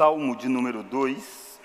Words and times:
Salmo 0.00 0.34
de 0.34 0.48
número 0.48 0.82
2. 0.82 1.60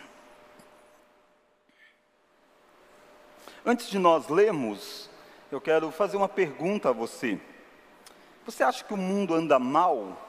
Antes 3.66 3.90
de 3.90 3.98
nós 3.98 4.28
lermos, 4.28 5.10
eu 5.50 5.62
quero 5.62 5.90
fazer 5.90 6.18
uma 6.18 6.28
pergunta 6.28 6.90
a 6.90 6.92
você. 6.92 7.40
Você 8.46 8.62
acha 8.62 8.84
que 8.84 8.94
o 8.94 8.98
mundo 8.98 9.34
anda 9.34 9.58
mal? 9.58 10.22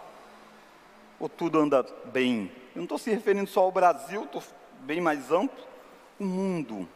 Ou 1.19 1.29
tudo 1.29 1.59
anda 1.59 1.83
bem? 2.05 2.49
Eu 2.77 2.77
não 2.77 2.83
estou 2.85 2.97
se 2.97 3.11
referindo 3.11 3.51
só 3.51 3.63
ao 3.63 3.73
Brasil, 3.73 4.23
estou 4.23 4.41
bem 4.83 5.01
mais 5.01 5.33
amplo. 5.33 5.67
O 6.21 6.25
mundo. 6.25 6.89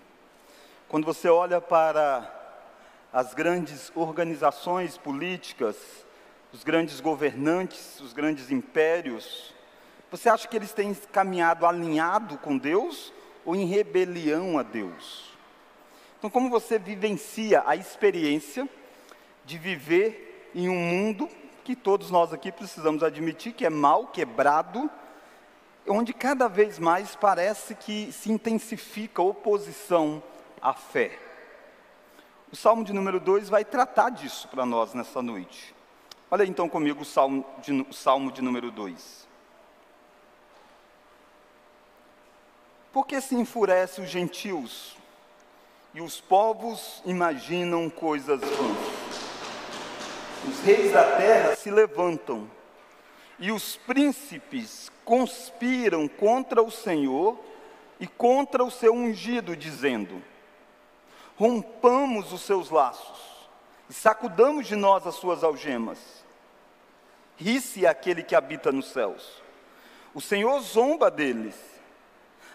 Quando 0.89 1.05
você 1.05 1.29
olha 1.29 1.61
para 1.61 2.33
as 3.13 3.35
grandes 3.35 3.91
organizações 3.97 4.97
políticas, 4.97 5.77
os 6.53 6.63
grandes 6.63 7.01
governantes, 7.01 7.99
os 7.99 8.13
grandes 8.13 8.53
impérios, 8.53 9.53
você 10.11 10.29
acha 10.29 10.49
que 10.49 10.57
eles 10.57 10.73
têm 10.73 10.93
caminhado 11.13 11.65
alinhado 11.65 12.37
com 12.39 12.59
Deus 12.59 13.13
ou 13.45 13.55
em 13.55 13.67
rebelião 13.67 14.59
a 14.59 14.63
Deus? 14.63 15.31
Então, 16.19 16.29
como 16.29 16.51
você 16.51 16.79
vivencia 16.79 17.63
a 17.65 17.77
experiência 17.77 18.69
de 19.45 19.57
viver 19.57 20.51
em 20.55 20.69
um 20.69 20.79
mundo 20.79 21.29
que 21.65 21.77
todos 21.77 22.11
nós 22.11 22.33
aqui 22.33 22.51
precisamos 22.51 23.03
admitir 23.03 23.53
que 23.53 23.65
é 23.65 23.71
mal, 23.71 24.09
quebrado, 24.09 24.91
onde 25.87 26.13
cada 26.13 26.49
vez 26.49 26.79
mais 26.79 27.15
parece 27.17 27.75
que 27.75 28.13
se 28.13 28.31
intensifica 28.31 29.23
a 29.23 29.25
oposição 29.25 30.23
à 30.61 30.75
fé? 30.75 31.19
O 32.53 32.57
Salmo 32.57 32.85
de 32.85 32.93
número 32.93 33.21
2 33.21 33.49
vai 33.49 33.65
tratar 33.65 34.11
disso 34.11 34.49
para 34.49 34.67
nós 34.67 34.93
nessa 34.93 35.23
noite. 35.23 35.75
Olha 36.29 36.45
então 36.45 36.69
comigo 36.69 37.03
o 37.03 37.05
Salmo 37.05 37.47
de, 37.63 37.73
o 37.89 37.93
Salmo 37.93 38.33
de 38.33 38.43
número 38.43 38.71
2. 38.71 39.30
Por 42.93 43.07
que 43.07 43.21
se 43.21 43.37
enfurece 43.37 44.01
os 44.01 44.09
gentios 44.09 44.97
e 45.95 46.01
os 46.01 46.21
povos 46.21 47.01
imaginam 47.07 47.89
coisas 47.89 48.41
vãs? 48.41 49.21
Os 50.49 50.61
reis 50.61 50.93
da 50.93 51.17
terra 51.17 51.55
se 51.55 51.71
levantam 51.71 52.51
e 53.39 53.53
os 53.53 53.77
príncipes 53.77 54.91
conspiram 55.05 56.09
contra 56.09 56.63
o 56.63 56.71
Senhor 56.71 57.39
e 58.01 58.07
contra 58.07 58.65
o 58.65 58.71
seu 58.71 58.93
ungido, 58.93 59.57
dizendo: 59.57 60.21
Rompamos 61.37 62.33
os 62.33 62.43
seus 62.43 62.71
laços 62.71 63.49
e 63.89 63.95
sacudamos 63.95 64.67
de 64.67 64.75
nós 64.75 65.07
as 65.07 65.15
suas 65.15 65.45
algemas. 65.45 65.99
Ri-se 67.37 67.87
aquele 67.87 68.23
que 68.25 68.35
habita 68.35 68.73
nos 68.73 68.91
céus. 68.91 69.41
O 70.13 70.21
Senhor 70.21 70.61
zomba 70.61 71.09
deles 71.09 71.70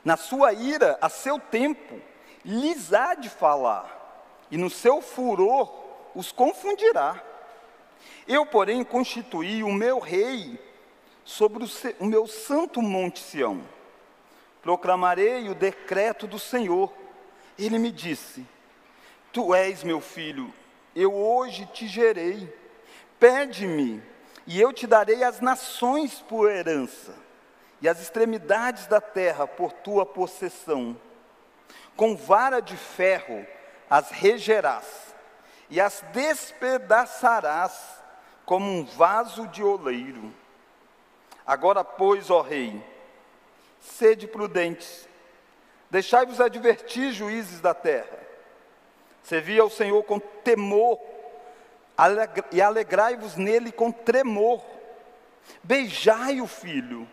na 0.05 0.15
sua 0.15 0.53
ira, 0.53 0.99
a 1.01 1.09
seu 1.09 1.39
tempo, 1.39 1.99
lhes 2.45 2.93
há 2.93 3.15
de 3.15 3.27
falar, 3.27 4.45
e 4.51 4.57
no 4.57 4.69
seu 4.69 5.01
furor 5.01 5.73
os 6.13 6.31
confundirá. 6.31 7.19
Eu, 8.27 8.45
porém, 8.45 8.83
constituí 8.83 9.63
o 9.63 9.73
meu 9.73 9.97
rei 9.97 10.59
sobre 11.23 11.63
o, 11.63 11.67
o 11.99 12.05
meu 12.05 12.27
santo 12.27 12.83
monte 12.83 13.19
Sião. 13.19 13.63
Proclamarei 14.61 15.49
o 15.49 15.55
decreto 15.55 16.27
do 16.27 16.37
Senhor. 16.37 16.93
Ele 17.57 17.79
me 17.79 17.91
disse: 17.91 18.45
Tu 19.33 19.55
és 19.55 19.83
meu 19.83 19.99
filho, 19.99 20.53
eu 20.95 21.13
hoje 21.13 21.65
te 21.73 21.87
gerei. 21.87 22.53
Pede-me, 23.19 24.03
e 24.45 24.61
eu 24.61 24.71
te 24.71 24.85
darei 24.85 25.23
as 25.23 25.41
nações 25.41 26.21
por 26.21 26.51
herança 26.51 27.24
e 27.81 27.89
as 27.89 28.01
extremidades 28.01 28.87
da 28.87 29.01
terra 29.01 29.47
por 29.47 29.71
tua 29.71 30.05
possessão. 30.05 30.95
Com 31.95 32.15
vara 32.15 32.61
de 32.61 32.75
ferro 32.75 33.45
as 33.89 34.09
regerás, 34.09 35.13
e 35.69 35.79
as 35.79 36.01
despedaçarás 36.11 38.01
como 38.45 38.69
um 38.69 38.85
vaso 38.85 39.47
de 39.47 39.63
oleiro. 39.63 40.33
Agora, 41.45 41.83
pois, 41.83 42.29
ó 42.29 42.41
Rei, 42.41 42.83
sede 43.79 44.27
prudentes, 44.27 45.07
deixai-vos 45.89 46.41
advertir, 46.41 47.11
juízes 47.11 47.61
da 47.61 47.73
terra. 47.73 48.19
Servi 49.23 49.59
ao 49.59 49.69
Senhor 49.69 50.03
com 50.03 50.19
temor, 50.19 50.99
e 52.51 52.61
alegrai-vos 52.61 53.35
nele 53.35 53.71
com 53.71 53.91
tremor. 53.91 54.63
Beijai 55.63 56.41
o 56.41 56.47
filho, 56.47 57.07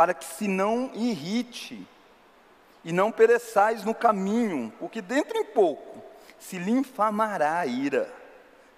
para 0.00 0.14
que 0.14 0.24
se 0.24 0.48
não 0.48 0.90
irrite 0.94 1.86
e 2.82 2.90
não 2.90 3.12
pereçais 3.12 3.84
no 3.84 3.94
caminho, 3.94 4.72
porque 4.78 5.02
dentro 5.02 5.36
em 5.36 5.44
pouco 5.44 6.02
se 6.38 6.56
lhe 6.56 6.70
infamará 6.70 7.58
a 7.58 7.66
ira. 7.66 8.10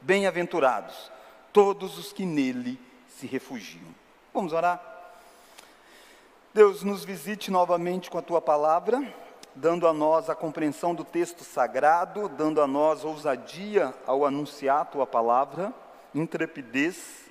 Bem-aventurados 0.01 1.13
todos 1.53 1.97
os 1.97 2.13
que 2.13 2.27
nele 2.27 2.77
se 3.07 3.29
refugiam. 3.29 3.95
Vamos 4.35 4.53
orar? 4.53 4.83
Deus, 6.53 6.83
nos 6.83 7.05
visite 7.05 7.53
novamente 7.53 8.11
com 8.11 8.19
a 8.19 8.23
tua 8.23 8.41
palavra, 8.41 9.01
dando 9.55 9.87
a 9.87 9.93
nós 9.93 10.29
a 10.29 10.35
compreensão 10.35 10.93
do 10.93 11.05
texto 11.05 11.45
sagrado, 11.45 12.29
dando 12.31 12.61
a 12.61 12.67
nós 12.67 13.05
ousadia 13.05 13.95
ao 14.09 14.27
anunciar 14.27 14.81
a 14.81 14.87
tua 14.87 15.07
palavra, 15.07 15.73
intrepidez 16.13 17.31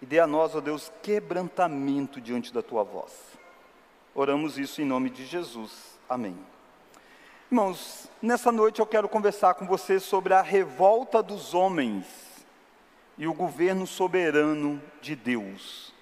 e 0.00 0.06
dê 0.06 0.18
a 0.18 0.26
nós, 0.26 0.54
ó 0.54 0.60
Deus, 0.60 0.92
quebrantamento 1.02 2.20
diante 2.20 2.52
da 2.52 2.62
tua 2.62 2.82
voz. 2.82 3.12
Oramos 4.14 4.58
isso 4.58 4.80
em 4.80 4.84
nome 4.84 5.10
de 5.10 5.24
Jesus. 5.24 5.98
Amém. 6.08 6.36
Irmãos, 7.50 8.10
nessa 8.20 8.50
noite 8.50 8.80
eu 8.80 8.86
quero 8.86 9.08
conversar 9.08 9.54
com 9.54 9.66
vocês 9.66 10.02
sobre 10.02 10.34
a 10.34 10.42
revolta 10.42 11.22
dos 11.22 11.54
homens 11.54 12.06
e 13.16 13.26
o 13.26 13.32
governo 13.32 13.86
soberano 13.86 14.82
de 15.00 15.14
Deus. 15.14 15.94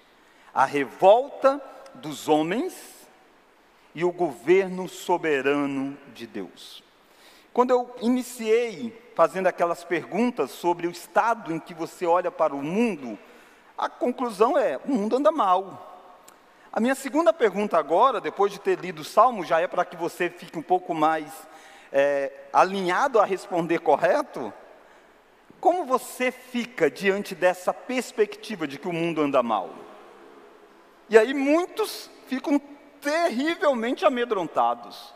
A 0.53 0.65
revolta 0.65 1.61
dos 1.93 2.27
homens 2.27 3.07
e 3.93 4.03
o 4.03 4.11
governo 4.11 4.89
soberano 4.89 5.97
de 6.13 6.27
Deus. 6.27 6.83
Quando 7.53 7.71
eu 7.71 7.95
iniciei 8.01 8.93
fazendo 9.15 9.47
aquelas 9.47 9.83
perguntas 9.85 10.51
sobre 10.51 10.87
o 10.87 10.91
estado 10.91 11.53
em 11.53 11.59
que 11.59 11.73
você 11.73 12.05
olha 12.05 12.29
para 12.29 12.53
o 12.53 12.61
mundo, 12.61 13.17
a 13.77 13.89
conclusão 13.89 14.57
é: 14.57 14.79
o 14.85 14.91
mundo 14.91 15.17
anda 15.17 15.31
mal. 15.31 15.93
A 16.71 16.79
minha 16.79 16.95
segunda 16.95 17.31
pergunta 17.31 17.77
agora, 17.77 18.19
depois 18.19 18.51
de 18.51 18.59
ter 18.59 18.79
lido 18.79 19.01
o 19.01 19.05
Salmo, 19.05 19.45
já 19.45 19.61
é 19.61 19.67
para 19.67 19.85
que 19.85 19.95
você 19.95 20.29
fique 20.29 20.59
um 20.59 20.61
pouco 20.61 20.93
mais 20.93 21.31
é, 21.91 22.31
alinhado 22.51 23.19
a 23.19 23.25
responder 23.25 23.79
correto. 23.79 24.53
Como 25.59 25.85
você 25.85 26.31
fica 26.31 26.91
diante 26.91 27.33
dessa 27.33 27.73
perspectiva 27.73 28.67
de 28.67 28.77
que 28.77 28.87
o 28.87 28.93
mundo 28.93 29.21
anda 29.21 29.41
mal? 29.41 29.69
E 31.09 31.17
aí 31.17 31.33
muitos 31.33 32.09
ficam 32.27 32.59
terrivelmente 32.99 34.05
amedrontados. 34.05 35.13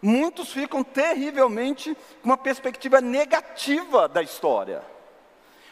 Muitos 0.00 0.52
ficam 0.52 0.82
terrivelmente 0.82 1.94
com 2.22 2.28
uma 2.28 2.36
perspectiva 2.36 3.00
negativa 3.00 4.08
da 4.08 4.22
história. 4.22 4.82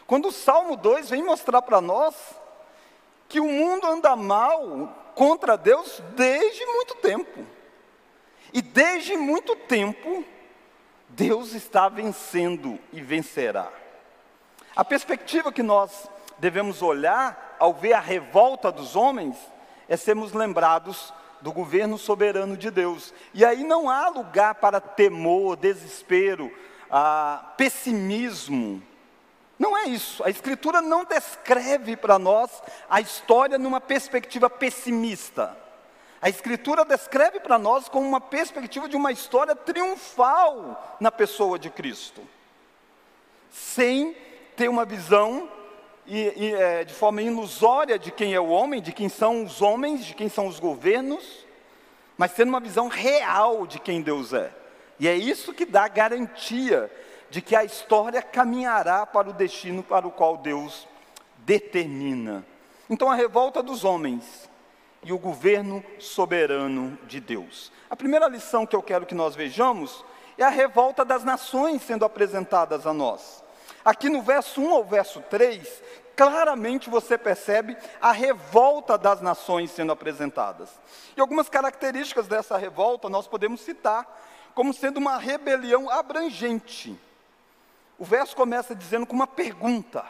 Quando 0.09 0.29
o 0.29 0.31
Salmo 0.31 0.75
2 0.75 1.11
vem 1.11 1.21
mostrar 1.21 1.61
para 1.61 1.79
nós 1.79 2.15
que 3.27 3.39
o 3.39 3.45
mundo 3.45 3.85
anda 3.85 4.15
mal 4.15 5.11
contra 5.13 5.55
Deus 5.55 6.01
desde 6.15 6.65
muito 6.65 6.95
tempo. 6.95 7.45
E 8.51 8.59
desde 8.59 9.15
muito 9.15 9.55
tempo, 9.55 10.25
Deus 11.09 11.53
está 11.53 11.87
vencendo 11.87 12.79
e 12.91 13.01
vencerá. 13.01 13.71
A 14.75 14.83
perspectiva 14.83 15.51
que 15.51 15.61
nós 15.61 16.09
devemos 16.39 16.81
olhar 16.81 17.57
ao 17.59 17.71
ver 17.71 17.93
a 17.93 17.99
revolta 17.99 18.71
dos 18.71 18.95
homens 18.95 19.37
é 19.87 19.95
sermos 19.95 20.33
lembrados 20.33 21.13
do 21.39 21.53
governo 21.53 21.99
soberano 21.99 22.57
de 22.57 22.71
Deus. 22.71 23.13
E 23.31 23.45
aí 23.45 23.63
não 23.63 23.87
há 23.87 24.09
lugar 24.09 24.55
para 24.55 24.81
temor, 24.81 25.55
desespero, 25.55 26.51
ah, 26.89 27.53
pessimismo, 27.55 28.81
não 29.59 29.77
é 29.77 29.83
isso. 29.83 30.23
A 30.23 30.29
Escritura 30.29 30.81
não 30.81 31.03
descreve 31.03 31.97
para 31.97 32.17
nós 32.17 32.63
a 32.89 33.01
história 33.01 33.57
numa 33.57 33.81
perspectiva 33.81 34.49
pessimista. 34.49 35.55
A 36.21 36.29
Escritura 36.29 36.85
descreve 36.85 37.41
para 37.41 37.59
nós 37.59 37.89
como 37.89 38.07
uma 38.07 38.21
perspectiva 38.21 38.87
de 38.87 38.95
uma 38.95 39.11
história 39.11 39.53
triunfal 39.53 40.97
na 41.01 41.11
pessoa 41.11 41.59
de 41.59 41.69
Cristo, 41.69 42.21
sem 43.51 44.15
ter 44.55 44.69
uma 44.69 44.85
visão 44.85 45.49
e, 46.07 46.33
e, 46.35 46.53
é, 46.53 46.85
de 46.85 46.93
forma 46.93 47.21
ilusória 47.21 47.99
de 47.99 48.11
quem 48.11 48.33
é 48.33 48.39
o 48.39 48.47
homem, 48.47 48.81
de 48.81 48.93
quem 48.93 49.09
são 49.09 49.43
os 49.43 49.61
homens, 49.61 50.05
de 50.05 50.15
quem 50.15 50.29
são 50.29 50.47
os 50.47 50.59
governos, 50.59 51.45
mas 52.17 52.33
tendo 52.33 52.49
uma 52.49 52.59
visão 52.59 52.87
real 52.87 53.67
de 53.67 53.79
quem 53.79 54.01
Deus 54.01 54.33
é. 54.33 54.51
E 54.99 55.07
é 55.07 55.15
isso 55.15 55.53
que 55.53 55.65
dá 55.65 55.87
garantia 55.87 56.91
de 57.29 57.41
que 57.41 57.55
a 57.55 57.63
história 57.63 58.21
caminhará 58.21 59.05
para 59.05 59.29
o 59.29 59.33
destino 59.33 59.83
para 59.83 60.07
o 60.07 60.11
qual 60.11 60.37
Deus 60.37 60.87
determina. 61.39 62.45
Então, 62.89 63.09
a 63.09 63.15
revolta 63.15 63.61
dos 63.61 63.83
homens 63.83 64.49
e 65.03 65.13
o 65.13 65.19
governo 65.19 65.83
soberano 65.99 66.97
de 67.07 67.19
Deus. 67.19 67.71
A 67.89 67.95
primeira 67.95 68.27
lição 68.27 68.65
que 68.65 68.75
eu 68.75 68.83
quero 68.83 69.05
que 69.05 69.15
nós 69.15 69.35
vejamos 69.35 70.03
é 70.37 70.43
a 70.43 70.49
revolta 70.49 71.05
das 71.05 71.23
nações 71.23 71.81
sendo 71.81 72.05
apresentadas 72.05 72.85
a 72.85 72.93
nós. 72.93 73.43
Aqui 73.83 74.09
no 74.09 74.21
verso 74.21 74.61
1 74.61 74.73
ao 74.73 74.83
verso 74.83 75.21
3, 75.21 75.83
claramente 76.15 76.89
você 76.89 77.17
percebe 77.17 77.77
a 78.01 78.11
revolta 78.11 78.97
das 78.97 79.21
nações 79.21 79.71
sendo 79.71 79.91
apresentadas. 79.91 80.69
E 81.15 81.21
algumas 81.21 81.47
características 81.47 82.27
dessa 82.27 82.57
revolta 82.57 83.09
nós 83.09 83.27
podemos 83.27 83.61
citar 83.61 84.05
como 84.53 84.73
sendo 84.73 84.97
uma 84.97 85.17
rebelião 85.17 85.89
abrangente. 85.89 86.99
O 87.99 88.05
verso 88.05 88.33
começa 88.33 88.73
dizendo 88.73 89.05
com 89.05 89.13
uma 89.13 89.27
pergunta: 89.27 90.05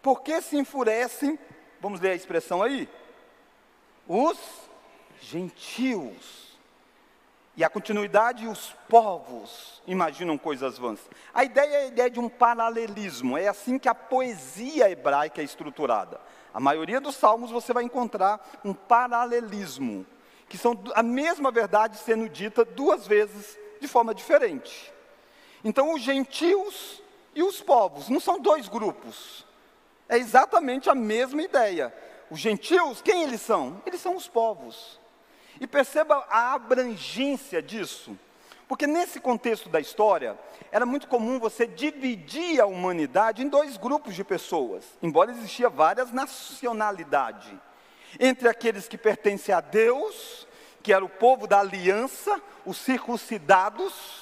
Por 0.00 0.22
que 0.22 0.40
se 0.40 0.56
enfurecem? 0.56 1.38
Vamos 1.78 2.00
ler 2.00 2.12
a 2.12 2.14
expressão 2.14 2.62
aí? 2.62 2.88
Os 4.08 4.38
gentios. 5.20 6.48
E 7.56 7.64
a 7.64 7.68
continuidade, 7.68 8.46
os 8.46 8.74
povos 8.88 9.82
imaginam 9.86 10.38
coisas 10.38 10.78
vãs. 10.78 10.98
A 11.34 11.44
ideia 11.44 11.74
é 11.74 11.82
a 11.82 11.86
ideia 11.88 12.10
de 12.10 12.18
um 12.18 12.28
paralelismo, 12.28 13.36
é 13.36 13.48
assim 13.48 13.78
que 13.78 13.88
a 13.88 13.94
poesia 13.94 14.88
hebraica 14.88 15.42
é 15.42 15.44
estruturada. 15.44 16.18
A 16.54 16.60
maioria 16.60 17.00
dos 17.02 17.16
salmos 17.16 17.50
você 17.50 17.74
vai 17.74 17.84
encontrar 17.84 18.40
um 18.64 18.72
paralelismo, 18.72 20.06
que 20.48 20.56
são 20.56 20.80
a 20.94 21.02
mesma 21.02 21.50
verdade 21.50 21.98
sendo 21.98 22.30
dita 22.30 22.64
duas 22.64 23.06
vezes 23.06 23.58
de 23.78 23.86
forma 23.86 24.14
diferente. 24.14 24.90
Então, 25.62 25.92
os 25.92 26.00
gentios 26.00 27.02
e 27.34 27.42
os 27.42 27.60
povos 27.60 28.08
não 28.08 28.20
são 28.20 28.40
dois 28.40 28.68
grupos, 28.68 29.46
é 30.08 30.18
exatamente 30.18 30.90
a 30.90 30.94
mesma 30.94 31.42
ideia. 31.42 31.94
Os 32.30 32.38
gentios, 32.38 33.00
quem 33.00 33.22
eles 33.22 33.40
são? 33.40 33.80
Eles 33.86 34.00
são 34.00 34.16
os 34.16 34.28
povos. 34.28 34.98
E 35.60 35.66
perceba 35.66 36.26
a 36.28 36.54
abrangência 36.54 37.62
disso. 37.62 38.18
Porque 38.66 38.86
nesse 38.86 39.18
contexto 39.20 39.68
da 39.68 39.80
história, 39.80 40.38
era 40.70 40.86
muito 40.86 41.08
comum 41.08 41.40
você 41.40 41.66
dividir 41.66 42.60
a 42.60 42.66
humanidade 42.66 43.42
em 43.42 43.48
dois 43.48 43.76
grupos 43.76 44.14
de 44.14 44.22
pessoas, 44.22 44.84
embora 45.02 45.32
existia 45.32 45.68
várias 45.68 46.12
nacionalidades. 46.12 47.52
Entre 48.18 48.48
aqueles 48.48 48.86
que 48.86 48.96
pertencem 48.96 49.54
a 49.54 49.60
Deus, 49.60 50.46
que 50.82 50.92
era 50.92 51.04
o 51.04 51.08
povo 51.08 51.46
da 51.46 51.60
aliança, 51.60 52.40
os 52.64 52.78
circuncidados, 52.78 54.19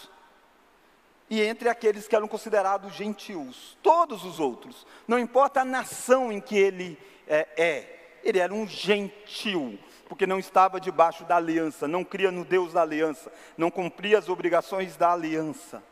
e 1.31 1.43
entre 1.43 1.69
aqueles 1.69 2.09
que 2.09 2.17
eram 2.17 2.29
considerados 2.29 2.95
gentios, 2.95 3.77
todos 3.83 4.25
os 4.25 4.41
outros, 4.41 4.87
não 5.07 5.19
importa 5.19 5.61
a 5.61 5.65
nação 5.65 6.33
em 6.33 6.41
que 6.41 6.57
ele 6.57 6.99
é, 7.27 7.49
é 7.57 7.95
ele 8.23 8.39
era 8.39 8.53
um 8.53 8.67
gentil, 8.67 9.79
porque 10.09 10.27
não 10.27 10.39
estava 10.39 10.81
debaixo 10.81 11.25
da 11.25 11.37
aliança, 11.37 11.87
não 11.87 12.05
cria 12.05 12.31
no 12.31 12.45
Deus 12.45 12.73
da 12.73 12.83
aliança, 12.83 13.31
não 13.57 13.71
cumpria 13.71 14.19
as 14.19 14.29
obrigações 14.29 14.97
da 14.97 15.13
aliança. 15.13 15.83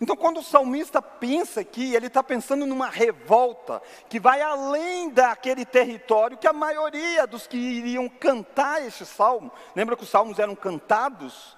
Então, 0.00 0.16
quando 0.16 0.40
o 0.40 0.42
salmista 0.42 1.00
pensa 1.00 1.60
aqui, 1.60 1.94
ele 1.94 2.08
está 2.08 2.24
pensando 2.24 2.66
numa 2.66 2.88
revolta 2.88 3.80
que 4.08 4.18
vai 4.18 4.40
além 4.40 5.10
daquele 5.10 5.64
território 5.64 6.36
que 6.36 6.46
a 6.48 6.52
maioria 6.52 7.26
dos 7.26 7.46
que 7.46 7.56
iriam 7.56 8.08
cantar 8.08 8.84
este 8.84 9.04
salmo, 9.04 9.52
lembra 9.76 9.96
que 9.96 10.02
os 10.02 10.10
salmos 10.10 10.40
eram 10.40 10.56
cantados? 10.56 11.56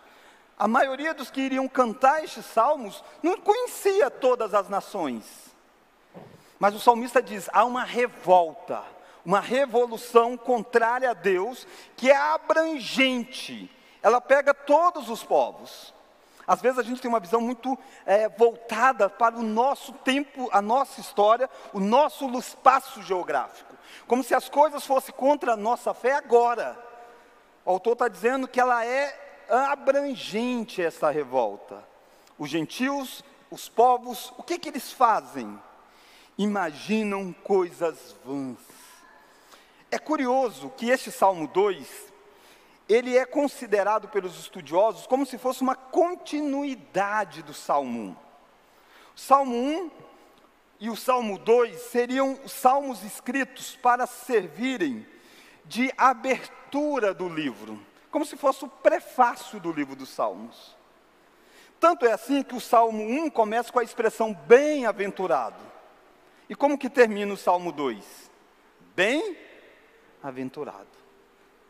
A 0.58 0.68
maioria 0.68 1.12
dos 1.12 1.30
que 1.30 1.40
iriam 1.40 1.68
cantar 1.68 2.22
estes 2.22 2.46
salmos 2.46 3.02
não 3.22 3.36
conhecia 3.38 4.10
todas 4.10 4.54
as 4.54 4.68
nações. 4.68 5.24
Mas 6.58 6.74
o 6.74 6.80
salmista 6.80 7.20
diz: 7.20 7.48
há 7.52 7.64
uma 7.64 7.82
revolta 7.82 8.82
uma 9.24 9.40
revolução 9.40 10.36
contrária 10.36 11.10
a 11.10 11.14
Deus, 11.14 11.66
que 11.96 12.10
é 12.10 12.16
abrangente, 12.16 13.70
ela 14.02 14.20
pega 14.20 14.52
todos 14.52 15.08
os 15.08 15.24
povos. 15.24 15.94
Às 16.46 16.60
vezes 16.60 16.78
a 16.78 16.82
gente 16.82 17.00
tem 17.00 17.08
uma 17.08 17.20
visão 17.20 17.40
muito 17.40 17.78
é, 18.04 18.28
voltada 18.28 19.08
para 19.08 19.34
o 19.36 19.42
nosso 19.42 19.94
tempo, 19.94 20.50
a 20.52 20.60
nossa 20.60 21.00
história, 21.00 21.48
o 21.72 21.80
nosso 21.80 22.28
espaço 22.38 23.02
geográfico, 23.02 23.74
como 24.06 24.22
se 24.22 24.34
as 24.34 24.50
coisas 24.50 24.84
fossem 24.84 25.14
contra 25.14 25.54
a 25.54 25.56
nossa 25.56 25.94
fé 25.94 26.12
agora. 26.12 26.78
O 27.64 27.70
autor 27.70 27.94
está 27.94 28.08
dizendo 28.08 28.46
que 28.46 28.60
ela 28.60 28.84
é 28.84 29.23
abrangente 29.48 30.82
essa 30.82 31.10
revolta. 31.10 31.86
Os 32.38 32.50
gentios, 32.50 33.24
os 33.50 33.68
povos, 33.68 34.32
o 34.36 34.42
que, 34.42 34.58
que 34.58 34.68
eles 34.68 34.92
fazem? 34.92 35.58
Imaginam 36.36 37.32
coisas 37.32 38.16
vãs. 38.24 38.58
É 39.90 39.98
curioso 39.98 40.70
que 40.70 40.90
este 40.90 41.12
Salmo 41.12 41.46
2, 41.46 42.12
ele 42.88 43.16
é 43.16 43.24
considerado 43.24 44.08
pelos 44.08 44.38
estudiosos 44.38 45.06
como 45.06 45.24
se 45.24 45.38
fosse 45.38 45.62
uma 45.62 45.76
continuidade 45.76 47.42
do 47.42 47.54
Salmo 47.54 48.00
1. 48.00 48.10
O 49.14 49.18
Salmo 49.20 49.56
1 49.56 49.90
e 50.80 50.90
o 50.90 50.96
Salmo 50.96 51.38
2 51.38 51.80
seriam 51.80 52.38
salmos 52.46 53.04
escritos 53.04 53.76
para 53.76 54.06
servirem 54.06 55.06
de 55.64 55.92
abertura 55.96 57.14
do 57.14 57.28
livro, 57.28 57.80
como 58.14 58.24
se 58.24 58.36
fosse 58.36 58.64
o 58.64 58.68
prefácio 58.68 59.58
do 59.58 59.72
livro 59.72 59.96
dos 59.96 60.08
Salmos. 60.08 60.76
Tanto 61.80 62.06
é 62.06 62.12
assim 62.12 62.44
que 62.44 62.54
o 62.54 62.60
Salmo 62.60 63.02
1 63.02 63.28
começa 63.28 63.72
com 63.72 63.80
a 63.80 63.82
expressão 63.82 64.32
bem-aventurado. 64.32 65.60
E 66.48 66.54
como 66.54 66.78
que 66.78 66.88
termina 66.88 67.34
o 67.34 67.36
Salmo 67.36 67.72
2? 67.72 68.30
Bem 68.94 69.36
aventurado. 70.22 70.86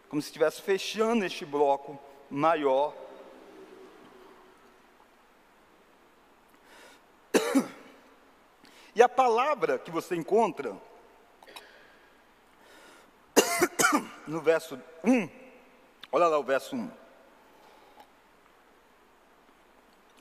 Como 0.06 0.20
se 0.20 0.29
estivesse 0.29 0.61
fechando 0.61 1.25
este 1.25 1.46
bloco 1.46 1.99
maior. 2.29 2.94
E 8.94 9.02
a 9.02 9.08
palavra 9.08 9.79
que 9.79 9.90
você 9.90 10.14
encontra 10.14 10.76
no 14.26 14.43
verso 14.43 14.79
1, 15.02 15.44
olha 16.14 16.28
lá 16.28 16.38
o 16.38 16.44
verso 16.44 16.76
1. 16.76 16.88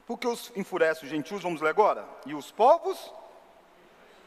Porque 0.07 0.27
os 0.27 0.51
enfurece 0.55 1.03
os 1.03 1.09
gentios, 1.09 1.43
vamos 1.43 1.61
ler 1.61 1.69
agora? 1.69 2.03
E 2.25 2.33
os 2.33 2.49
povos 2.49 3.13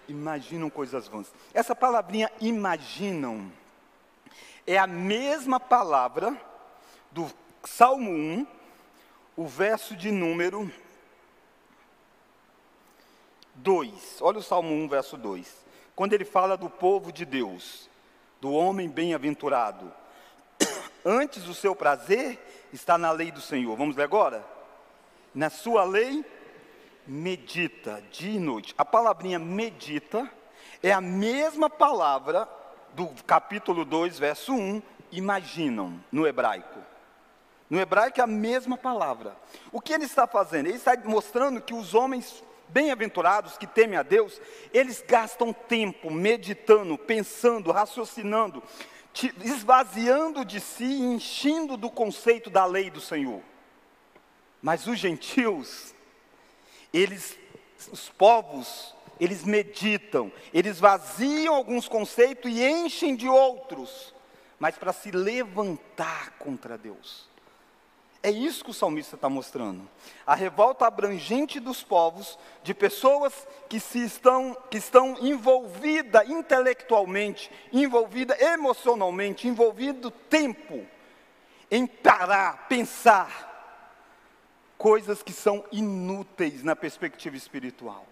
imaginam 0.06 0.70
coisas 0.70 1.08
vãs. 1.08 1.32
Essa 1.52 1.75
palavrinha 1.75 2.30
imaginam 2.40 3.50
é 4.64 4.78
a 4.78 4.87
mesma 4.87 5.58
palavra 5.58 6.40
do 7.11 7.28
Salmo 7.64 8.12
1, 8.12 8.46
o 9.37 9.44
verso 9.44 9.96
de 9.96 10.12
número 10.12 10.73
2. 13.56 14.18
Olha 14.20 14.38
o 14.38 14.42
Salmo 14.42 14.73
1, 14.73 14.88
verso 14.88 15.16
2. 15.16 15.66
Quando 15.96 16.12
ele 16.12 16.25
fala 16.25 16.56
do 16.56 16.70
povo 16.70 17.11
de 17.11 17.25
Deus, 17.25 17.90
do 18.40 18.52
homem 18.52 18.88
bem-aventurado. 18.88 19.92
Antes 21.08 21.46
o 21.46 21.54
seu 21.54 21.72
prazer 21.76 22.36
está 22.72 22.98
na 22.98 23.12
lei 23.12 23.30
do 23.30 23.40
Senhor. 23.40 23.76
Vamos 23.76 23.94
ler 23.94 24.02
agora? 24.02 24.44
Na 25.32 25.48
sua 25.48 25.84
lei, 25.84 26.25
medita 27.06 28.02
dia 28.10 28.32
e 28.32 28.40
noite. 28.40 28.75
A 28.76 28.84
palavrinha 28.84 29.38
medita 29.38 30.28
é 30.82 30.90
a 30.90 31.00
mesma 31.00 31.70
palavra 31.70 32.48
do 32.92 33.06
capítulo 33.25 33.84
2, 33.84 34.18
verso 34.18 34.52
1, 34.52 34.82
imaginam 35.12 36.02
no 36.10 36.26
hebraico. 36.26 36.80
No 37.70 37.78
hebraico 37.78 38.18
é 38.18 38.25
a 38.25 38.26
mesma 38.26 38.76
palavra. 38.76 39.36
O 39.70 39.80
que 39.80 39.92
ele 39.92 40.06
está 40.06 40.26
fazendo? 40.26 40.66
Ele 40.66 40.76
está 40.76 40.96
mostrando 41.04 41.60
que 41.60 41.72
os 41.72 41.94
homens 41.94 42.42
bem-aventurados 42.68 43.56
que 43.56 43.66
temem 43.66 43.96
a 43.96 44.02
Deus, 44.02 44.40
eles 44.75 45.04
gastam 45.06 45.52
tempo 45.52 46.10
meditando, 46.10 46.98
pensando, 46.98 47.70
raciocinando, 47.70 48.60
esvaziando 49.42 50.44
de 50.44 50.61
si 50.61 50.85
e 50.85 51.00
enchendo 51.00 51.76
do 51.76 51.90
conceito 51.90 52.50
da 52.50 52.64
lei 52.66 52.90
do 52.90 53.00
Senhor. 53.00 53.42
Mas 54.61 54.87
os 54.87 54.99
gentios, 54.99 55.94
eles, 56.92 57.38
os 57.90 58.08
povos, 58.08 58.94
eles 59.18 59.44
meditam, 59.44 60.32
eles 60.52 60.78
vaziam 60.78 61.54
alguns 61.54 61.88
conceitos 61.88 62.50
e 62.50 62.62
enchem 62.62 63.16
de 63.16 63.28
outros, 63.28 64.14
mas 64.58 64.76
para 64.76 64.92
se 64.92 65.11
levantar 65.11 66.32
contra 66.38 66.76
Deus. 66.76 67.28
É 68.26 68.30
isso 68.30 68.64
que 68.64 68.73
o 68.73 68.75
salmista 68.75 69.14
está 69.14 69.28
mostrando. 69.28 69.88
A 70.26 70.35
revolta 70.35 70.85
abrangente 70.85 71.61
dos 71.61 71.85
povos, 71.85 72.37
de 72.61 72.75
pessoas 72.75 73.47
que, 73.68 73.78
se 73.78 74.04
estão, 74.04 74.52
que 74.68 74.78
estão 74.78 75.16
envolvidas 75.21 76.28
intelectualmente, 76.28 77.49
envolvidas 77.73 78.37
emocionalmente, 78.40 79.47
envolvido 79.47 80.11
tempo 80.11 80.85
em 81.71 81.87
parar, 81.87 82.66
pensar 82.66 83.95
coisas 84.76 85.23
que 85.23 85.33
são 85.33 85.64
inúteis 85.71 86.64
na 86.64 86.75
perspectiva 86.75 87.37
espiritual. 87.37 88.04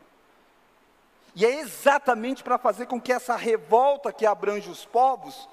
E 1.34 1.44
é 1.44 1.58
exatamente 1.58 2.44
para 2.44 2.56
fazer 2.56 2.86
com 2.86 3.00
que 3.00 3.12
essa 3.12 3.34
revolta 3.34 4.12
que 4.12 4.24
abrange 4.24 4.70
os 4.70 4.84
povos 4.84 5.48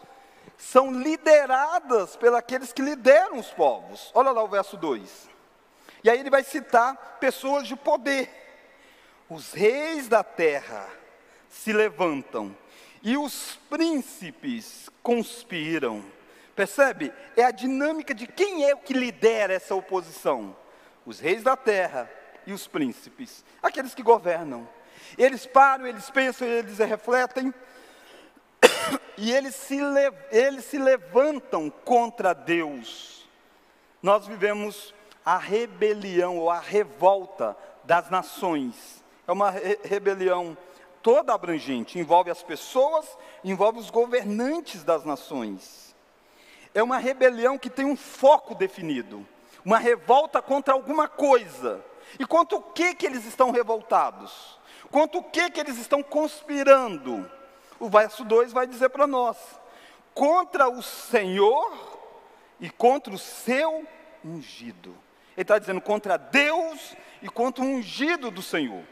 são 0.62 0.94
lideradas 0.94 2.15
pelos 2.15 2.72
que 2.72 2.82
lideram 2.84 3.39
os 3.39 3.48
povos. 3.48 4.12
Olha 4.13 4.30
lá 4.30 4.44
o 4.44 4.48
verso 4.48 4.77
2. 4.77 5.27
E 6.03 6.10
aí 6.10 6.20
ele 6.20 6.30
vai 6.30 6.44
citar 6.44 7.18
pessoas 7.20 7.68
de 7.68 7.75
poder. 7.75 8.30
Os 9.27 9.53
reis 9.53 10.08
da 10.08 10.24
terra 10.24 10.88
se 11.50 11.74
levantam 11.74 12.56
e 13.01 13.18
os 13.18 13.60
príncipes 13.72 14.88
conspiram. 15.01 16.06
Percebe? 16.56 17.12
É 17.36 17.44
a 17.44 17.51
dinâmica 17.51 18.13
de 18.13 18.27
quem 18.27 18.70
é 18.70 18.75
o 18.75 18.80
que 18.80 18.94
lidera 18.94 19.53
essa 19.53 19.74
oposição: 19.74 20.56
os 21.06 21.20
reis 21.20 21.41
da 21.41 21.58
terra 21.58 22.10
e 22.46 22.53
os 22.53 22.68
príncipes, 22.68 23.44
aqueles 23.63 23.96
que 23.96 24.03
governam. 24.03 24.70
Eles 25.18 25.46
param, 25.48 25.88
eles 25.88 26.10
pensam, 26.12 26.48
eles 26.48 26.77
refletem, 26.77 27.51
e 29.17 29.31
eles 29.31 29.55
se, 29.55 29.77
eles 30.31 30.65
se 30.65 30.77
levantam 30.77 31.69
contra 31.69 32.33
Deus. 32.33 33.29
Nós 34.01 34.25
vivemos 34.25 34.93
a 35.24 35.38
rebelião 35.38 36.38
ou 36.38 36.50
a 36.50 36.60
revolta 36.60 37.55
das 37.83 38.10
nações. 38.10 39.03
É 39.27 39.31
uma 39.31 39.51
re 39.51 39.77
rebelião 39.83 40.57
toda 41.01 41.33
abrangente, 41.33 42.00
envolve 42.00 42.29
as 42.29 42.43
pessoas, 42.43 43.17
envolve 43.43 43.79
os 43.79 43.89
governantes 43.89 44.83
das 44.83 45.03
nações. 45.05 45.95
É 46.74 46.81
uma 46.81 46.98
rebelião 46.98 47.57
que 47.57 47.69
tem 47.69 47.86
um 47.86 47.95
foco 47.95 48.55
definido, 48.55 49.25
uma 49.65 49.77
revolta 49.77 50.41
contra 50.41 50.74
alguma 50.74 51.07
coisa. 51.07 51.83
E 52.19 52.25
contra 52.25 52.57
o 52.57 52.62
que 52.62 52.95
que 52.95 53.05
eles 53.05 53.25
estão 53.25 53.51
revoltados? 53.51 54.60
Contra 54.89 55.19
o 55.19 55.24
que 55.24 55.50
que 55.50 55.60
eles 55.60 55.77
estão 55.77 56.03
conspirando? 56.03 57.29
O 57.82 57.90
verso 57.90 58.24
2 58.24 58.54
vai 58.54 58.68
dizer 58.68 58.90
para 58.90 59.08
nós: 59.08 59.36
contra 60.14 60.70
o 60.70 60.84
Senhor 60.84 62.00
e 62.60 62.70
contra 62.70 63.12
o 63.12 63.18
seu 63.18 63.88
ungido. 64.24 64.96
Ele 65.36 65.42
está 65.42 65.58
dizendo 65.58 65.82
contra 65.82 66.16
Deus 66.16 66.96
e 67.24 67.28
contra 67.28 67.64
o 67.64 67.68
ungido 67.68 68.30
do 68.30 68.42
Senhor. 68.44 68.84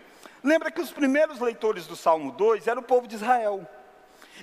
Lembra 0.43 0.71
que 0.71 0.81
os 0.81 0.91
primeiros 0.91 1.39
leitores 1.39 1.85
do 1.85 1.95
Salmo 1.95 2.31
2 2.31 2.65
eram 2.65 2.81
o 2.81 2.85
povo 2.85 3.07
de 3.07 3.13
Israel. 3.13 3.67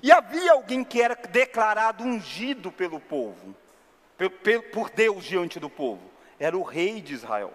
E 0.00 0.12
havia 0.12 0.52
alguém 0.52 0.84
que 0.84 1.02
era 1.02 1.16
declarado 1.16 2.04
ungido 2.04 2.70
pelo 2.70 3.00
povo, 3.00 3.52
por 4.72 4.90
Deus 4.90 5.24
diante 5.24 5.58
do 5.58 5.68
povo. 5.68 6.08
Era 6.38 6.56
o 6.56 6.62
rei 6.62 7.00
de 7.00 7.14
Israel. 7.14 7.52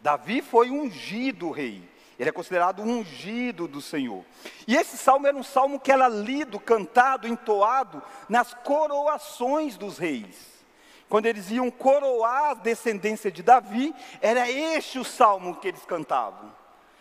Davi 0.00 0.40
foi 0.40 0.70
ungido 0.70 1.50
rei. 1.50 1.86
Ele 2.18 2.28
é 2.28 2.32
considerado 2.32 2.82
ungido 2.82 3.66
do 3.66 3.80
Senhor. 3.80 4.24
E 4.66 4.76
esse 4.76 4.96
salmo 4.96 5.26
era 5.26 5.36
um 5.36 5.42
salmo 5.42 5.80
que 5.80 5.90
era 5.90 6.08
lido, 6.08 6.60
cantado, 6.60 7.26
entoado 7.26 8.02
nas 8.28 8.54
coroações 8.54 9.76
dos 9.76 9.98
reis. 9.98 10.54
Quando 11.08 11.26
eles 11.26 11.50
iam 11.50 11.70
coroar 11.70 12.50
a 12.50 12.54
descendência 12.54 13.30
de 13.30 13.42
Davi, 13.42 13.94
era 14.20 14.50
este 14.50 14.98
o 14.98 15.04
salmo 15.04 15.56
que 15.56 15.68
eles 15.68 15.84
cantavam. 15.84 16.52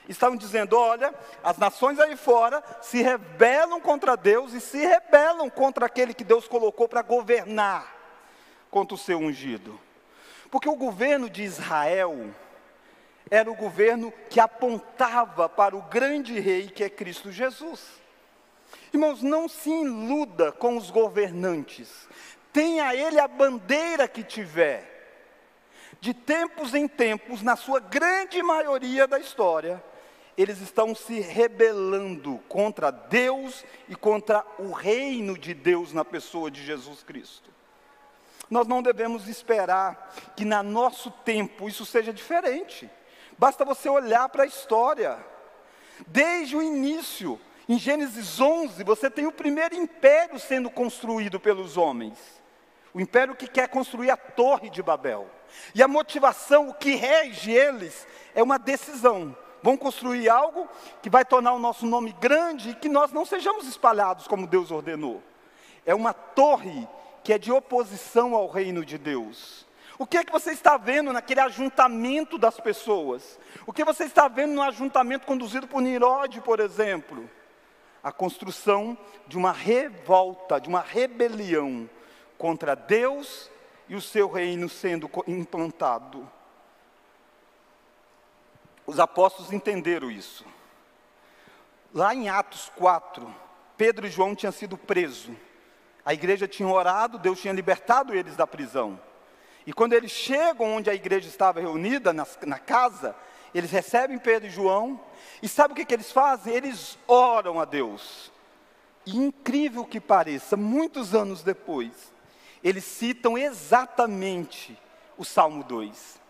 Estavam 0.08 0.36
dizendo: 0.36 0.78
olha, 0.78 1.14
as 1.44 1.58
nações 1.58 2.00
aí 2.00 2.16
fora 2.18 2.62
se 2.82 3.02
rebelam 3.02 3.80
contra 3.80 4.18
Deus 4.18 4.54
e 4.54 4.60
se 4.60 4.78
rebelam 4.78 5.50
contra 5.50 5.86
aquele 5.86 6.14
que 6.14 6.24
Deus 6.24 6.48
colocou 6.48 6.88
para 6.88 7.02
governar 7.02 7.94
contra 8.70 8.96
o 8.96 8.98
seu 8.98 9.20
ungido. 9.20 9.80
Porque 10.52 10.68
o 10.68 10.76
governo 10.76 11.30
de 11.30 11.44
Israel 11.44 12.34
era 13.30 13.50
o 13.50 13.56
governo 13.56 14.14
que 14.30 14.40
apontava 14.40 15.48
para 15.50 15.76
o 15.76 15.82
grande 15.84 16.40
rei 16.40 16.68
que 16.68 16.84
é 16.84 16.90
Cristo 16.90 17.32
Jesus. 17.32 17.82
Irmãos, 18.94 19.22
não 19.22 19.48
se 19.48 19.70
iluda 19.70 20.52
com 20.52 20.78
os 20.78 20.92
governantes, 20.92 22.08
tenha 22.52 22.94
ele 22.96 23.20
a 23.20 23.28
bandeira 23.28 24.08
que 24.08 24.24
tiver. 24.24 24.92
De 26.00 26.14
tempos 26.14 26.74
em 26.74 26.88
tempos, 26.88 27.42
na 27.42 27.56
sua 27.56 27.80
grande 27.80 28.44
maioria 28.44 29.08
da 29.08 29.18
história, 29.18 29.84
eles 30.38 30.60
estão 30.60 30.94
se 30.94 31.20
rebelando 31.20 32.40
contra 32.50 32.92
Deus 32.92 33.64
e 33.88 33.96
contra 33.96 34.46
o 34.60 34.72
reino 34.72 35.38
de 35.38 35.54
Deus 35.54 35.94
na 35.94 36.04
pessoa 36.04 36.52
de 36.52 36.64
Jesus 36.64 37.04
Cristo. 37.04 37.50
Nós 38.50 38.68
não 38.68 38.82
devemos 38.82 39.28
esperar 39.28 40.14
que 40.36 40.44
na 40.44 40.62
nosso 40.62 41.10
tempo 41.10 41.68
isso 41.68 41.86
seja 41.86 42.12
diferente. 42.12 42.90
Basta 43.44 43.66
você 43.66 43.90
olhar 43.90 44.30
para 44.30 44.44
a 44.44 44.46
história. 44.46 45.18
Desde 46.08 46.56
o 46.56 46.64
início, 46.64 47.38
em 47.68 47.78
Gênesis 47.78 48.40
11, 48.40 48.82
você 48.86 49.10
tem 49.10 49.28
o 49.28 49.34
primeiro 49.34 49.76
império 49.76 50.40
sendo 50.40 50.70
construído 50.70 51.38
pelos 51.42 51.76
homens. 51.76 52.18
O 52.94 53.02
império 53.02 53.36
que 53.36 53.46
quer 53.46 53.68
construir 53.68 54.12
a 54.12 54.16
Torre 54.16 54.70
de 54.70 54.82
Babel. 54.82 55.30
E 55.76 55.84
a 55.84 55.90
motivação, 55.90 56.70
o 56.70 56.74
que 56.74 56.96
rege 56.96 57.52
eles, 57.52 58.08
é 58.34 58.42
uma 58.42 58.58
decisão 58.58 59.36
vão 59.62 59.76
construir 59.76 60.30
algo 60.30 60.70
que 61.02 61.10
vai 61.10 61.26
tornar 61.26 61.52
o 61.52 61.60
nosso 61.60 61.86
nome 61.86 62.16
grande 62.22 62.70
e 62.70 62.76
que 62.76 62.88
nós 62.88 63.12
não 63.12 63.26
sejamos 63.26 63.68
espalhados 63.68 64.26
como 64.26 64.48
Deus 64.48 64.72
ordenou. 64.72 65.22
É 65.86 65.94
uma 65.94 66.14
torre 66.14 66.88
que 67.26 67.34
é 67.34 67.38
de 67.38 67.52
oposição 67.52 68.36
ao 68.36 68.48
reino 68.48 68.86
de 68.86 68.98
Deus. 68.98 69.68
O 70.04 70.06
que 70.06 70.18
é 70.18 70.24
que 70.26 70.34
você 70.34 70.52
está 70.52 70.76
vendo 70.76 71.14
naquele 71.14 71.40
ajuntamento 71.40 72.38
das 72.38 72.60
pessoas? 72.60 73.40
O 73.66 73.72
que 73.72 73.86
você 73.86 74.04
está 74.04 74.28
vendo 74.28 74.52
no 74.52 74.62
ajuntamento 74.62 75.26
conduzido 75.26 75.66
por 75.66 75.82
Nirode, 75.82 76.42
por 76.42 76.60
exemplo? 76.60 77.30
A 78.04 78.12
construção 78.12 78.98
de 79.26 79.38
uma 79.38 79.54
revolta, 79.54 80.60
de 80.60 80.68
uma 80.68 80.82
rebelião 80.82 81.90
contra 82.38 82.76
Deus 82.76 83.50
e 83.88 83.96
o 83.96 84.02
seu 84.02 84.30
reino 84.30 84.68
sendo 84.68 85.10
implantado. 85.26 86.30
Os 88.86 89.00
apóstolos 89.00 89.54
entenderam 89.54 90.12
isso. 90.12 90.46
Lá 91.94 92.14
em 92.14 92.28
Atos 92.28 92.70
4, 92.76 93.34
Pedro 93.78 94.06
e 94.06 94.12
João 94.12 94.36
tinham 94.36 94.52
sido 94.52 94.78
presos. 94.78 95.34
A 96.04 96.14
igreja 96.14 96.46
tinha 96.46 96.68
orado, 96.68 97.18
Deus 97.18 97.40
tinha 97.40 97.54
libertado 97.54 98.14
eles 98.14 98.36
da 98.36 98.46
prisão. 98.46 99.00
E 99.66 99.74
quando 99.74 99.94
eles 99.94 100.12
chegam 100.12 100.76
onde 100.76 100.90
a 100.90 100.94
igreja 100.94 101.28
estava 101.28 101.60
reunida, 101.60 102.12
na, 102.12 102.28
na 102.46 102.60
casa, 102.60 103.16
eles 103.54 103.72
recebem 103.72 104.18
Pedro 104.18 104.48
e 104.48 104.52
João, 104.52 105.00
e 105.42 105.48
sabe 105.48 105.74
o 105.74 105.76
que, 105.76 105.86
que 105.86 105.94
eles 105.94 106.12
fazem? 106.12 106.54
Eles 106.54 106.98
oram 107.08 107.60
a 107.60 107.66
Deus. 107.66 108.32
E 109.06 109.16
incrível 109.18 109.86
que 109.86 110.00
pareça, 110.00 110.58
muitos 110.58 111.14
anos 111.14 111.44
depois, 111.44 112.14
eles 112.64 112.84
citam 112.84 113.38
exatamente 113.38 114.78
o 115.18 115.26
Salmo 115.26 115.64
2. 115.64 116.22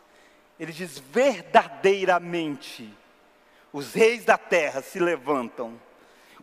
Ele 0.60 0.72
diz: 0.72 0.98
verdadeiramente, 1.00 2.92
os 3.72 3.94
reis 3.94 4.26
da 4.26 4.38
terra 4.38 4.82
se 4.82 5.00
levantam, 5.00 5.80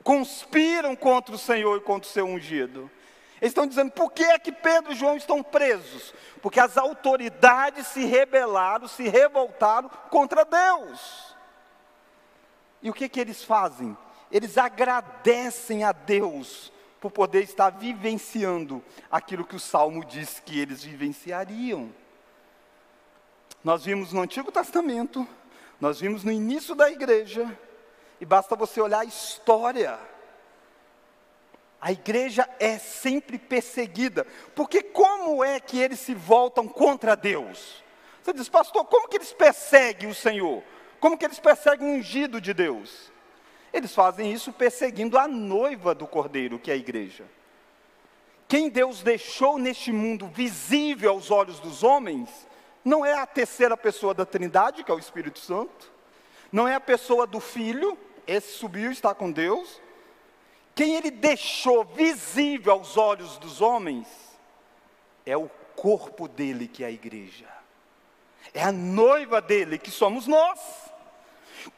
conspiram 0.02 0.96
contra 0.96 1.34
o 1.34 1.38
Senhor 1.38 1.76
e 1.78 1.80
contra 1.80 2.08
o 2.08 2.12
seu 2.12 2.26
ungido. 2.26 2.90
Eles 3.40 3.50
estão 3.50 3.66
dizendo: 3.66 3.90
por 3.90 4.12
que 4.12 4.22
é 4.22 4.38
que 4.38 4.52
Pedro 4.52 4.92
e 4.92 4.96
João 4.96 5.16
estão 5.16 5.42
presos? 5.42 6.14
Porque 6.42 6.60
as 6.60 6.76
autoridades 6.76 7.86
se 7.88 8.04
rebelaram, 8.04 8.86
se 8.86 9.08
revoltaram 9.08 9.88
contra 10.10 10.44
Deus. 10.44 11.34
E 12.82 12.90
o 12.90 12.94
que, 12.94 13.08
que 13.08 13.20
eles 13.20 13.42
fazem? 13.42 13.96
Eles 14.30 14.56
agradecem 14.58 15.84
a 15.84 15.92
Deus 15.92 16.72
por 17.00 17.10
poder 17.10 17.42
estar 17.42 17.70
vivenciando 17.70 18.84
aquilo 19.10 19.44
que 19.44 19.56
o 19.56 19.60
Salmo 19.60 20.04
diz 20.04 20.40
que 20.40 20.60
eles 20.60 20.84
vivenciariam. 20.84 21.92
Nós 23.64 23.84
vimos 23.84 24.12
no 24.12 24.20
Antigo 24.20 24.52
Testamento, 24.52 25.26
nós 25.80 26.00
vimos 26.00 26.24
no 26.24 26.30
início 26.30 26.74
da 26.74 26.90
igreja, 26.90 27.58
e 28.20 28.24
basta 28.24 28.54
você 28.54 28.80
olhar 28.80 29.00
a 29.00 29.04
história. 29.04 29.98
A 31.80 31.92
igreja 31.92 32.48
é 32.58 32.78
sempre 32.78 33.38
perseguida, 33.38 34.26
porque 34.54 34.82
como 34.82 35.42
é 35.42 35.58
que 35.58 35.78
eles 35.78 35.98
se 35.98 36.14
voltam 36.14 36.68
contra 36.68 37.16
Deus? 37.16 37.82
Você 38.22 38.34
diz, 38.34 38.48
pastor, 38.48 38.84
como 38.84 39.08
que 39.08 39.16
eles 39.16 39.32
perseguem 39.32 40.10
o 40.10 40.14
Senhor? 40.14 40.62
Como 41.00 41.16
que 41.16 41.24
eles 41.24 41.38
perseguem 41.38 41.88
o 41.88 41.98
ungido 41.98 42.38
de 42.38 42.52
Deus? 42.52 43.10
Eles 43.72 43.94
fazem 43.94 44.30
isso 44.30 44.52
perseguindo 44.52 45.18
a 45.18 45.26
noiva 45.26 45.94
do 45.94 46.06
cordeiro, 46.06 46.58
que 46.58 46.70
é 46.70 46.74
a 46.74 46.76
igreja. 46.76 47.24
Quem 48.46 48.68
Deus 48.68 49.00
deixou 49.00 49.58
neste 49.58 49.90
mundo 49.90 50.26
visível 50.26 51.12
aos 51.12 51.30
olhos 51.30 51.60
dos 51.60 51.82
homens, 51.82 52.28
não 52.84 53.06
é 53.06 53.14
a 53.14 53.24
terceira 53.24 53.76
pessoa 53.76 54.12
da 54.12 54.26
Trindade, 54.26 54.84
que 54.84 54.90
é 54.90 54.94
o 54.94 54.98
Espírito 54.98 55.38
Santo, 55.38 55.90
não 56.52 56.66
é 56.66 56.74
a 56.74 56.80
pessoa 56.80 57.26
do 57.26 57.40
Filho, 57.40 57.96
esse 58.26 58.52
subiu, 58.52 58.90
está 58.90 59.14
com 59.14 59.30
Deus. 59.30 59.80
Quem 60.80 60.94
ele 60.94 61.10
deixou 61.10 61.84
visível 61.84 62.72
aos 62.72 62.96
olhos 62.96 63.36
dos 63.36 63.60
homens 63.60 64.08
é 65.26 65.36
o 65.36 65.46
corpo 65.76 66.26
dele, 66.26 66.66
que 66.66 66.82
é 66.82 66.86
a 66.86 66.90
igreja, 66.90 67.46
é 68.54 68.62
a 68.62 68.72
noiva 68.72 69.42
dele, 69.42 69.76
que 69.76 69.90
somos 69.90 70.26
nós. 70.26 70.58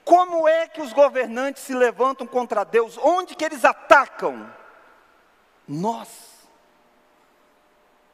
Como 0.04 0.46
é 0.46 0.68
que 0.68 0.80
os 0.80 0.92
governantes 0.92 1.64
se 1.64 1.74
levantam 1.74 2.28
contra 2.28 2.62
Deus? 2.62 2.96
Onde 2.96 3.34
que 3.34 3.44
eles 3.44 3.64
atacam? 3.64 4.48
Nós. 5.66 6.08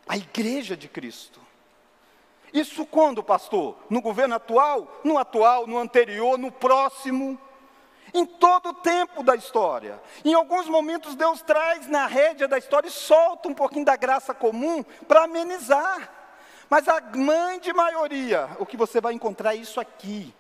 a 0.09 0.17
igreja 0.17 0.75
de 0.75 0.89
Cristo. 0.89 1.39
Isso 2.51 2.87
quando, 2.87 3.23
pastor? 3.23 3.77
No 3.91 4.01
governo 4.01 4.37
atual? 4.37 5.03
No 5.05 5.19
atual, 5.19 5.67
no 5.67 5.77
anterior, 5.77 6.39
no 6.39 6.51
próximo? 6.51 7.39
Em 8.15 8.25
todo 8.25 8.71
o 8.71 8.75
tempo 8.75 9.23
da 9.23 9.35
história. 9.35 10.01
Em 10.25 10.35
alguns 10.35 10.67
momentos, 10.67 11.15
Deus 11.15 11.43
traz 11.43 11.87
na 11.87 12.07
rédea 12.07 12.49
da 12.49 12.59
história 12.59 12.89
e 12.89 12.93
solta 12.93 13.49
um 13.49 13.55
pouquinho 13.55 13.85
da 13.85 13.97
graça 13.97 14.33
comum 14.33 14.83
para 15.07 15.25
amenizar. 15.25 16.13
Mas 16.71 16.89
a 16.89 17.01
grande 17.01 17.73
maioria, 17.73 18.49
o 18.59 18.67
que 18.67 18.77
você 18.77 19.01
vai 19.01 19.15
encontrar 19.15 19.55
é 19.55 19.59
isso 19.59 19.81
aqui: 19.81 20.35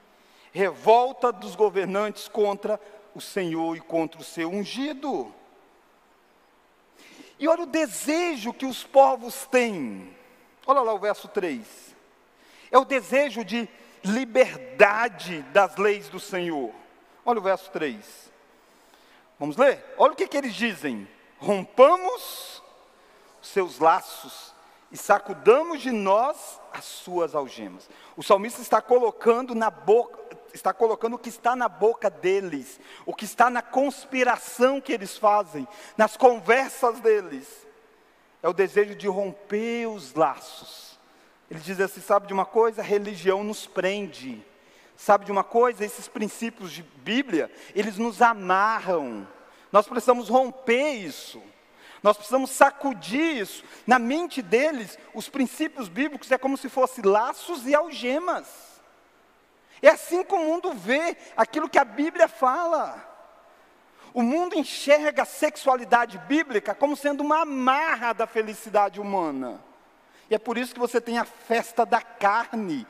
revolta 0.52 1.32
dos 1.32 1.54
governantes 1.54 2.28
contra 2.28 2.80
o 3.14 3.20
Senhor 3.20 3.76
e 3.76 3.80
contra 3.80 4.20
o 4.20 4.24
seu 4.24 4.50
ungido. 4.50 5.32
E 7.38 7.46
olha 7.46 7.62
o 7.62 7.66
desejo 7.66 8.52
que 8.52 8.66
os 8.66 8.82
povos 8.84 9.46
têm. 9.46 10.16
Olha 10.66 10.80
lá 10.80 10.92
o 10.92 10.98
verso 10.98 11.28
3. 11.28 11.96
É 12.70 12.78
o 12.78 12.84
desejo 12.84 13.44
de 13.44 13.68
liberdade 14.04 15.42
das 15.52 15.76
leis 15.76 16.08
do 16.08 16.20
Senhor. 16.20 16.72
Olha 17.28 17.40
o 17.40 17.42
verso 17.42 17.70
3. 17.72 18.32
Vamos 19.38 19.58
ler? 19.58 19.84
Olha 19.98 20.14
o 20.14 20.16
que, 20.16 20.26
que 20.26 20.36
eles 20.38 20.54
dizem: 20.54 21.06
rompamos 21.36 22.62
os 23.42 23.48
seus 23.48 23.78
laços 23.78 24.54
e 24.90 24.96
sacudamos 24.96 25.82
de 25.82 25.92
nós 25.92 26.58
as 26.72 26.86
suas 26.86 27.34
algemas. 27.34 27.86
O 28.16 28.22
salmista 28.22 28.62
está 28.62 28.80
colocando 28.80 29.54
na 29.54 29.68
boca, 29.68 30.38
está 30.54 30.72
colocando 30.72 31.16
o 31.16 31.18
que 31.18 31.28
está 31.28 31.54
na 31.54 31.68
boca 31.68 32.08
deles, 32.08 32.80
o 33.04 33.12
que 33.12 33.26
está 33.26 33.50
na 33.50 33.60
conspiração 33.60 34.80
que 34.80 34.94
eles 34.94 35.18
fazem, 35.18 35.68
nas 35.98 36.16
conversas 36.16 36.98
deles. 37.00 37.66
É 38.42 38.48
o 38.48 38.54
desejo 38.54 38.94
de 38.94 39.06
romper 39.06 39.86
os 39.86 40.14
laços. 40.14 40.98
Ele 41.50 41.60
diz 41.60 41.78
assim: 41.78 42.00
sabe 42.00 42.26
de 42.26 42.32
uma 42.32 42.46
coisa? 42.46 42.80
A 42.80 42.84
religião 42.84 43.44
nos 43.44 43.66
prende. 43.66 44.47
Sabe 44.98 45.24
de 45.24 45.30
uma 45.30 45.44
coisa? 45.44 45.84
Esses 45.84 46.08
princípios 46.08 46.72
de 46.72 46.82
Bíblia, 46.82 47.48
eles 47.72 47.96
nos 47.98 48.20
amarram. 48.20 49.26
Nós 49.70 49.86
precisamos 49.86 50.28
romper 50.28 50.94
isso. 50.94 51.40
Nós 52.02 52.16
precisamos 52.16 52.50
sacudir 52.50 53.36
isso. 53.36 53.62
Na 53.86 53.96
mente 54.00 54.42
deles, 54.42 54.98
os 55.14 55.28
princípios 55.28 55.88
bíblicos 55.88 56.32
é 56.32 56.36
como 56.36 56.56
se 56.56 56.68
fossem 56.68 57.04
laços 57.04 57.64
e 57.64 57.76
algemas. 57.76 58.82
É 59.80 59.90
assim 59.90 60.24
que 60.24 60.34
o 60.34 60.44
mundo 60.44 60.72
vê 60.72 61.16
aquilo 61.36 61.68
que 61.68 61.78
a 61.78 61.84
Bíblia 61.84 62.26
fala. 62.26 63.06
O 64.12 64.20
mundo 64.20 64.58
enxerga 64.58 65.22
a 65.22 65.26
sexualidade 65.26 66.18
bíblica 66.26 66.74
como 66.74 66.96
sendo 66.96 67.20
uma 67.20 67.42
amarra 67.42 68.12
da 68.12 68.26
felicidade 68.26 69.00
humana. 69.00 69.62
E 70.28 70.34
é 70.34 70.38
por 70.38 70.58
isso 70.58 70.74
que 70.74 70.80
você 70.80 71.00
tem 71.00 71.18
a 71.18 71.24
festa 71.24 71.86
da 71.86 72.02
carne. 72.02 72.84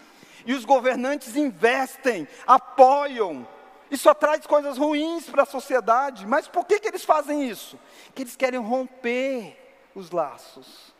E 0.47 0.55
os 0.55 0.65
governantes 0.65 1.37
investem, 1.37 2.27
apoiam. 2.47 3.47
Só 3.93 4.13
traz 4.13 4.47
coisas 4.47 4.77
ruins 4.77 5.29
para 5.29 5.43
a 5.43 5.47
sociedade. 5.47 6.27
Mas 6.27 6.47
por 6.47 6.67
que, 6.67 6.79
que 6.79 6.89
eles 6.89 7.05
fazem 7.05 7.49
isso? 7.49 7.79
Que 8.15 8.23
eles 8.23 8.37
querem 8.37 8.61
romper 8.61 9.57
os 9.95 10.11
laços. 10.11 10.95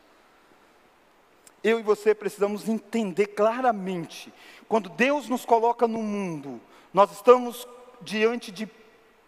Eu 1.63 1.79
e 1.79 1.83
você 1.83 2.15
precisamos 2.15 2.69
entender 2.69 3.27
claramente 3.27 4.33
quando 4.69 4.87
Deus 4.87 5.27
nos 5.27 5.45
coloca 5.45 5.87
no 5.87 6.01
mundo, 6.03 6.61
nós 6.93 7.11
estamos 7.11 7.67
diante 8.01 8.51
de 8.51 8.69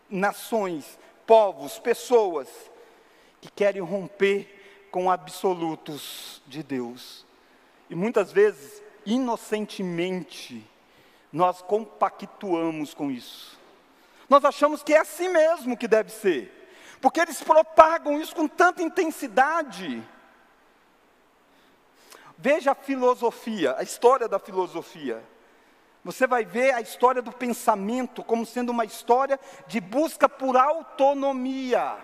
nações, 0.08 1.00
povos, 1.26 1.80
pessoas 1.80 2.48
que 3.42 3.50
querem 3.52 3.82
romper 3.82 4.88
com 4.92 5.10
absolutos 5.10 6.44
de 6.46 6.62
Deus. 6.62 7.26
E 7.90 7.96
muitas 7.96 8.32
vezes, 8.32 8.84
inocentemente, 9.06 10.68
nós 11.32 11.62
compactuamos 11.62 12.94
com 12.94 13.10
isso. 13.10 13.60
Nós 14.30 14.46
achamos 14.46 14.84
que 14.84 14.94
é 14.94 15.00
assim 15.00 15.30
mesmo 15.30 15.78
que 15.78 15.88
deve 15.88 16.12
ser, 16.12 16.70
porque 17.02 17.20
eles 17.20 17.42
propagam 17.42 18.20
isso 18.20 18.36
com 18.36 18.48
tanta 18.48 18.82
intensidade. 18.82 20.02
Veja 22.38 22.72
a 22.72 22.76
filosofia, 22.76 23.76
a 23.78 23.84
história 23.84 24.28
da 24.28 24.40
filosofia. 24.40 25.24
Você 26.04 26.26
vai 26.26 26.44
ver 26.44 26.74
a 26.74 26.82
história 26.82 27.22
do 27.22 27.32
pensamento 27.32 28.24
como 28.24 28.46
sendo 28.46 28.72
uma 28.72 28.86
história 28.86 29.40
de 29.68 29.80
busca 29.80 30.28
por 30.28 30.58
autonomia. 30.58 31.98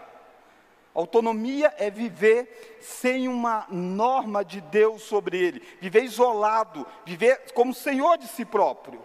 Autonomia 0.97 1.71
é 1.77 1.91
viver 1.91 2.79
sem 2.81 3.27
uma 3.27 3.67
norma 3.69 4.43
de 4.43 4.59
Deus 4.59 5.03
sobre 5.03 5.37
ele, 5.37 5.59
viver 5.79 6.03
isolado, 6.03 6.87
viver 7.05 7.53
como 7.53 7.71
senhor 7.71 8.17
de 8.17 8.27
si 8.27 8.43
próprio. 8.43 8.99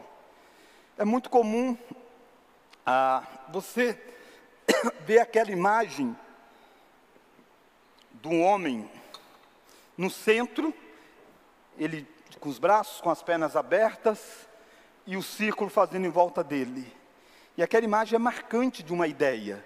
É 0.97 1.05
muito 1.05 1.29
comum 1.29 1.77
ah, 2.87 3.23
você 3.51 4.01
ver 5.05 5.19
aquela 5.19 5.51
imagem 5.51 6.17
de 8.11 8.27
um 8.27 8.43
homem 8.43 8.91
no 9.95 10.09
centro, 10.09 10.73
ele 11.77 12.09
com 12.41 12.49
os 12.49 12.59
braços, 12.59 13.03
com 13.03 13.11
as 13.11 13.23
pernas 13.23 13.55
abertas, 13.55 14.49
e 15.07 15.15
o 15.15 15.23
círculo 15.23 15.69
fazendo 15.69 16.07
em 16.07 16.11
volta 16.11 16.43
dele. 16.43 16.91
E 17.55 17.63
aquela 17.63 17.85
imagem 17.85 18.17
é 18.17 18.19
marcante 18.19 18.83
de 18.83 18.95
uma 18.95 19.07
ideia, 19.07 19.63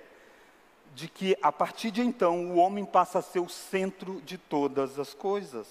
de 0.97 1.09
que 1.09 1.37
a 1.43 1.53
partir 1.53 1.91
de 1.91 2.01
então 2.01 2.53
o 2.53 2.57
homem 2.57 2.83
passa 2.83 3.19
a 3.19 3.23
ser 3.23 3.39
o 3.39 3.51
centro 3.51 4.19
de 4.23 4.39
todas 4.39 4.99
as 4.99 5.13
coisas. 5.13 5.67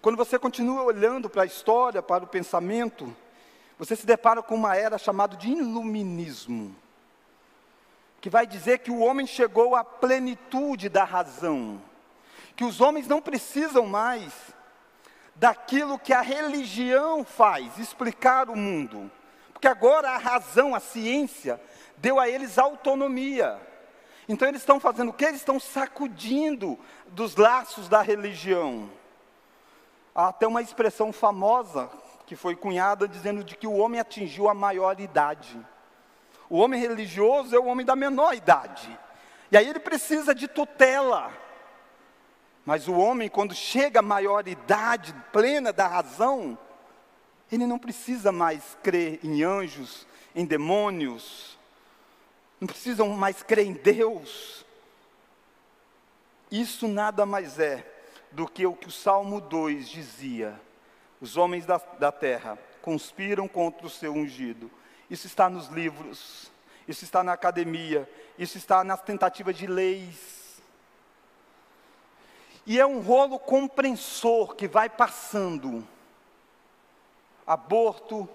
Quando 0.00 0.16
você 0.16 0.38
continua 0.38 0.82
olhando 0.82 1.28
para 1.28 1.42
a 1.42 1.46
história, 1.46 2.00
para 2.00 2.24
o 2.24 2.26
pensamento, 2.26 3.14
você 3.78 3.94
se 3.94 4.06
depara 4.06 4.42
com 4.42 4.54
uma 4.54 4.74
era 4.74 4.96
chamada 4.96 5.36
de 5.36 5.50
iluminismo, 5.50 6.74
que 8.18 8.30
vai 8.30 8.46
dizer 8.46 8.78
que 8.78 8.90
o 8.90 9.00
homem 9.00 9.26
chegou 9.26 9.76
à 9.76 9.84
plenitude 9.84 10.88
da 10.88 11.04
razão, 11.04 11.78
que 12.56 12.64
os 12.64 12.80
homens 12.80 13.06
não 13.06 13.20
precisam 13.20 13.84
mais 13.84 14.32
daquilo 15.34 15.98
que 15.98 16.14
a 16.14 16.22
religião 16.22 17.26
faz, 17.26 17.78
explicar 17.78 18.48
o 18.48 18.56
mundo. 18.56 19.10
Porque 19.52 19.68
agora 19.68 20.12
a 20.12 20.16
razão, 20.16 20.74
a 20.74 20.80
ciência, 20.80 21.60
deu 21.98 22.18
a 22.18 22.26
eles 22.26 22.58
autonomia. 22.58 23.67
Então 24.28 24.46
eles 24.46 24.60
estão 24.60 24.78
fazendo 24.78 25.08
o 25.08 25.12
que? 25.12 25.24
Eles 25.24 25.40
estão 25.40 25.58
sacudindo 25.58 26.78
dos 27.06 27.34
laços 27.36 27.88
da 27.88 28.02
religião. 28.02 28.90
Há 30.14 30.28
até 30.28 30.46
uma 30.46 30.60
expressão 30.60 31.12
famosa 31.12 31.90
que 32.26 32.36
foi 32.36 32.54
cunhada 32.54 33.08
dizendo 33.08 33.42
de 33.42 33.56
que 33.56 33.66
o 33.66 33.76
homem 33.76 33.98
atingiu 33.98 34.48
a 34.48 34.54
maior 34.54 35.00
idade. 35.00 35.58
O 36.50 36.58
homem 36.58 36.78
religioso 36.78 37.56
é 37.56 37.58
o 37.58 37.64
homem 37.64 37.86
da 37.86 37.96
menor 37.96 38.34
idade. 38.34 38.98
E 39.50 39.56
aí 39.56 39.66
ele 39.66 39.80
precisa 39.80 40.34
de 40.34 40.46
tutela. 40.46 41.32
Mas 42.66 42.86
o 42.86 42.92
homem, 42.92 43.30
quando 43.30 43.54
chega 43.54 44.00
à 44.00 44.02
maioridade 44.02 45.14
plena 45.32 45.72
da 45.72 45.86
razão, 45.86 46.58
ele 47.50 47.66
não 47.66 47.78
precisa 47.78 48.30
mais 48.30 48.76
crer 48.82 49.20
em 49.22 49.42
anjos, 49.42 50.06
em 50.34 50.44
demônios, 50.44 51.57
não 52.60 52.66
precisa 52.66 53.04
mais 53.04 53.42
crer 53.42 53.66
em 53.66 53.72
Deus. 53.72 54.64
Isso 56.50 56.88
nada 56.88 57.24
mais 57.26 57.58
é 57.58 57.86
do 58.32 58.46
que 58.46 58.66
o 58.66 58.74
que 58.74 58.88
o 58.88 58.92
Salmo 58.92 59.40
2 59.40 59.88
dizia: 59.88 60.60
os 61.20 61.36
homens 61.36 61.66
da, 61.66 61.78
da 61.98 62.10
terra 62.12 62.58
conspiram 62.82 63.46
contra 63.46 63.86
o 63.86 63.90
seu 63.90 64.12
ungido. 64.12 64.70
Isso 65.10 65.26
está 65.26 65.48
nos 65.48 65.68
livros, 65.68 66.50
isso 66.86 67.04
está 67.04 67.22
na 67.22 67.32
academia, 67.32 68.08
isso 68.38 68.58
está 68.58 68.84
nas 68.84 69.02
tentativas 69.02 69.56
de 69.56 69.66
leis 69.66 70.38
e 72.68 72.78
é 72.78 72.84
um 72.84 73.00
rolo 73.00 73.38
compressor 73.38 74.54
que 74.54 74.68
vai 74.68 74.90
passando. 74.90 75.88
Aborto, 77.46 78.28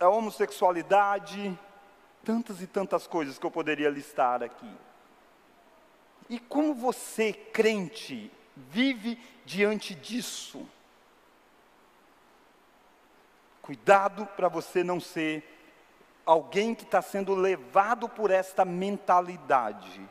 homossexualidade, 0.00 1.58
tantas 2.24 2.60
e 2.60 2.66
tantas 2.66 3.06
coisas 3.06 3.38
que 3.38 3.46
eu 3.46 3.50
poderia 3.50 3.88
listar 3.88 4.42
aqui. 4.42 4.70
E 6.28 6.38
como 6.38 6.74
você, 6.74 7.32
crente, 7.32 8.30
vive 8.56 9.18
diante 9.44 9.94
disso? 9.94 10.68
Cuidado 13.62 14.26
para 14.26 14.48
você 14.48 14.84
não 14.84 15.00
ser 15.00 15.44
alguém 16.24 16.74
que 16.74 16.84
está 16.84 17.02
sendo 17.02 17.34
levado 17.34 18.08
por 18.08 18.30
esta 18.30 18.64
mentalidade 18.64 20.08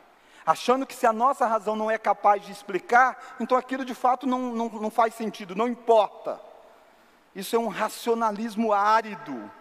achando 0.50 0.84
que 0.84 0.95
se 0.95 1.06
a 1.06 1.13
nossa 1.13 1.45
razão 1.45 1.76
não 1.76 1.91
é 1.91 1.98
capaz 1.98 2.43
de 2.43 2.52
explicar, 2.52 3.36
então 3.39 3.56
aquilo 3.56 3.86
de 3.86 3.93
fato 3.93 4.26
não, 4.26 4.52
não, 4.52 4.67
não 4.67 4.89
faz 4.89 5.13
sentido, 5.13 5.56
não 5.56 5.67
importa. 5.67 6.41
Isso 7.36 7.56
é 7.56 7.60
um 7.60 7.67
racionalismo 7.67 8.74
árido. 8.74 9.52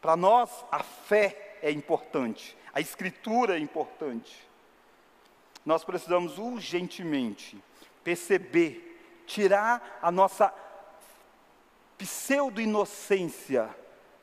Para 0.00 0.16
nós, 0.16 0.64
a 0.70 0.82
fé 0.82 1.58
é 1.62 1.70
importante, 1.70 2.56
a 2.72 2.80
escritura 2.80 3.56
é 3.56 3.58
importante. 3.58 4.48
Nós 5.64 5.84
precisamos 5.84 6.38
urgentemente 6.38 7.62
perceber 8.04 9.24
tirar 9.26 9.98
a 10.00 10.10
nossa 10.10 10.52
pseudo-inocência 11.98 13.68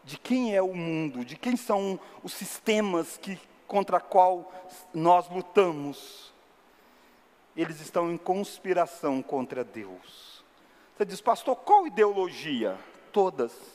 de 0.04 0.18
quem 0.18 0.56
é 0.56 0.62
o 0.62 0.74
mundo, 0.74 1.26
de 1.26 1.36
quem 1.36 1.58
são 1.58 2.00
os 2.24 2.34
sistemas 2.34 3.18
que, 3.18 3.40
contra 3.68 4.00
qual 4.00 4.52
nós 4.94 5.30
lutamos. 5.30 6.34
Eles 7.56 7.82
estão 7.82 8.12
em 8.12 8.18
conspiração 8.18 9.22
contra 9.22 9.64
Deus. 9.64 10.44
Você 10.96 11.06
diz, 11.06 11.22
pastor, 11.22 11.56
qual 11.58 11.86
ideologia? 11.86 12.80
Todas. 13.12 13.75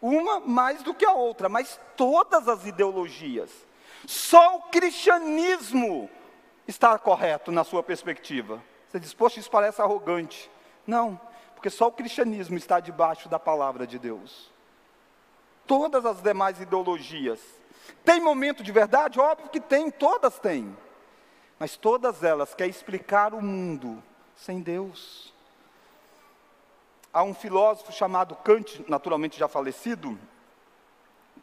Uma 0.00 0.40
mais 0.40 0.82
do 0.82 0.94
que 0.94 1.04
a 1.04 1.12
outra, 1.12 1.48
mas 1.48 1.78
todas 1.96 2.48
as 2.48 2.64
ideologias. 2.64 3.50
Só 4.06 4.56
o 4.56 4.62
cristianismo 4.62 6.08
está 6.66 6.98
correto 6.98 7.52
na 7.52 7.64
sua 7.64 7.82
perspectiva. 7.82 8.62
Você 8.88 8.98
diz, 8.98 9.12
poxa, 9.12 9.38
isso 9.38 9.50
parece 9.50 9.82
arrogante. 9.82 10.50
Não, 10.86 11.20
porque 11.54 11.68
só 11.68 11.88
o 11.88 11.92
cristianismo 11.92 12.56
está 12.56 12.80
debaixo 12.80 13.28
da 13.28 13.38
palavra 13.38 13.86
de 13.86 13.98
Deus. 13.98 14.50
Todas 15.66 16.06
as 16.06 16.22
demais 16.22 16.60
ideologias. 16.60 17.40
Tem 18.04 18.20
momento 18.20 18.62
de 18.62 18.72
verdade? 18.72 19.20
Óbvio 19.20 19.50
que 19.50 19.60
tem, 19.60 19.90
todas 19.90 20.38
têm. 20.38 20.76
Mas 21.58 21.76
todas 21.76 22.24
elas 22.24 22.54
querem 22.54 22.70
explicar 22.70 23.34
o 23.34 23.42
mundo 23.42 24.02
sem 24.34 24.60
Deus. 24.60 25.34
Há 27.12 27.24
um 27.24 27.34
filósofo 27.34 27.92
chamado 27.92 28.36
Kant, 28.36 28.84
naturalmente 28.88 29.36
já 29.36 29.48
falecido, 29.48 30.16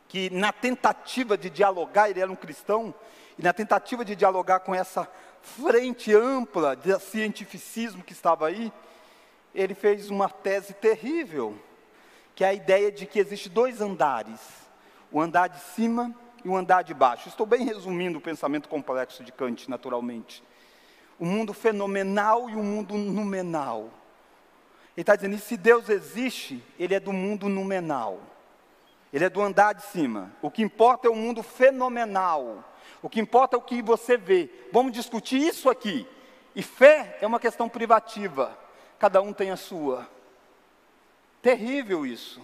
que 0.08 0.30
na 0.30 0.54
tentativa 0.54 1.38
de 1.38 1.50
dialogar, 1.50 2.10
ele 2.10 2.22
era 2.22 2.32
um 2.32 2.38
cristão, 2.38 2.96
e 3.38 3.44
na 3.44 3.52
tentativa 3.52 4.06
de 4.06 4.16
dialogar 4.16 4.62
com 4.62 4.74
essa 4.74 5.06
frente 5.42 6.14
ampla 6.14 6.74
de 6.74 6.98
cientificismo 7.00 8.02
que 8.02 8.14
estava 8.14 8.48
aí, 8.48 8.72
ele 9.54 9.76
fez 9.76 10.10
uma 10.10 10.30
tese 10.30 10.74
terrível, 10.74 11.58
que 12.34 12.46
é 12.46 12.48
a 12.48 12.54
ideia 12.54 12.90
de 12.90 13.06
que 13.06 13.20
existe 13.20 13.50
dois 13.50 13.82
andares, 13.82 14.40
o 15.12 15.20
andar 15.20 15.48
de 15.48 15.60
cima 15.60 16.16
e 16.46 16.48
o 16.48 16.56
andar 16.56 16.84
de 16.84 16.94
baixo. 16.94 17.28
Estou 17.28 17.46
bem 17.46 17.66
resumindo 17.66 18.20
o 18.20 18.22
pensamento 18.22 18.70
complexo 18.70 19.22
de 19.22 19.34
Kant, 19.34 19.70
naturalmente. 19.70 20.42
O 21.20 21.26
mundo 21.26 21.54
fenomenal 21.54 22.50
e 22.50 22.56
o 22.56 22.64
mundo 22.64 22.94
numenal. 22.96 23.92
Ele 24.98 25.04
está 25.04 25.16
dizendo, 25.16 25.38
se 25.38 25.56
Deus 25.56 25.90
existe, 25.90 26.64
Ele 26.80 26.96
é 26.96 27.00
do 27.00 27.14
mundo 27.14 27.48
numenal. 27.48 28.20
Ele 29.14 29.24
é 29.24 29.30
do 29.30 29.44
andar 29.44 29.74
de 29.74 29.84
cima. 29.84 30.36
O 30.42 30.50
que 30.50 30.64
importa 30.64 31.08
é 31.08 31.12
o 31.12 31.16
mundo 31.16 31.44
fenomenal. 31.44 32.66
O 33.00 33.08
que 33.08 33.20
importa 33.20 33.56
é 33.56 33.60
o 33.60 33.62
que 33.62 33.80
você 33.84 34.18
vê. 34.18 34.50
Vamos 34.74 34.92
discutir 34.92 35.40
isso 35.40 35.70
aqui. 35.70 36.08
E 36.56 36.64
fé 36.64 37.16
é 37.22 37.28
uma 37.28 37.40
questão 37.40 37.70
privativa. 37.70 38.58
Cada 38.98 39.22
um 39.22 39.32
tem 39.34 39.52
a 39.52 39.56
sua. 39.56 40.10
Terrível 41.44 42.04
isso. 42.04 42.42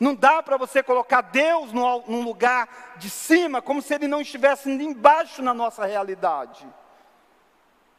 Não 0.00 0.14
dá 0.14 0.42
para 0.42 0.56
você 0.56 0.82
colocar 0.82 1.20
Deus 1.20 1.74
num 1.74 2.22
lugar 2.22 2.94
de 2.96 3.10
cima, 3.10 3.60
como 3.60 3.82
se 3.82 3.92
Ele 3.92 4.08
não 4.08 4.22
estivesse 4.22 4.70
embaixo 4.70 5.42
na 5.42 5.52
nossa 5.52 5.84
realidade. 5.84 6.66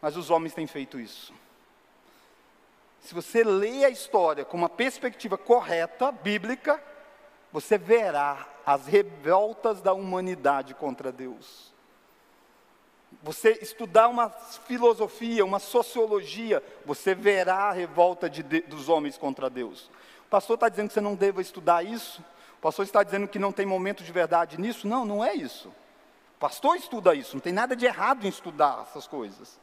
Mas 0.02 0.18
os 0.18 0.32
homens 0.32 0.56
têm 0.56 0.66
feito 0.66 1.00
isso. 1.00 1.32
Se 3.02 3.14
você 3.14 3.44
lê 3.44 3.86
a 3.86 3.90
história 3.90 4.46
com 4.46 4.58
uma 4.58 4.70
perspectiva 4.70 5.38
correta, 5.38 6.12
bíblica, 6.12 6.82
você 7.52 7.78
verá 7.78 8.48
as 8.66 8.86
revoltas 8.86 9.82
da 9.82 9.94
humanidade 9.94 10.74
contra 10.74 11.12
Deus. 11.12 11.74
Você 13.24 13.58
estudar 13.62 14.08
uma 14.08 14.30
filosofia, 14.30 15.44
uma 15.44 15.60
sociologia, 15.60 16.64
você 16.86 17.16
verá 17.16 17.70
a 17.70 17.72
revolta 17.72 18.30
de, 18.30 18.44
de, 18.44 18.62
dos 18.62 18.88
homens 18.88 19.18
contra 19.18 19.50
Deus. 19.50 19.90
O 20.28 20.30
pastor 20.30 20.56
está 20.56 20.70
dizendo 20.70 20.88
que 20.90 20.94
você 20.94 21.02
não 21.02 21.16
deva 21.16 21.42
estudar 21.42 21.84
isso? 21.84 22.24
O 22.60 22.62
pastor 22.62 22.86
está 22.86 23.02
dizendo 23.02 23.28
que 23.28 23.40
não 23.40 23.52
tem 23.52 23.66
momento 23.66 24.04
de 24.04 24.12
verdade 24.12 24.60
nisso? 24.60 24.88
Não, 24.88 25.06
não 25.06 25.26
é 25.26 25.34
isso. 25.34 25.70
O 26.36 26.40
pastor 26.40 26.76
estuda 26.76 27.16
isso, 27.16 27.36
não 27.36 27.42
tem 27.42 27.52
nada 27.52 27.76
de 27.76 27.86
errado 27.86 28.26
em 28.26 28.30
estudar 28.30 28.86
essas 28.88 29.08
coisas. 29.08 29.60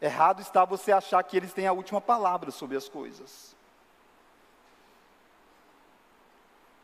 Errado 0.00 0.42
está 0.42 0.64
você 0.64 0.92
achar 0.92 1.22
que 1.22 1.36
eles 1.36 1.52
têm 1.52 1.66
a 1.66 1.72
última 1.72 2.00
palavra 2.00 2.50
sobre 2.50 2.76
as 2.76 2.88
coisas. 2.88 3.56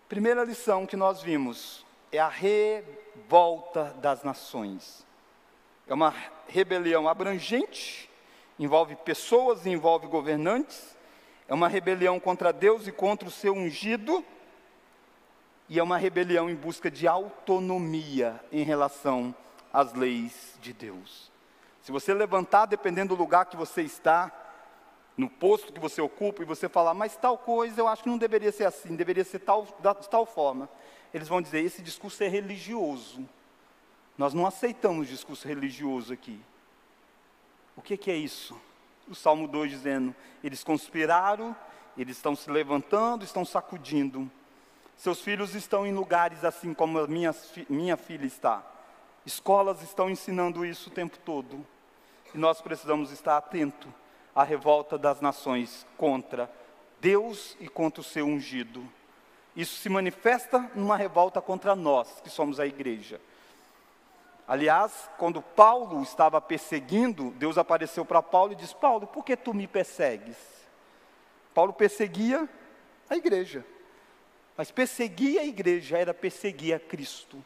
Primeira 0.08 0.44
lição 0.44 0.86
que 0.86 0.96
nós 0.96 1.22
vimos 1.22 1.84
é 2.10 2.18
a 2.18 2.28
revolta 2.28 3.94
das 3.98 4.22
nações. 4.22 5.06
É 5.86 5.94
uma 5.94 6.14
rebelião 6.46 7.08
abrangente, 7.08 8.10
envolve 8.58 8.94
pessoas, 8.96 9.66
envolve 9.66 10.06
governantes, 10.06 10.96
é 11.48 11.54
uma 11.54 11.68
rebelião 11.68 12.20
contra 12.20 12.52
Deus 12.52 12.86
e 12.86 12.92
contra 12.92 13.26
o 13.26 13.30
seu 13.30 13.54
ungido, 13.54 14.24
e 15.68 15.78
é 15.78 15.82
uma 15.82 15.96
rebelião 15.96 16.50
em 16.50 16.54
busca 16.54 16.90
de 16.90 17.08
autonomia 17.08 18.38
em 18.52 18.62
relação 18.62 19.34
às 19.72 19.94
leis 19.94 20.58
de 20.60 20.74
Deus. 20.74 21.31
Se 21.82 21.90
você 21.90 22.14
levantar, 22.14 22.66
dependendo 22.66 23.14
do 23.14 23.20
lugar 23.20 23.46
que 23.46 23.56
você 23.56 23.82
está, 23.82 24.30
no 25.16 25.28
posto 25.28 25.72
que 25.72 25.80
você 25.80 26.00
ocupa, 26.00 26.42
e 26.42 26.46
você 26.46 26.68
falar, 26.68 26.94
mas 26.94 27.16
tal 27.16 27.36
coisa 27.36 27.80
eu 27.80 27.88
acho 27.88 28.04
que 28.04 28.08
não 28.08 28.16
deveria 28.16 28.52
ser 28.52 28.64
assim, 28.64 28.94
deveria 28.94 29.24
ser 29.24 29.40
tal, 29.40 29.64
de 29.64 30.08
tal 30.08 30.24
forma. 30.24 30.68
Eles 31.12 31.28
vão 31.28 31.42
dizer, 31.42 31.60
esse 31.60 31.82
discurso 31.82 32.22
é 32.22 32.28
religioso. 32.28 33.28
Nós 34.16 34.32
não 34.32 34.46
aceitamos 34.46 35.08
discurso 35.08 35.46
religioso 35.46 36.12
aqui. 36.12 36.40
O 37.76 37.82
que, 37.82 37.96
que 37.96 38.10
é 38.10 38.16
isso? 38.16 38.58
O 39.08 39.14
Salmo 39.14 39.48
2 39.48 39.70
dizendo, 39.70 40.14
eles 40.42 40.62
conspiraram, 40.62 41.54
eles 41.98 42.16
estão 42.16 42.36
se 42.36 42.50
levantando, 42.50 43.24
estão 43.24 43.44
sacudindo. 43.44 44.30
Seus 44.96 45.20
filhos 45.20 45.54
estão 45.54 45.86
em 45.86 45.92
lugares 45.92 46.44
assim 46.44 46.72
como 46.72 47.04
minha, 47.08 47.34
minha 47.68 47.96
filha 47.96 48.24
está. 48.24 48.62
Escolas 49.24 49.82
estão 49.82 50.10
ensinando 50.10 50.64
isso 50.64 50.90
o 50.90 50.92
tempo 50.92 51.18
todo. 51.18 51.64
E 52.34 52.38
nós 52.38 52.60
precisamos 52.60 53.10
estar 53.10 53.36
atentos 53.36 53.90
à 54.34 54.42
revolta 54.42 54.96
das 54.96 55.20
nações 55.20 55.86
contra 55.96 56.50
Deus 57.00 57.56
e 57.60 57.68
contra 57.68 58.00
o 58.00 58.04
seu 58.04 58.26
ungido. 58.26 58.88
Isso 59.54 59.76
se 59.76 59.88
manifesta 59.88 60.70
numa 60.74 60.96
revolta 60.96 61.40
contra 61.40 61.76
nós, 61.76 62.20
que 62.22 62.30
somos 62.30 62.58
a 62.58 62.66
igreja. 62.66 63.20
Aliás, 64.48 65.10
quando 65.18 65.42
Paulo 65.42 66.02
estava 66.02 66.40
perseguindo, 66.40 67.30
Deus 67.32 67.58
apareceu 67.58 68.04
para 68.04 68.22
Paulo 68.22 68.52
e 68.52 68.56
disse: 68.56 68.74
Paulo, 68.74 69.06
por 69.06 69.24
que 69.24 69.36
tu 69.36 69.52
me 69.52 69.66
persegues? 69.66 70.36
Paulo 71.54 71.72
perseguia 71.72 72.48
a 73.08 73.16
igreja. 73.16 73.64
Mas 74.56 74.70
perseguir 74.70 75.38
a 75.38 75.44
igreja 75.44 75.98
era 75.98 76.12
perseguir 76.12 76.74
a 76.74 76.80
Cristo. 76.80 77.44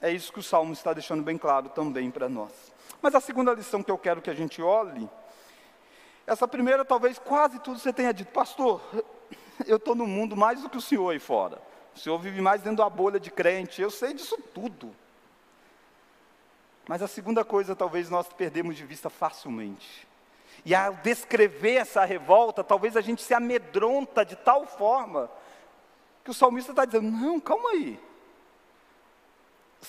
É 0.00 0.10
isso 0.10 0.32
que 0.32 0.40
o 0.40 0.42
Salmo 0.42 0.72
está 0.72 0.92
deixando 0.92 1.22
bem 1.22 1.38
claro 1.38 1.68
também 1.70 2.10
para 2.10 2.28
nós. 2.28 2.52
Mas 3.00 3.14
a 3.14 3.20
segunda 3.20 3.52
lição 3.54 3.82
que 3.82 3.90
eu 3.90 3.98
quero 3.98 4.20
que 4.20 4.30
a 4.30 4.34
gente 4.34 4.60
olhe, 4.60 5.08
essa 6.26 6.46
primeira 6.46 6.84
talvez 6.84 7.18
quase 7.18 7.58
tudo 7.60 7.78
você 7.78 7.92
tenha 7.92 8.12
dito, 8.12 8.32
pastor, 8.32 8.80
eu 9.66 9.76
estou 9.76 9.94
no 9.94 10.06
mundo 10.06 10.36
mais 10.36 10.60
do 10.60 10.68
que 10.68 10.76
o 10.76 10.80
senhor 10.80 11.10
aí 11.10 11.18
fora. 11.18 11.60
O 11.94 11.98
senhor 11.98 12.18
vive 12.18 12.40
mais 12.40 12.60
dentro 12.60 12.78
da 12.78 12.90
bolha 12.90 13.18
de 13.18 13.30
crente, 13.30 13.80
eu 13.80 13.90
sei 13.90 14.12
disso 14.12 14.36
tudo. 14.52 14.94
Mas 16.86 17.02
a 17.02 17.08
segunda 17.08 17.44
coisa 17.44 17.74
talvez 17.74 18.10
nós 18.10 18.28
perdemos 18.28 18.76
de 18.76 18.84
vista 18.84 19.08
facilmente. 19.08 20.06
E 20.64 20.74
ao 20.74 20.94
descrever 20.94 21.76
essa 21.76 22.04
revolta, 22.04 22.62
talvez 22.62 22.96
a 22.96 23.00
gente 23.00 23.22
se 23.22 23.32
amedronta 23.32 24.24
de 24.24 24.36
tal 24.36 24.66
forma 24.66 25.30
que 26.24 26.30
o 26.30 26.34
salmista 26.34 26.72
está 26.72 26.84
dizendo: 26.84 27.10
não, 27.10 27.40
calma 27.40 27.70
aí. 27.70 28.00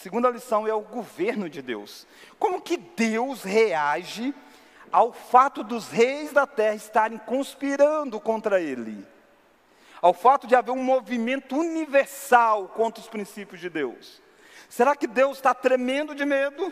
Segunda 0.01 0.29
lição 0.29 0.67
é 0.67 0.73
o 0.73 0.81
governo 0.81 1.49
de 1.49 1.59
Deus. 1.59 2.05
Como 2.37 2.61
que 2.61 2.77
Deus 2.77 3.41
reage 3.41 4.33
ao 4.91 5.11
fato 5.11 5.63
dos 5.63 5.89
reis 5.89 6.31
da 6.31 6.45
terra 6.45 6.75
estarem 6.75 7.17
conspirando 7.17 8.19
contra 8.19 8.61
ele? 8.61 9.05
Ao 9.99 10.13
fato 10.13 10.45
de 10.45 10.55
haver 10.55 10.71
um 10.71 10.83
movimento 10.83 11.57
universal 11.57 12.67
contra 12.67 13.01
os 13.01 13.09
princípios 13.09 13.59
de 13.59 13.69
Deus? 13.71 14.21
Será 14.69 14.95
que 14.95 15.07
Deus 15.07 15.37
está 15.37 15.55
tremendo 15.55 16.13
de 16.13 16.25
medo? 16.25 16.71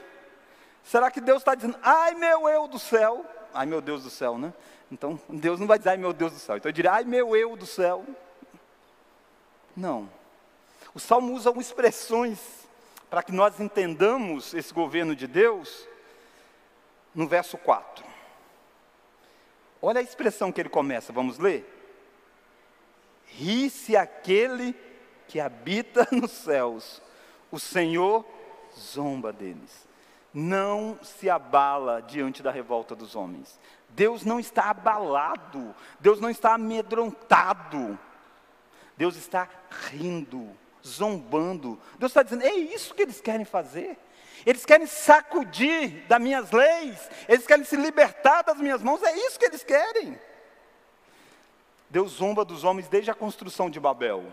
Será 0.84 1.10
que 1.10 1.20
Deus 1.20 1.40
está 1.40 1.56
dizendo, 1.56 1.80
ai 1.82 2.14
meu 2.14 2.48
eu 2.48 2.68
do 2.68 2.78
céu? 2.78 3.26
Ai 3.52 3.66
meu 3.66 3.82
Deus 3.82 4.04
do 4.04 4.12
céu, 4.12 4.38
né? 4.38 4.54
Então, 4.92 5.20
Deus 5.28 5.60
não 5.60 5.66
vai 5.66 5.80
dizer, 5.80 5.90
ai 5.90 5.98
meu 5.98 6.14
Deus 6.14 6.32
do 6.32 6.38
céu. 6.38 6.58
Então, 6.58 6.70
eu 6.70 6.74
diria, 6.74 6.92
ai 6.92 7.04
meu 7.04 7.36
eu 7.36 7.56
do 7.56 7.66
céu. 7.66 8.06
Não. 9.76 10.08
O 10.94 11.00
Salmo 11.00 11.34
usa 11.34 11.52
expressões 11.58 12.66
para 13.10 13.24
que 13.24 13.32
nós 13.32 13.60
entendamos 13.60 14.54
esse 14.54 14.74
governo 14.74 15.16
de 15.16 15.28
Deus, 15.28 15.88
no 17.14 17.28
verso 17.28 17.58
4. 17.58 18.06
Olha 19.82 20.00
a 20.00 20.04
expressão 20.04 20.52
que 20.52 20.60
ele 20.60 20.70
começa, 20.70 21.14
vamos 21.14 21.38
ler? 21.38 21.72
Ri-se 23.28 23.96
aquele 23.96 24.76
que 25.28 25.40
habita 25.40 26.08
nos 26.12 26.32
céus, 26.32 27.02
o 27.52 27.60
Senhor 27.60 28.26
zomba 28.78 29.32
deles. 29.32 29.88
Não 30.34 31.00
se 31.02 31.30
abala 31.30 32.02
diante 32.02 32.44
da 32.44 32.52
revolta 32.52 32.96
dos 32.96 33.16
homens. 33.16 33.60
Deus 33.90 34.26
não 34.26 34.40
está 34.40 34.70
abalado, 34.70 35.74
Deus 36.00 36.20
não 36.20 36.30
está 36.30 36.56
amedrontado, 36.56 37.98
Deus 38.98 39.16
está 39.16 39.48
rindo, 39.90 40.50
zombando. 40.86 41.80
Deus 41.98 42.12
está 42.12 42.24
dizendo: 42.24 42.44
é 42.44 42.54
isso 42.54 42.94
que 42.94 43.02
eles 43.02 43.20
querem 43.20 43.46
fazer. 43.46 43.98
Eles 44.46 44.64
querem 44.64 44.86
sacudir 44.86 46.06
das 46.08 46.22
minhas 46.22 46.52
leis, 46.52 47.10
eles 47.28 47.48
querem 47.48 47.66
se 47.66 47.76
libertar 47.76 48.44
das 48.44 48.58
minhas 48.58 48.84
mãos, 48.84 49.02
é 49.02 49.18
isso 49.26 49.40
que 49.40 49.46
eles 49.46 49.64
querem. 49.64 50.20
Deus 51.90 52.12
zomba 52.12 52.46
dos 52.46 52.64
homens 52.64 52.88
desde 52.88 53.10
a 53.10 53.16
construção 53.16 53.70
de 53.70 53.80
Babel. 53.80 54.24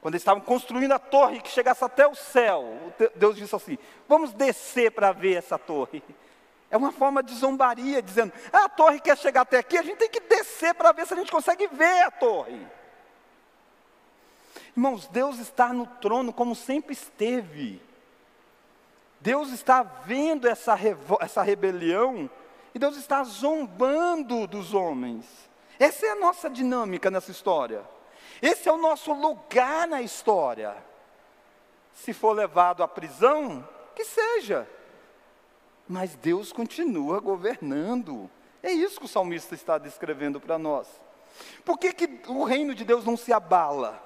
Quando 0.00 0.14
eles 0.14 0.22
estavam 0.22 0.42
construindo 0.42 0.92
a 0.92 0.98
torre 0.98 1.40
que 1.40 1.48
chegasse 1.48 1.84
até 1.84 2.06
o 2.06 2.14
céu, 2.14 2.76
Deus 3.16 3.36
disse 3.36 3.54
assim: 3.54 3.78
Vamos 4.08 4.32
descer 4.32 4.92
para 4.92 5.10
ver 5.12 5.34
essa 5.34 5.58
torre. 5.58 6.02
É 6.70 6.76
uma 6.76 6.90
forma 6.90 7.22
de 7.22 7.34
zombaria, 7.34 8.00
dizendo: 8.00 8.32
ah, 8.52 8.64
a 8.64 8.68
torre 8.68 9.00
quer 9.00 9.16
chegar 9.16 9.42
até 9.42 9.58
aqui, 9.58 9.76
a 9.76 9.82
gente 9.82 9.98
tem 9.98 10.08
que 10.08 10.20
descer 10.20 10.74
para 10.74 10.92
ver 10.92 11.06
se 11.06 11.14
a 11.14 11.16
gente 11.16 11.30
consegue 11.30 11.66
ver 11.68 12.02
a 12.02 12.10
torre. 12.10 12.66
Irmãos, 14.76 15.06
Deus 15.08 15.38
está 15.38 15.72
no 15.72 15.86
trono 15.86 16.32
como 16.32 16.54
sempre 16.54 16.92
esteve. 16.92 17.80
Deus 19.20 19.50
está 19.50 19.82
vendo 19.82 20.48
essa, 20.48 20.76
essa 21.20 21.42
rebelião 21.42 22.28
e 22.74 22.78
Deus 22.78 22.96
está 22.96 23.22
zombando 23.22 24.46
dos 24.46 24.74
homens. 24.74 25.26
Essa 25.78 26.06
é 26.06 26.10
a 26.10 26.16
nossa 26.16 26.48
dinâmica 26.48 27.10
nessa 27.10 27.30
história. 27.30 27.82
Esse 28.40 28.68
é 28.68 28.72
o 28.72 28.78
nosso 28.78 29.12
lugar 29.12 29.86
na 29.86 30.02
história. 30.02 30.76
Se 31.92 32.12
for 32.12 32.32
levado 32.32 32.82
à 32.82 32.88
prisão, 32.88 33.66
que 33.94 34.04
seja 34.04 34.66
mas 35.92 36.14
Deus 36.14 36.52
continua 36.52 37.20
governando. 37.20 38.30
É 38.62 38.70
isso 38.70 38.98
que 38.98 39.04
o 39.04 39.08
salmista 39.08 39.54
está 39.54 39.78
descrevendo 39.78 40.40
para 40.40 40.58
nós. 40.58 40.88
Por 41.64 41.78
que, 41.78 41.92
que 41.92 42.30
o 42.30 42.44
reino 42.44 42.74
de 42.74 42.84
Deus 42.84 43.04
não 43.04 43.16
se 43.16 43.32
abala? 43.32 44.02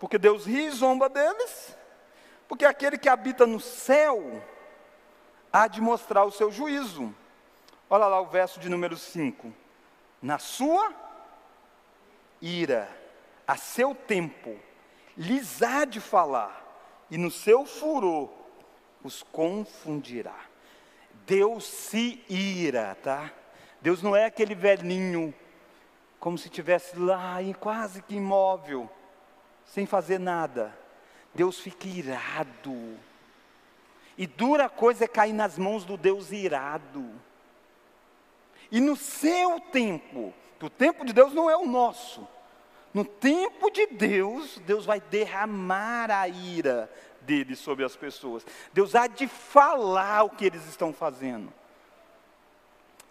Porque 0.00 0.18
Deus 0.18 0.46
ri 0.46 0.64
e 0.66 0.70
zomba 0.70 1.08
deles? 1.10 1.76
Porque 2.48 2.64
aquele 2.64 2.98
que 2.98 3.08
habita 3.08 3.46
no 3.46 3.60
céu 3.60 4.42
há 5.52 5.68
de 5.68 5.80
mostrar 5.80 6.24
o 6.24 6.32
seu 6.32 6.50
juízo. 6.50 7.14
Olha 7.88 8.06
lá 8.06 8.20
o 8.20 8.26
verso 8.26 8.58
de 8.58 8.68
número 8.68 8.96
5. 8.96 9.52
Na 10.22 10.38
sua 10.38 10.92
ira, 12.40 12.88
a 13.46 13.56
seu 13.56 13.94
tempo, 13.94 14.58
lhes 15.16 15.62
há 15.62 15.84
de 15.84 16.00
falar, 16.00 16.64
e 17.10 17.18
no 17.18 17.30
seu 17.30 17.66
furor 17.66 18.30
os 19.04 19.22
confundirá. 19.22 20.38
Deus 21.26 21.64
se 21.64 22.24
ira, 22.28 22.96
tá? 23.02 23.30
Deus 23.82 24.02
não 24.02 24.16
é 24.16 24.24
aquele 24.24 24.54
velhinho, 24.54 25.34
como 26.18 26.38
se 26.38 26.46
estivesse 26.46 26.98
lá, 26.98 27.36
quase 27.58 28.02
que 28.02 28.14
imóvel, 28.14 28.90
sem 29.70 29.86
fazer 29.86 30.18
nada. 30.18 30.76
Deus 31.34 31.58
fica 31.60 31.86
irado. 31.86 32.98
E 34.18 34.26
dura 34.26 34.68
coisa 34.68 35.04
é 35.04 35.08
cair 35.08 35.32
nas 35.32 35.56
mãos 35.56 35.84
do 35.84 35.96
Deus 35.96 36.32
irado. 36.32 37.08
E 38.70 38.80
no 38.80 38.96
seu 38.96 39.60
tempo, 39.60 40.34
o 40.60 40.68
tempo 40.68 41.04
de 41.04 41.12
Deus 41.12 41.32
não 41.32 41.48
é 41.48 41.56
o 41.56 41.66
nosso. 41.66 42.26
No 42.92 43.04
tempo 43.04 43.70
de 43.70 43.86
Deus, 43.86 44.60
Deus 44.66 44.84
vai 44.84 45.00
derramar 45.00 46.10
a 46.10 46.28
ira 46.28 46.90
dele 47.20 47.54
sobre 47.54 47.84
as 47.84 47.94
pessoas. 47.94 48.44
Deus 48.72 48.94
há 48.96 49.06
de 49.06 49.28
falar 49.28 50.24
o 50.24 50.30
que 50.30 50.44
eles 50.44 50.66
estão 50.68 50.92
fazendo. 50.92 51.52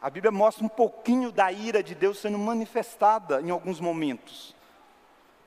A 0.01 0.09
Bíblia 0.09 0.31
mostra 0.31 0.65
um 0.65 0.69
pouquinho 0.69 1.31
da 1.31 1.51
ira 1.51 1.81
de 1.81 1.95
Deus 1.95 2.19
sendo 2.19 2.37
manifestada 2.37 3.41
em 3.41 3.49
alguns 3.49 3.79
momentos. 3.79 4.58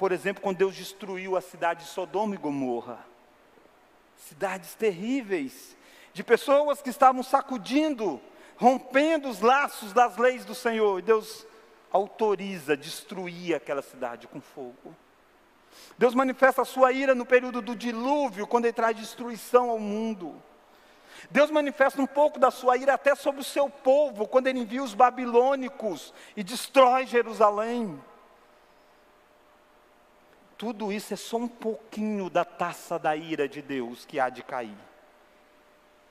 Por 0.02 0.10
exemplo, 0.10 0.42
quando 0.42 0.56
Deus 0.56 0.74
destruiu 0.74 1.36
a 1.36 1.40
cidade 1.40 1.84
de 1.84 1.90
Sodoma 1.90 2.34
e 2.34 2.36
Gomorra. 2.36 2.98
Cidades 4.16 4.74
terríveis, 4.74 5.76
de 6.12 6.24
pessoas 6.24 6.82
que 6.82 6.90
estavam 6.90 7.22
sacudindo, 7.22 8.20
rompendo 8.56 9.28
os 9.28 9.38
laços 9.38 9.92
das 9.92 10.16
leis 10.16 10.44
do 10.44 10.56
Senhor. 10.56 10.98
E 10.98 11.02
Deus 11.02 11.46
autoriza 11.92 12.76
destruir 12.76 13.54
aquela 13.54 13.80
cidade 13.80 14.26
com 14.26 14.40
fogo. 14.40 14.92
Deus 15.96 16.16
manifesta 16.16 16.62
a 16.62 16.64
sua 16.64 16.90
ira 16.90 17.14
no 17.14 17.24
período 17.24 17.62
do 17.62 17.76
dilúvio, 17.76 18.44
quando 18.44 18.64
ele 18.64 18.72
traz 18.72 18.96
destruição 18.96 19.70
ao 19.70 19.78
mundo. 19.78 20.34
Deus 21.30 21.48
manifesta 21.48 22.02
um 22.02 22.08
pouco 22.08 22.40
da 22.40 22.50
sua 22.50 22.76
ira 22.76 22.94
até 22.94 23.14
sobre 23.14 23.40
o 23.40 23.44
seu 23.44 23.70
povo, 23.70 24.26
quando 24.26 24.48
ele 24.48 24.58
envia 24.58 24.82
os 24.82 24.94
babilônicos 24.94 26.12
e 26.36 26.42
destrói 26.42 27.06
Jerusalém. 27.06 28.02
Tudo 30.62 30.92
isso 30.92 31.12
é 31.12 31.16
só 31.16 31.38
um 31.38 31.48
pouquinho 31.48 32.30
da 32.30 32.44
taça 32.44 32.96
da 32.96 33.16
ira 33.16 33.48
de 33.48 33.60
Deus 33.60 34.04
que 34.04 34.20
há 34.20 34.28
de 34.28 34.44
cair. 34.44 34.78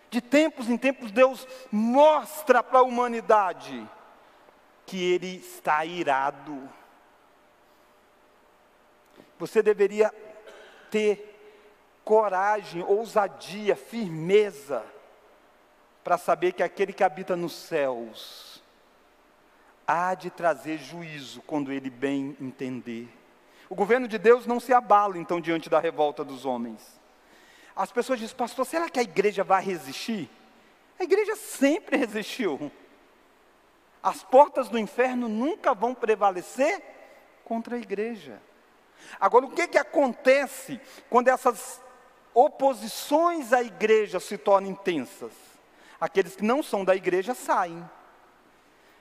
De 0.09 0.19
tempos 0.19 0.67
em 0.67 0.75
tempos, 0.75 1.09
Deus 1.09 1.47
mostra 1.71 2.61
para 2.61 2.79
a 2.79 2.83
humanidade 2.83 3.87
que 4.85 5.01
Ele 5.01 5.37
está 5.37 5.85
irado 5.85 6.69
você 9.41 9.63
deveria 9.63 10.13
ter 10.91 11.35
coragem, 12.05 12.83
ousadia, 12.83 13.75
firmeza, 13.75 14.85
para 16.03 16.15
saber 16.15 16.51
que 16.51 16.61
aquele 16.61 16.93
que 16.93 17.03
habita 17.03 17.35
nos 17.35 17.53
céus 17.53 18.61
há 19.87 20.13
de 20.13 20.29
trazer 20.29 20.77
juízo 20.77 21.41
quando 21.41 21.71
ele 21.71 21.89
bem 21.89 22.37
entender. 22.39 23.09
O 23.71 23.75
governo 23.75 24.05
de 24.05 24.17
Deus 24.17 24.45
não 24.45 24.59
se 24.59 24.73
abala 24.73 25.17
então 25.17 25.39
diante 25.39 25.69
da 25.69 25.79
revolta 25.79 26.25
dos 26.25 26.43
homens. 26.43 26.99
As 27.73 27.89
pessoas 27.89 28.19
dizem, 28.19 28.35
pastor, 28.35 28.65
será 28.65 28.89
que 28.89 28.99
a 28.99 29.01
igreja 29.01 29.45
vai 29.45 29.63
resistir? 29.63 30.29
A 30.99 31.05
igreja 31.05 31.37
sempre 31.37 31.95
resistiu. 31.95 32.69
As 34.03 34.23
portas 34.23 34.67
do 34.67 34.77
inferno 34.77 35.29
nunca 35.29 35.73
vão 35.73 35.95
prevalecer 35.95 36.83
contra 37.45 37.77
a 37.77 37.79
igreja. 37.79 38.41
Agora, 39.17 39.45
o 39.45 39.51
que, 39.51 39.65
que 39.65 39.77
acontece 39.77 40.77
quando 41.09 41.29
essas 41.29 41.81
oposições 42.33 43.53
à 43.53 43.63
igreja 43.63 44.19
se 44.19 44.37
tornam 44.37 44.69
intensas? 44.69 45.31
Aqueles 45.97 46.35
que 46.35 46.43
não 46.43 46.61
são 46.61 46.83
da 46.83 46.93
igreja 46.93 47.33
saem. 47.33 47.89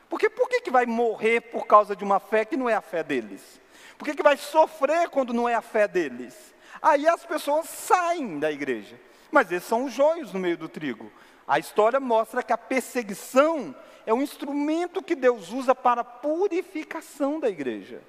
Porque 0.09 0.31
por 0.31 0.49
que, 0.49 0.61
que 0.61 0.71
vai 0.71 0.87
morrer 0.87 1.41
por 1.41 1.67
causa 1.67 1.97
de 1.97 2.05
uma 2.05 2.21
fé 2.21 2.45
que 2.45 2.57
não 2.57 2.69
é 2.69 2.75
a 2.75 2.81
fé 2.81 3.03
deles? 3.03 3.61
Por 4.01 4.07
que, 4.07 4.15
que 4.15 4.23
vai 4.23 4.39
sofrer 4.39 5.11
quando 5.11 5.35
não 5.35 5.47
é 5.47 5.55
a 5.55 5.61
fé 5.61 5.87
deles? 5.87 6.55
Aí 6.81 7.07
as 7.07 7.27
pessoas 7.27 7.69
saem 7.69 8.39
da 8.39 8.51
igreja. 8.51 8.99
Mas 9.31 9.53
esses 9.53 9.69
são 9.69 9.85
os 9.85 9.93
joios 9.93 10.33
no 10.33 10.41
meio 10.41 10.57
do 10.57 10.71
trigo. 10.71 11.13
A 11.47 11.59
história 11.59 12.01
mostra 12.01 12.43
que 12.43 12.51
a 12.51 12.57
perseguição 12.57 13.77
é 14.07 14.15
um 14.15 14.23
instrumento 14.23 15.03
que 15.03 15.15
Deus 15.15 15.53
usa 15.53 15.75
para 15.75 16.01
a 16.01 16.05
purificação 16.05 17.39
da 17.39 17.51
igreja. 17.51 18.01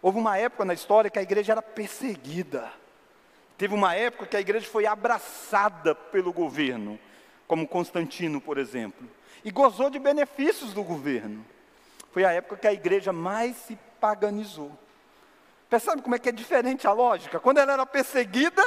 Houve 0.00 0.20
uma 0.20 0.38
época 0.38 0.64
na 0.64 0.72
história 0.72 1.10
que 1.10 1.18
a 1.18 1.22
igreja 1.22 1.52
era 1.52 1.60
perseguida. 1.60 2.72
Teve 3.58 3.74
uma 3.74 3.94
época 3.94 4.24
que 4.24 4.38
a 4.38 4.40
igreja 4.40 4.66
foi 4.66 4.86
abraçada 4.86 5.94
pelo 5.94 6.32
governo, 6.32 6.98
como 7.46 7.68
Constantino, 7.68 8.40
por 8.40 8.56
exemplo, 8.56 9.06
e 9.44 9.50
gozou 9.50 9.90
de 9.90 9.98
benefícios 9.98 10.72
do 10.72 10.82
governo. 10.82 11.44
Foi 12.10 12.24
a 12.24 12.32
época 12.32 12.56
que 12.56 12.66
a 12.66 12.72
igreja 12.72 13.12
mais 13.12 13.54
se 13.54 13.78
paganizou. 14.00 14.72
Percebe 15.68 16.02
como 16.02 16.14
é 16.14 16.18
que 16.18 16.28
é 16.28 16.32
diferente 16.32 16.86
a 16.86 16.92
lógica? 16.92 17.38
Quando 17.38 17.58
ela 17.58 17.72
era 17.72 17.86
perseguida, 17.86 18.62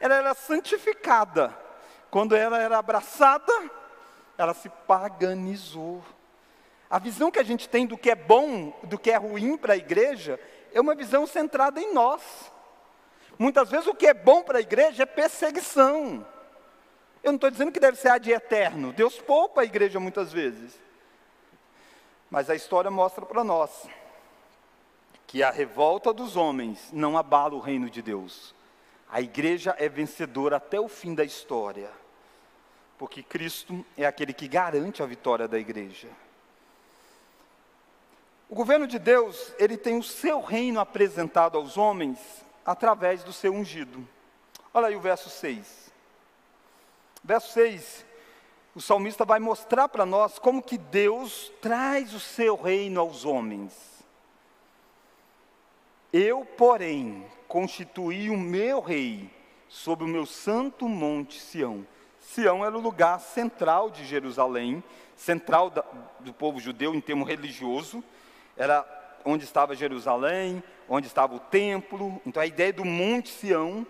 ela 0.00 0.14
era 0.14 0.34
santificada. 0.34 1.54
Quando 2.10 2.34
ela 2.34 2.58
era 2.58 2.78
abraçada, 2.78 3.52
ela 4.38 4.54
se 4.54 4.68
paganizou. 4.68 6.02
A 6.88 6.98
visão 6.98 7.30
que 7.30 7.38
a 7.38 7.44
gente 7.44 7.68
tem 7.68 7.86
do 7.86 7.96
que 7.96 8.10
é 8.10 8.14
bom, 8.14 8.72
do 8.84 8.98
que 8.98 9.10
é 9.10 9.16
ruim 9.16 9.56
para 9.56 9.74
a 9.74 9.76
igreja, 9.76 10.40
é 10.72 10.80
uma 10.80 10.94
visão 10.94 11.26
centrada 11.26 11.80
em 11.80 11.92
nós. 11.92 12.22
Muitas 13.38 13.70
vezes 13.70 13.86
o 13.86 13.94
que 13.94 14.06
é 14.06 14.14
bom 14.14 14.42
para 14.42 14.58
a 14.58 14.62
igreja 14.62 15.02
é 15.02 15.06
perseguição. 15.06 16.26
Eu 17.22 17.32
não 17.32 17.36
estou 17.36 17.50
dizendo 17.50 17.70
que 17.70 17.78
deve 17.78 17.98
ser 17.98 18.08
a 18.08 18.18
de 18.18 18.32
eterno. 18.32 18.92
Deus 18.92 19.20
poupa 19.20 19.60
a 19.60 19.64
igreja 19.64 20.00
muitas 20.00 20.32
vezes. 20.32 20.80
Mas 22.30 22.48
a 22.48 22.54
história 22.54 22.90
mostra 22.90 23.26
para 23.26 23.44
nós 23.44 23.88
que 25.30 25.44
a 25.44 25.50
revolta 25.52 26.12
dos 26.12 26.36
homens 26.36 26.90
não 26.92 27.16
abala 27.16 27.54
o 27.54 27.60
reino 27.60 27.88
de 27.88 28.02
Deus. 28.02 28.52
A 29.08 29.20
igreja 29.20 29.76
é 29.78 29.88
vencedora 29.88 30.56
até 30.56 30.80
o 30.80 30.88
fim 30.88 31.14
da 31.14 31.22
história. 31.22 31.88
Porque 32.98 33.22
Cristo 33.22 33.86
é 33.96 34.04
aquele 34.04 34.32
que 34.32 34.48
garante 34.48 35.04
a 35.04 35.06
vitória 35.06 35.46
da 35.46 35.56
igreja. 35.56 36.08
O 38.48 38.56
governo 38.56 38.88
de 38.88 38.98
Deus, 38.98 39.54
ele 39.56 39.76
tem 39.76 39.96
o 39.96 40.02
seu 40.02 40.40
reino 40.40 40.80
apresentado 40.80 41.56
aos 41.56 41.78
homens 41.78 42.18
através 42.66 43.22
do 43.22 43.32
seu 43.32 43.54
ungido. 43.54 44.04
Olha 44.74 44.88
aí 44.88 44.96
o 44.96 45.00
verso 45.00 45.30
6. 45.30 45.92
Verso 47.22 47.52
6 47.52 48.04
o 48.74 48.80
salmista 48.80 49.24
vai 49.24 49.38
mostrar 49.38 49.88
para 49.88 50.04
nós 50.04 50.40
como 50.40 50.60
que 50.60 50.76
Deus 50.76 51.52
traz 51.60 52.14
o 52.14 52.20
seu 52.20 52.56
reino 52.56 53.00
aos 53.00 53.24
homens. 53.24 53.89
Eu, 56.12 56.44
porém, 56.44 57.24
constituí 57.46 58.30
o 58.30 58.36
meu 58.36 58.80
rei 58.80 59.30
sobre 59.68 60.04
o 60.04 60.08
meu 60.08 60.26
santo 60.26 60.88
monte 60.88 61.40
Sião. 61.40 61.86
Sião 62.18 62.64
era 62.64 62.76
o 62.76 62.80
lugar 62.80 63.20
central 63.20 63.90
de 63.90 64.04
Jerusalém, 64.04 64.82
central 65.16 65.70
da, 65.70 65.84
do 66.18 66.32
povo 66.32 66.58
judeu 66.58 66.94
em 66.94 67.00
termo 67.00 67.24
religioso, 67.24 68.02
era 68.56 68.84
onde 69.24 69.44
estava 69.44 69.76
Jerusalém, 69.76 70.62
onde 70.88 71.06
estava 71.06 71.34
o 71.34 71.40
templo. 71.40 72.20
Então 72.26 72.42
a 72.42 72.46
ideia 72.46 72.72
do 72.72 72.84
monte 72.84 73.28
Sião, 73.28 73.86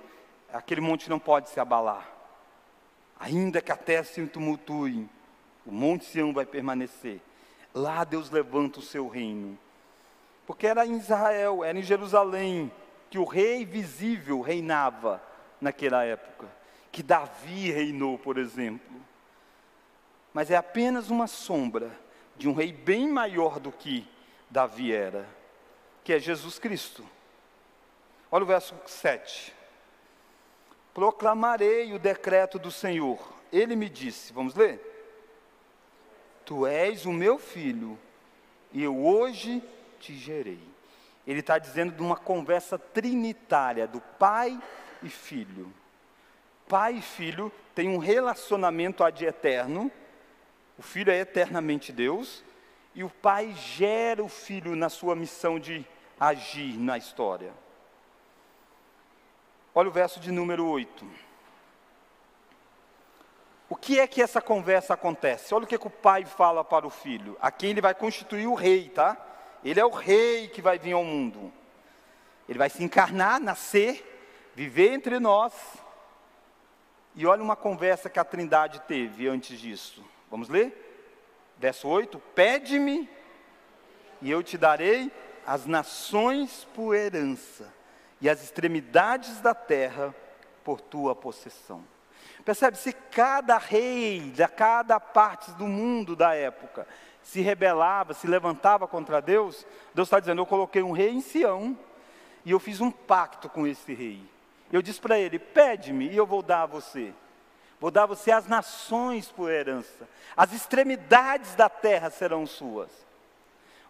aquele 0.53 0.81
monte 0.81 1.09
não 1.09 1.19
pode 1.19 1.49
se 1.49 1.59
abalar. 1.59 2.07
Ainda 3.19 3.61
que 3.61 3.73
a 3.73 3.77
terra 3.77 4.05
se 4.05 4.25
tumultue, 4.27 5.09
o 5.65 5.73
monte 5.73 6.05
Sião 6.05 6.33
vai 6.33 6.45
permanecer. 6.45 7.21
Lá 7.75 8.05
Deus 8.05 8.31
levanta 8.31 8.79
o 8.79 8.83
seu 8.83 9.09
reino. 9.09 9.59
Porque 10.51 10.67
era 10.67 10.85
em 10.85 10.97
Israel, 10.97 11.63
era 11.63 11.79
em 11.79 11.83
Jerusalém, 11.83 12.73
que 13.09 13.21
o 13.21 13.25
rei 13.25 13.65
visível 13.65 14.41
reinava 14.41 15.23
naquela 15.61 16.03
época. 16.03 16.49
Que 16.91 17.05
Davi 17.05 17.71
reinou, 17.71 18.19
por 18.19 18.37
exemplo. 18.37 19.01
Mas 20.35 20.51
é 20.51 20.57
apenas 20.57 21.09
uma 21.09 21.29
sombra 21.29 21.97
de 22.37 22.49
um 22.49 22.53
rei 22.53 22.73
bem 22.73 23.09
maior 23.09 23.61
do 23.61 23.71
que 23.71 24.05
Davi 24.51 24.93
era, 24.93 25.25
que 26.03 26.13
é 26.13 26.19
Jesus 26.19 26.59
Cristo. 26.59 27.07
Olha 28.29 28.43
o 28.43 28.49
verso 28.49 28.75
7 28.87 29.55
proclamarei 30.93 31.93
o 31.93 31.99
decreto 32.01 32.59
do 32.59 32.73
Senhor. 32.73 33.21
Ele 33.53 33.77
me 33.77 33.89
disse, 33.89 34.33
vamos 34.33 34.57
ler? 34.57 34.81
Tu 36.45 36.67
és 36.67 37.07
o 37.07 37.13
meu 37.13 37.39
filho, 37.39 37.97
e 38.73 38.83
eu 38.83 39.07
hoje 39.07 39.63
te 40.01 40.17
gerei. 40.17 40.61
Ele 41.27 41.41
está 41.41 41.59
dizendo 41.59 41.93
de 41.93 42.03
uma 42.03 42.17
conversa 42.17 42.79
trinitária 42.79 43.87
do 43.87 44.01
pai 44.01 44.61
e 45.03 45.09
filho. 45.09 45.73
Pai 46.67 46.95
e 46.95 47.03
filho 47.03 47.53
têm 47.75 47.89
um 47.89 47.99
relacionamento 47.99 49.05
ad 49.05 49.25
eterno. 49.25 49.93
O 50.79 50.83
filho 50.83 51.13
é 51.13 51.19
eternamente 51.19 51.93
Deus, 51.93 52.43
e 52.95 53.05
o 53.05 53.11
pai 53.11 53.53
gera 53.55 54.25
o 54.25 54.29
filho 54.29 54.75
na 54.75 54.89
sua 54.89 55.15
missão 55.15 55.61
de 55.61 55.87
agir 56.19 56.79
na 56.79 56.97
história. 56.97 57.53
Olha 59.75 59.89
o 59.89 59.93
verso 59.93 60.19
de 60.19 60.33
número 60.33 60.67
8. 60.67 61.07
O 63.69 63.77
que 63.77 64.01
é 64.01 64.07
que 64.07 64.21
essa 64.21 64.41
conversa 64.41 64.95
acontece? 64.95 65.55
Olha 65.55 65.65
o 65.65 65.67
que, 65.67 65.79
que 65.79 65.87
o 65.87 65.91
pai 65.91 66.25
fala 66.25 66.65
para 66.65 66.87
o 66.87 66.91
filho. 66.91 67.37
Aqui 67.41 67.67
ele 67.67 67.81
vai 67.81 67.95
constituir 67.95 68.49
o 68.49 68.55
rei, 68.55 68.89
tá? 68.89 69.17
Ele 69.65 69.81
é 69.81 69.85
o 69.85 69.91
rei 69.91 70.49
que 70.49 70.63
vai 70.63 70.79
vir 70.79 70.93
ao 70.93 71.05
mundo. 71.05 71.53
Ele 72.49 72.59
vai 72.59 72.71
se 72.71 72.83
encarnar, 72.83 73.41
nascer, 73.41 74.05
viver 74.55 74.93
entre 74.93 75.19
nós. 75.19 75.53
E 77.15 77.27
olha 77.27 77.43
uma 77.43 77.57
conversa 77.57 78.09
que 78.09 78.19
a 78.19 78.25
Trindade 78.25 78.81
teve 78.83 79.29
antes 79.29 79.59
disso. 79.59 80.05
Vamos 80.31 80.49
ler? 80.49 80.89
Verso 81.59 81.87
8: 81.89 82.19
Pede-me, 82.35 83.09
e 84.23 84.31
eu 84.31 84.43
te 84.43 84.57
darei 84.57 85.11
as 85.47 85.67
nações 85.67 86.67
por 86.75 86.95
herança 86.95 87.73
e 88.21 88.29
as 88.29 88.43
extremidades 88.43 89.41
da 89.41 89.55
terra 89.55 90.15
por 90.63 90.81
tua 90.81 91.15
possessão. 91.15 91.85
Percebe? 92.45 92.77
Se 92.77 92.93
cada 92.93 93.59
rei 93.59 94.31
de 94.31 94.47
cada 94.49 94.99
parte 94.99 95.51
do 95.53 95.67
mundo 95.67 96.17
da 96.17 96.35
época 96.35 96.87
se 97.23 97.41
rebelava, 97.41 98.15
se 98.15 98.27
levantava 98.27 98.87
contra 98.87 99.21
Deus, 99.21 99.67
Deus 99.95 100.09
está 100.09 100.21
dizendo: 100.21 100.41
Eu 100.41 100.47
coloquei 100.47 100.83
um 100.83 100.93
rei 100.93 101.11
em 101.11 101.21
Sião 101.21 101.77
e 102.45 102.51
eu 102.51 102.59
fiz 102.59 102.81
um 102.81 102.91
pacto 102.91 103.49
com 103.49 103.67
esse 103.67 103.93
rei. 103.95 104.23
Eu 104.73 104.83
disse 104.83 105.01
para 105.01 105.19
ele: 105.19 105.39
Pede-me 105.39 106.09
e 106.09 106.17
eu 106.17 106.27
vou 106.27 106.43
dar 106.43 106.63
a 106.63 106.67
você. 106.67 107.13
Vou 107.79 107.91
dar 107.91 108.03
a 108.03 108.07
você 108.07 108.31
as 108.31 108.47
nações 108.47 109.29
por 109.29 109.51
herança, 109.51 110.09
as 110.37 110.53
extremidades 110.53 111.55
da 111.55 111.69
terra 111.69 112.11
serão 112.11 112.47
suas. 112.47 112.91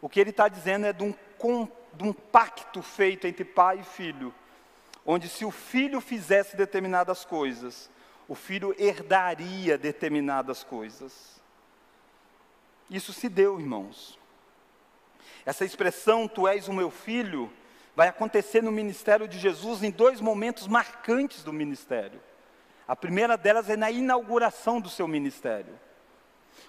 O 0.01 0.09
que 0.09 0.21
ele 0.21 0.31
está 0.31 0.49
dizendo 0.49 0.87
é 0.87 0.93
de 0.93 1.03
um 1.03 1.14
de 1.93 2.05
um 2.05 2.12
pacto 2.12 2.83
feito 2.83 3.27
entre 3.27 3.45
pai 3.45 3.81
e 3.81 3.85
filho, 3.85 4.35
onde 5.05 5.29
se 5.29 5.45
o 5.45 5.51
filho 5.51 6.01
fizesse 6.01 6.57
determinadas 6.57 7.25
coisas, 7.25 7.90
o 8.29 8.35
filho 8.35 8.75
herdaria 8.79 9.77
determinadas 9.77 10.62
coisas. 10.62 11.39
Isso 12.90 13.12
se 13.12 13.29
deu, 13.29 13.61
irmãos. 13.61 14.18
Essa 15.46 15.64
expressão, 15.64 16.26
tu 16.26 16.46
és 16.48 16.68
o 16.68 16.72
meu 16.72 16.90
filho, 16.90 17.50
vai 17.94 18.09
acontecer 18.09 18.62
no 18.62 18.72
ministério 18.72 19.29
de 19.29 19.38
Jesus 19.38 19.83
em 19.83 19.90
dois 19.90 20.20
momentos 20.20 20.66
marcantes 20.66 21.44
do 21.44 21.53
ministério. 21.53 22.20
A 22.87 22.96
primeira 22.96 23.37
delas 23.38 23.70
é 23.70 23.76
na 23.76 23.90
inauguração 23.90 24.81
do 24.81 24.88
seu 24.88 25.07
ministério. 25.07 25.79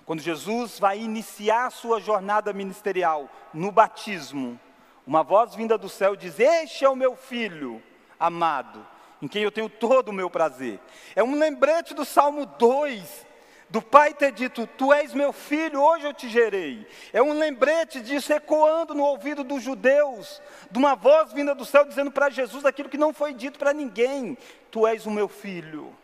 Quando 0.06 0.22
Jesus 0.22 0.80
vai 0.80 1.00
iniciar 1.00 1.66
a 1.66 1.72
sua 1.72 2.00
jornada 2.00 2.54
ministerial 2.54 3.30
no 3.54 3.72
batismo, 3.72 4.60
uma 5.06 5.24
voz 5.24 5.56
vinda 5.56 5.78
do 5.78 5.90
céu 5.90 6.16
diz: 6.16 6.40
Este 6.40 6.86
é 6.86 6.90
o 6.90 6.96
meu 6.96 7.16
filho 7.16 7.82
amado, 8.20 8.86
em 9.22 9.28
quem 9.28 9.42
eu 9.44 9.52
tenho 9.52 9.70
todo 9.70 10.10
o 10.10 10.14
meu 10.14 10.30
prazer. 10.30 10.80
É 11.16 11.24
um 11.24 11.38
lembrete 11.38 11.94
do 11.94 12.06
Salmo 12.06 12.46
2, 12.46 13.26
do 13.72 13.82
pai 13.82 14.14
ter 14.14 14.34
dito: 14.34 14.68
Tu 14.68 14.92
és 14.92 15.14
meu 15.14 15.32
filho, 15.32 15.82
hoje 15.82 16.06
eu 16.06 16.14
te 16.14 16.30
gerei. 16.30 16.86
É 17.14 17.24
um 17.24 17.32
lembrete 17.32 18.02
disso 18.02 18.34
ecoando 18.34 18.94
no 18.94 19.04
ouvido 19.04 19.44
dos 19.46 19.64
judeus, 19.64 20.42
de 20.70 20.78
uma 20.78 20.94
voz 20.94 21.32
vinda 21.32 21.56
do 21.56 21.66
céu 21.66 21.86
dizendo 21.86 22.12
para 22.12 22.30
Jesus 22.30 22.66
aquilo 22.66 22.90
que 22.90 22.98
não 22.98 23.14
foi 23.14 23.34
dito 23.34 23.58
para 23.58 23.74
ninguém: 23.74 24.38
Tu 24.70 24.86
és 24.86 25.06
o 25.06 25.12
meu 25.12 25.30
filho, 25.30 25.96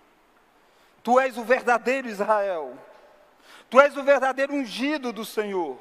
tu 1.03 1.19
és 1.19 1.37
o 1.37 1.43
verdadeiro 1.43 2.07
Israel, 2.07 2.73
tu 3.69 3.81
és 3.81 3.97
o 3.97 4.03
verdadeiro 4.03 4.53
ungido 4.53 5.11
do 5.11 5.25
Senhor. 5.25 5.77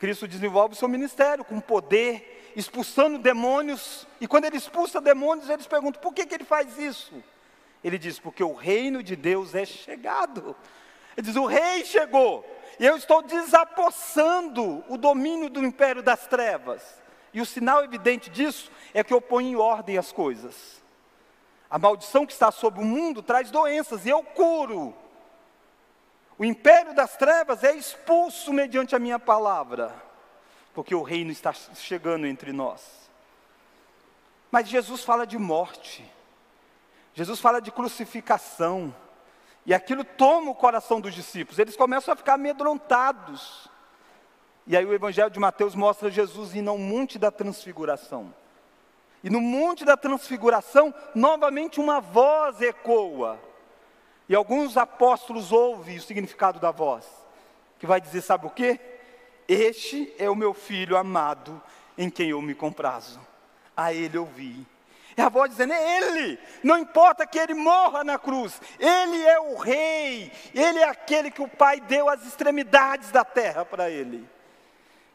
Cristo 0.00 0.26
desenvolve 0.26 0.74
o 0.74 0.76
seu 0.76 0.88
ministério 0.88 1.44
com 1.44 1.60
poder, 1.60 2.52
expulsando 2.56 3.18
demônios, 3.18 4.06
e 4.20 4.26
quando 4.26 4.46
ele 4.46 4.56
expulsa 4.56 5.00
demônios, 5.00 5.48
eles 5.48 5.66
perguntam: 5.68 6.02
por 6.02 6.12
que, 6.12 6.26
que 6.26 6.34
ele 6.34 6.44
faz 6.44 6.76
isso? 6.76 7.14
Ele 7.82 7.98
diz: 7.98 8.18
porque 8.18 8.42
o 8.42 8.54
reino 8.54 9.02
de 9.02 9.14
Deus 9.16 9.54
é 9.54 9.64
chegado. 9.64 10.56
Ele 11.16 11.26
diz: 11.26 11.36
o 11.36 11.46
rei 11.46 11.84
chegou, 11.84 12.44
e 12.78 12.86
eu 12.86 12.96
estou 12.96 13.22
desapossando 13.22 14.84
o 14.88 14.96
domínio 14.96 15.50
do 15.50 15.64
império 15.64 16.02
das 16.02 16.26
trevas. 16.26 16.82
E 17.32 17.40
o 17.40 17.46
sinal 17.46 17.84
evidente 17.84 18.30
disso 18.30 18.70
é 18.94 19.04
que 19.04 19.12
eu 19.12 19.20
ponho 19.20 19.48
em 19.48 19.56
ordem 19.56 19.98
as 19.98 20.12
coisas. 20.12 20.82
A 21.70 21.78
maldição 21.78 22.24
que 22.24 22.32
está 22.32 22.50
sobre 22.50 22.80
o 22.80 22.84
mundo 22.84 23.22
traz 23.22 23.50
doenças, 23.50 24.06
e 24.06 24.08
eu 24.08 24.22
curo. 24.22 24.94
O 26.38 26.44
império 26.44 26.94
das 26.94 27.16
trevas 27.16 27.64
é 27.64 27.74
expulso 27.74 28.52
mediante 28.52 28.94
a 28.94 28.98
minha 28.98 29.18
palavra, 29.18 29.94
porque 30.72 30.94
o 30.94 31.02
reino 31.02 31.32
está 31.32 31.52
chegando 31.52 32.26
entre 32.26 32.52
nós. 32.52 33.10
Mas 34.50 34.68
Jesus 34.68 35.02
fala 35.02 35.26
de 35.26 35.36
morte, 35.36 36.08
Jesus 37.14 37.40
fala 37.40 37.60
de 37.60 37.70
crucificação, 37.70 38.94
e 39.66 39.74
aquilo 39.74 40.04
toma 40.04 40.50
o 40.50 40.54
coração 40.54 41.00
dos 41.00 41.14
discípulos, 41.14 41.58
eles 41.58 41.76
começam 41.76 42.14
a 42.14 42.16
ficar 42.16 42.34
amedrontados. 42.34 43.68
E 44.66 44.76
aí 44.76 44.84
o 44.84 44.94
Evangelho 44.94 45.30
de 45.30 45.38
Mateus 45.38 45.74
mostra 45.74 46.10
Jesus 46.10 46.54
indo 46.54 46.70
ao 46.70 46.78
monte 46.78 47.18
da 47.18 47.30
transfiguração. 47.30 48.32
E 49.22 49.30
no 49.30 49.40
monte 49.40 49.84
da 49.84 49.96
transfiguração, 49.96 50.94
novamente 51.14 51.80
uma 51.80 52.00
voz 52.00 52.60
ecoa. 52.60 53.38
E 54.28 54.34
alguns 54.34 54.76
apóstolos 54.76 55.52
ouvem 55.52 55.96
o 55.96 56.02
significado 56.02 56.60
da 56.60 56.70
voz, 56.70 57.06
que 57.78 57.86
vai 57.86 58.00
dizer: 58.00 58.22
sabe 58.22 58.46
o 58.46 58.50
que? 58.50 58.78
Este 59.48 60.14
é 60.18 60.28
o 60.28 60.36
meu 60.36 60.52
filho 60.52 60.96
amado, 60.96 61.60
em 61.96 62.10
quem 62.10 62.30
eu 62.30 62.40
me 62.42 62.54
comprazo. 62.54 63.18
A 63.76 63.92
ele 63.92 64.18
ouvi. 64.18 64.66
É 65.18 65.22
a 65.22 65.28
voz 65.28 65.50
dizendo: 65.50 65.72
Ele, 65.72 66.38
não 66.62 66.78
importa 66.78 67.26
que 67.26 67.36
ele 67.36 67.52
morra 67.52 68.04
na 68.04 68.16
cruz, 68.16 68.60
Ele 68.78 69.20
é 69.26 69.40
o 69.40 69.56
Rei, 69.56 70.30
Ele 70.54 70.78
é 70.78 70.84
aquele 70.84 71.28
que 71.28 71.42
o 71.42 71.48
Pai 71.48 71.80
deu 71.80 72.08
as 72.08 72.24
extremidades 72.24 73.10
da 73.10 73.24
terra 73.24 73.64
para 73.64 73.90
Ele. 73.90 74.24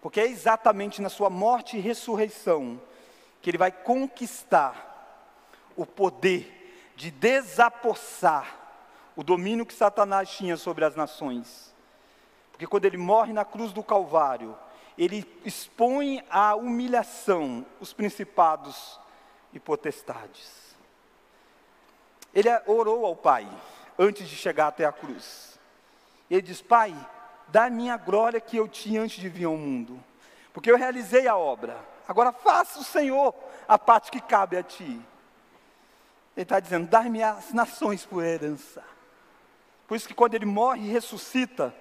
Porque 0.01 0.19
é 0.19 0.27
exatamente 0.27 1.01
na 1.01 1.07
Sua 1.07 1.29
morte 1.29 1.77
e 1.77 1.79
ressurreição 1.79 2.81
que 3.41 3.49
Ele 3.49 3.57
vai 3.57 3.71
conquistar 3.71 4.91
o 5.77 5.85
poder 5.85 6.91
de 6.97 7.09
desapossar 7.09 8.59
o 9.15 9.23
domínio 9.23 9.65
que 9.65 9.73
Satanás 9.73 10.29
tinha 10.29 10.57
sobre 10.57 10.83
as 10.83 10.97
nações. 10.97 11.73
Porque 12.51 12.67
quando 12.67 12.85
ele 12.85 12.97
morre 12.97 13.31
na 13.31 13.45
cruz 13.45 13.71
do 13.71 13.81
Calvário, 13.81 14.57
ele 14.97 15.25
expõe 15.45 16.23
à 16.29 16.55
humilhação 16.55 17.65
os 17.79 17.93
principados 17.93 18.99
e 19.53 19.59
potestades. 19.59 20.75
Ele 22.33 22.49
orou 22.65 23.05
ao 23.05 23.15
Pai. 23.15 23.47
antes 23.97 24.27
de 24.27 24.35
chegar 24.35 24.67
até 24.67 24.85
a 24.85 24.91
cruz. 24.91 25.59
Ele 26.29 26.41
diz: 26.41 26.61
Pai, 26.61 26.95
dá 27.47 27.65
a 27.65 27.97
glória 27.97 28.41
que 28.41 28.57
eu 28.57 28.67
tinha 28.67 29.01
antes 29.01 29.19
de 29.19 29.29
vir 29.29 29.45
ao 29.45 29.55
mundo, 29.55 30.03
porque 30.51 30.71
eu 30.71 30.77
realizei 30.77 31.27
a 31.27 31.37
obra. 31.37 31.77
Agora 32.07 32.31
faça 32.31 32.79
o 32.79 32.83
Senhor 32.83 33.33
a 33.67 33.77
parte 33.77 34.11
que 34.11 34.19
cabe 34.19 34.57
a 34.57 34.63
ti. 34.63 34.99
Ele 36.35 36.43
está 36.43 36.59
dizendo: 36.59 36.87
dá-me 36.87 37.21
as 37.21 37.53
nações 37.53 38.05
por 38.05 38.23
herança. 38.23 38.83
Por 39.87 39.95
isso 39.95 40.07
que 40.07 40.13
quando 40.13 40.33
ele 40.33 40.45
morre 40.45 40.87
e 40.87 40.91
ressuscita, 40.91 41.73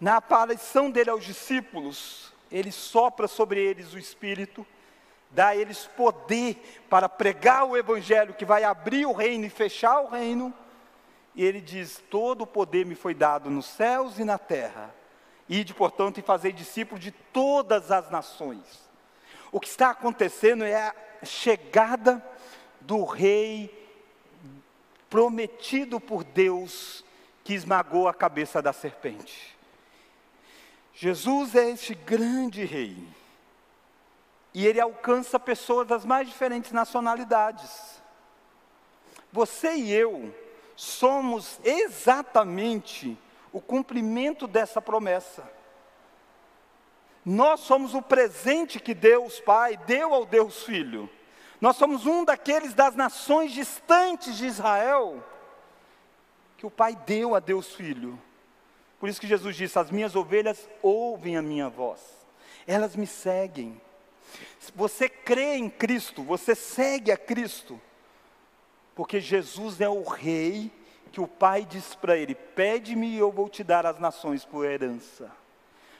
na 0.00 0.16
aparição 0.16 0.90
dele 0.90 1.10
aos 1.10 1.24
discípulos, 1.24 2.32
ele 2.50 2.72
sopra 2.72 3.28
sobre 3.28 3.60
eles 3.60 3.92
o 3.92 3.98
Espírito, 3.98 4.66
dá 5.34 5.48
a 5.48 5.56
eles 5.56 5.86
poder 5.96 6.84
para 6.88 7.08
pregar 7.08 7.64
o 7.64 7.76
Evangelho 7.76 8.34
que 8.34 8.44
vai 8.44 8.64
abrir 8.64 9.04
o 9.04 9.12
reino 9.12 9.44
e 9.44 9.50
fechar 9.50 10.00
o 10.00 10.08
reino. 10.08 10.54
E 11.34 11.44
ele 11.44 11.60
diz: 11.60 12.02
Todo 12.08 12.42
o 12.42 12.46
poder 12.46 12.86
me 12.86 12.94
foi 12.94 13.14
dado 13.14 13.50
nos 13.50 13.66
céus 13.66 14.18
e 14.18 14.24
na 14.24 14.38
terra. 14.38 14.94
Ide, 15.48 15.74
portanto, 15.74 16.18
e 16.18 16.22
fazer 16.22 16.52
discípulo 16.52 16.98
de 16.98 17.10
todas 17.10 17.90
as 17.90 18.10
nações. 18.10 18.88
O 19.52 19.60
que 19.60 19.68
está 19.68 19.90
acontecendo 19.90 20.64
é 20.64 20.74
a 20.74 20.94
chegada 21.24 22.24
do 22.80 23.04
rei 23.04 23.82
prometido 25.10 26.00
por 26.00 26.24
Deus 26.24 27.04
que 27.42 27.54
esmagou 27.54 28.08
a 28.08 28.14
cabeça 28.14 28.62
da 28.62 28.72
serpente. 28.72 29.54
Jesus 30.94 31.54
é 31.54 31.70
este 31.70 31.94
grande 31.94 32.64
rei. 32.64 32.96
E 34.54 34.66
ele 34.66 34.80
alcança 34.80 35.38
pessoas 35.38 35.86
das 35.86 36.04
mais 36.04 36.28
diferentes 36.28 36.70
nacionalidades. 36.70 38.00
Você 39.32 39.74
e 39.74 39.92
eu 39.92 40.32
somos 40.76 41.58
exatamente 41.64 43.18
o 43.52 43.60
cumprimento 43.60 44.46
dessa 44.46 44.80
promessa. 44.80 45.42
Nós 47.24 47.60
somos 47.60 47.94
o 47.94 48.02
presente 48.02 48.78
que 48.78 48.94
Deus 48.94 49.40
Pai 49.40 49.76
deu 49.76 50.14
ao 50.14 50.24
Deus 50.24 50.62
Filho. 50.62 51.10
Nós 51.60 51.76
somos 51.76 52.06
um 52.06 52.24
daqueles 52.24 52.74
das 52.74 52.94
nações 52.94 53.52
distantes 53.52 54.36
de 54.36 54.46
Israel 54.46 55.24
que 56.56 56.66
o 56.66 56.70
Pai 56.70 56.94
deu 57.06 57.34
a 57.34 57.40
Deus 57.40 57.74
Filho. 57.74 58.20
Por 59.00 59.08
isso 59.08 59.20
que 59.20 59.26
Jesus 59.26 59.56
disse: 59.56 59.78
As 59.78 59.90
minhas 59.90 60.14
ovelhas 60.14 60.68
ouvem 60.82 61.36
a 61.36 61.42
minha 61.42 61.68
voz, 61.68 62.00
elas 62.66 62.94
me 62.94 63.06
seguem. 63.06 63.80
Você 64.74 65.08
crê 65.08 65.56
em 65.56 65.68
Cristo, 65.68 66.22
você 66.22 66.54
segue 66.54 67.12
a 67.12 67.16
Cristo, 67.16 67.80
porque 68.94 69.20
Jesus 69.20 69.80
é 69.80 69.88
o 69.88 70.02
Rei 70.02 70.70
que 71.14 71.20
o 71.20 71.28
Pai 71.28 71.64
diz 71.64 71.94
para 71.94 72.16
ele: 72.16 72.34
Pede-me 72.34 73.06
e 73.06 73.18
eu 73.18 73.30
vou 73.30 73.48
te 73.48 73.62
dar 73.62 73.86
as 73.86 74.00
nações 74.00 74.44
por 74.44 74.66
herança. 74.66 75.30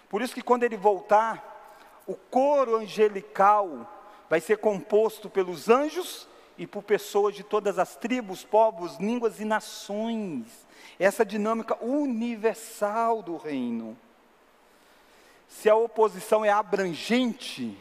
Por 0.09 0.21
isso 0.21 0.35
que 0.35 0.43
quando 0.43 0.65
ele 0.65 0.77
voltar, 0.77 2.03
o 2.07 2.15
coro 2.15 2.77
angelical 2.77 3.91
vai 4.29 4.41
ser 4.41 4.59
composto 4.59 5.31
pelos 5.31 5.69
anjos 5.69 6.29
e 6.59 6.67
por 6.67 6.83
pessoas 6.83 7.35
de 7.35 7.45
todas 7.45 7.79
as 7.79 7.97
tribos, 7.97 8.45
povos, 8.45 8.97
línguas 8.97 9.41
e 9.41 9.45
nações. 9.45 10.67
Essa 10.99 11.25
dinâmica 11.25 11.77
universal 11.85 13.23
do 13.23 13.37
reino. 13.37 13.97
Se 15.49 15.71
a 15.71 15.77
oposição 15.77 16.45
é 16.45 16.51
abrangente, 16.51 17.79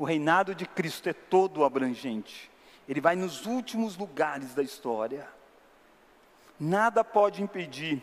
o 0.00 0.04
reinado 0.04 0.54
de 0.54 0.64
Cristo 0.64 1.10
é 1.10 1.12
todo 1.12 1.62
abrangente. 1.62 2.50
Ele 2.88 3.02
vai 3.02 3.14
nos 3.14 3.44
últimos 3.44 3.98
lugares 3.98 4.54
da 4.54 4.62
história. 4.62 5.28
Nada 6.58 7.04
pode 7.04 7.42
impedir 7.42 8.02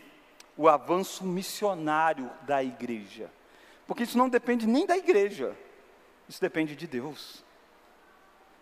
o 0.56 0.70
avanço 0.70 1.26
missionário 1.26 2.30
da 2.43 2.64
igreja, 2.64 3.32
porque 3.88 4.04
isso 4.04 4.16
não 4.16 4.30
depende 4.30 4.68
nem 4.68 4.86
da 4.86 4.95
igreja, 4.95 5.58
isso 6.30 6.39
depende 6.39 6.76
de 6.76 6.86
Deus. 6.86 7.43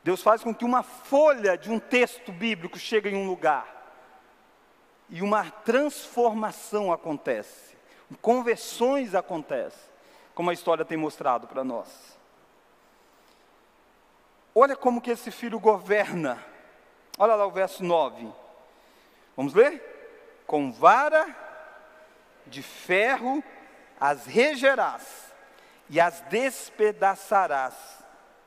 Deus 0.02 0.22
faz 0.22 0.42
com 0.42 0.56
que 0.56 0.64
uma 0.64 0.82
folha 0.82 1.58
de 1.58 1.70
um 1.70 1.78
texto 1.78 2.32
bíblico 2.32 2.80
chegue 2.80 3.10
em 3.10 3.18
um 3.18 3.28
lugar 3.28 3.68
e 5.10 5.22
uma 5.22 5.52
transformação 5.52 6.90
acontece, 6.90 7.76
conversões 8.22 9.14
acontecem, 9.14 9.92
como 10.34 10.52
a 10.52 10.54
história 10.54 10.86
tem 10.86 10.98
mostrado 10.98 11.48
para 11.48 11.62
nós. 11.62 12.15
Olha 14.58 14.74
como 14.74 15.02
que 15.02 15.12
esse 15.12 15.32
filho 15.32 15.60
governa. 15.60 16.42
Olha 17.18 17.36
lá 17.36 17.46
o 17.46 17.52
verso 17.52 17.84
9. 17.84 18.26
Vamos 19.36 19.54
ler? 19.54 19.84
Com 20.48 20.72
vara 20.72 21.28
de 22.48 22.64
ferro 22.64 23.44
as 24.00 24.26
regerás 24.26 25.34
e 25.90 26.00
as 26.00 26.22
despedaçarás 26.22 27.76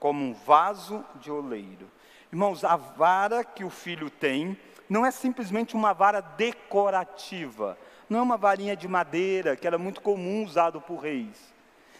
como 0.00 0.24
um 0.24 0.32
vaso 0.32 1.04
de 1.16 1.30
oleiro. 1.30 1.90
Irmãos, 2.32 2.64
a 2.64 2.76
vara 2.76 3.44
que 3.44 3.62
o 3.62 3.70
filho 3.70 4.08
tem 4.08 4.58
não 4.88 5.04
é 5.04 5.10
simplesmente 5.10 5.74
uma 5.74 5.92
vara 5.92 6.22
decorativa, 6.22 7.78
não 8.08 8.20
é 8.20 8.22
uma 8.22 8.38
varinha 8.38 8.74
de 8.74 8.88
madeira 8.88 9.56
que 9.56 9.66
era 9.66 9.76
muito 9.76 10.00
comum 10.00 10.42
usado 10.42 10.80
por 10.80 11.00
reis. 11.00 11.54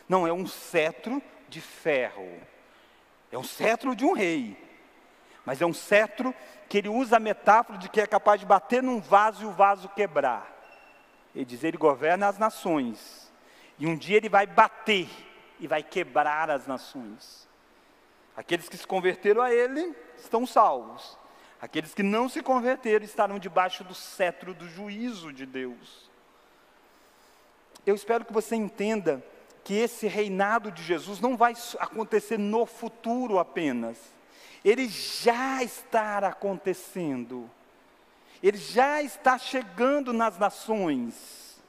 Não, 0.09 0.26
é 0.26 0.32
um 0.32 0.46
cetro 0.46 1.22
de 1.46 1.61
ferro. 1.61 2.40
É 3.31 3.39
um 3.39 3.45
cetro 3.45 3.95
de 3.95 4.05
um 4.05 4.12
rei. 4.12 4.57
Mas 5.45 5.61
é 5.61 5.66
um 5.66 5.72
cetro 5.72 6.35
que 6.68 6.79
ele 6.79 6.89
usa 6.89 7.16
a 7.16 7.20
metáfora 7.20 7.79
de 7.79 7.89
que 7.89 8.01
é 8.01 8.07
capaz 8.07 8.41
de 8.41 8.47
bater 8.47 8.83
num 8.83 9.01
vaso 9.01 9.43
e 9.43 9.47
o 9.47 9.53
vaso 9.53 9.89
quebrar. 9.89 10.55
Ele 11.35 11.45
diz: 11.45 11.64
ele 11.64 11.76
governa 11.76 12.29
as 12.29 12.39
nações. 12.39 13.33
E 13.79 13.87
um 13.87 13.97
dia 13.97 14.16
ele 14.16 14.29
vai 14.29 14.47
bater 14.47 15.09
e 15.61 15.66
vai 15.66 15.83
quebrar 15.83 16.51
as 16.51 16.66
nações. 16.66 17.49
Aqueles 18.37 18.68
que 18.68 18.76
se 18.76 18.87
converteram 18.87 19.43
a 19.43 19.53
Ele 19.53 19.97
estão 20.16 20.47
salvos. 20.47 21.18
Aqueles 21.61 21.93
que 21.93 22.05
não 22.05 22.29
se 22.29 22.41
converteram 22.41 23.05
estarão 23.05 23.39
debaixo 23.39 23.83
do 23.83 23.95
cetro 23.95 24.55
do 24.55 24.68
juízo 24.68 25.33
de 25.33 25.45
Deus. 25.45 26.09
Eu 27.85 27.97
espero 27.97 28.24
que 28.24 28.33
você 28.33 28.55
entenda 28.55 29.24
que 29.68 29.74
esse 29.74 30.06
reinado 30.06 30.72
de 30.72 30.82
Jesus 30.82 31.20
não 31.20 31.36
vai 31.36 31.52
acontecer 31.78 32.38
no 32.38 32.64
futuro 32.64 33.38
apenas. 33.38 33.98
Ele 34.64 34.88
já 34.88 35.62
está 35.62 36.16
acontecendo. 36.26 37.50
Ele 38.42 38.56
já 38.56 39.02
está 39.02 39.36
chegando 39.36 40.10
nas 40.10 40.38
nações. 40.38 41.62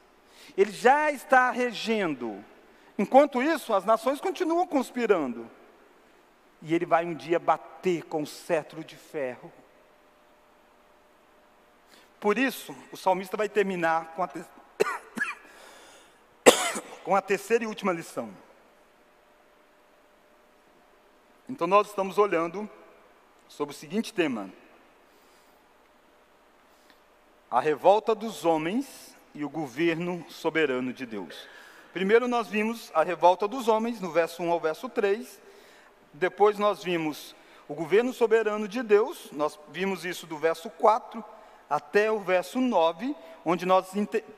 Ele 0.55 0.71
já 0.71 1.11
está 1.11 1.51
regendo. 1.51 2.41
Enquanto 2.97 3.43
isso, 3.43 3.73
as 3.73 3.83
nações 3.83 4.21
continuam 4.21 4.65
conspirando. 4.65 5.51
E 6.61 6.73
ele 6.73 6.85
vai 6.85 7.03
um 7.03 7.13
dia 7.13 7.37
bater 7.37 8.03
com 8.03 8.21
o 8.21 8.27
cetro 8.27 8.81
de 8.81 8.95
ferro. 8.95 9.51
Por 12.17 12.37
isso, 12.37 12.73
o 12.93 12.95
salmista 12.95 13.35
vai 13.35 13.49
terminar 13.49 14.13
com 14.15 14.23
a. 14.23 14.29
com 17.03 17.15
a 17.15 17.21
terceira 17.21 17.63
e 17.63 17.67
última 17.67 17.91
lição. 17.91 18.29
Então, 21.47 21.67
nós 21.67 21.87
estamos 21.87 22.17
olhando 22.17 22.69
sobre 23.47 23.73
o 23.73 23.77
seguinte 23.77 24.13
tema: 24.13 24.51
a 27.49 27.59
revolta 27.59 28.13
dos 28.13 28.45
homens 28.45 29.15
e 29.33 29.43
o 29.43 29.49
governo 29.49 30.25
soberano 30.29 30.93
de 30.93 31.05
Deus. 31.05 31.47
Primeiro, 31.93 32.27
nós 32.27 32.47
vimos 32.47 32.91
a 32.93 33.03
revolta 33.03 33.47
dos 33.47 33.67
homens, 33.67 33.99
no 33.99 34.11
verso 34.11 34.43
1 34.43 34.51
ao 34.51 34.59
verso 34.59 34.87
3 34.87 35.49
depois 36.13 36.57
nós 36.57 36.83
vimos 36.83 37.35
o 37.67 37.73
governo 37.73 38.11
soberano 38.13 38.67
de 38.67 38.81
Deus, 38.81 39.29
nós 39.31 39.59
vimos 39.69 40.05
isso 40.05 40.25
do 40.25 40.37
verso 40.37 40.69
4 40.71 41.23
até 41.69 42.11
o 42.11 42.19
verso 42.19 42.59
9, 42.59 43.15
onde 43.45 43.65
nós 43.65 43.91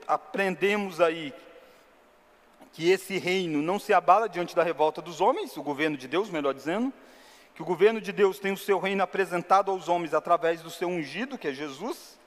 aprendemos 0.06 1.00
aí 1.00 1.34
que 2.74 2.90
esse 2.90 3.18
reino 3.18 3.62
não 3.62 3.78
se 3.78 3.94
abala 3.94 4.30
diante 4.30 4.56
da 4.56 4.64
revolta 4.64 5.02
dos 5.02 5.20
homens, 5.20 5.58
o 5.58 5.64
governo 5.64 5.98
de 5.98 6.08
Deus, 6.08 6.30
melhor 6.30 6.54
dizendo, 6.54 6.92
que 7.54 7.62
o 7.62 7.66
governo 7.66 8.00
de 8.00 8.12
Deus 8.12 8.40
tem 8.40 8.52
o 8.52 8.58
seu 8.58 8.80
reino 8.80 9.04
apresentado 9.04 9.72
aos 9.72 9.90
homens 9.90 10.14
através 10.14 10.62
do 10.62 10.70
seu 10.70 10.88
ungido, 10.88 11.38
que 11.38 11.50
é 11.50 11.54
Jesus. 11.54 12.18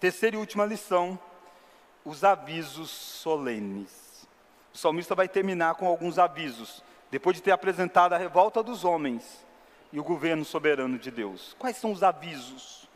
Terceira 0.00 0.36
e 0.36 0.38
última 0.38 0.64
lição, 0.64 1.18
os 2.04 2.24
avisos 2.24 2.90
solenes. 2.90 4.26
O 4.72 4.78
salmista 4.78 5.14
vai 5.14 5.28
terminar 5.28 5.74
com 5.74 5.86
alguns 5.86 6.18
avisos 6.18 6.82
depois 7.10 7.36
de 7.36 7.42
ter 7.42 7.50
apresentado 7.50 8.14
a 8.14 8.18
revolta 8.18 8.62
dos 8.62 8.84
homens 8.84 9.44
e 9.92 10.00
o 10.00 10.04
governo 10.04 10.44
soberano 10.44 10.98
de 10.98 11.10
Deus. 11.10 11.54
Quais 11.58 11.76
são 11.76 11.92
os 11.92 12.02
avisos? 12.02 12.88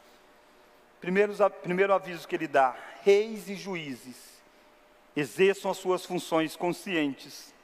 Primeiro, 1.01 1.35
primeiro 1.63 1.93
aviso 1.95 2.27
que 2.27 2.35
ele 2.35 2.49
dá: 2.49 2.75
reis 3.03 3.49
e 3.49 3.55
juízes 3.55 4.30
exerçam 5.17 5.71
as 5.71 5.79
suas 5.79 6.05
funções 6.05 6.57
conscientes 6.57 7.55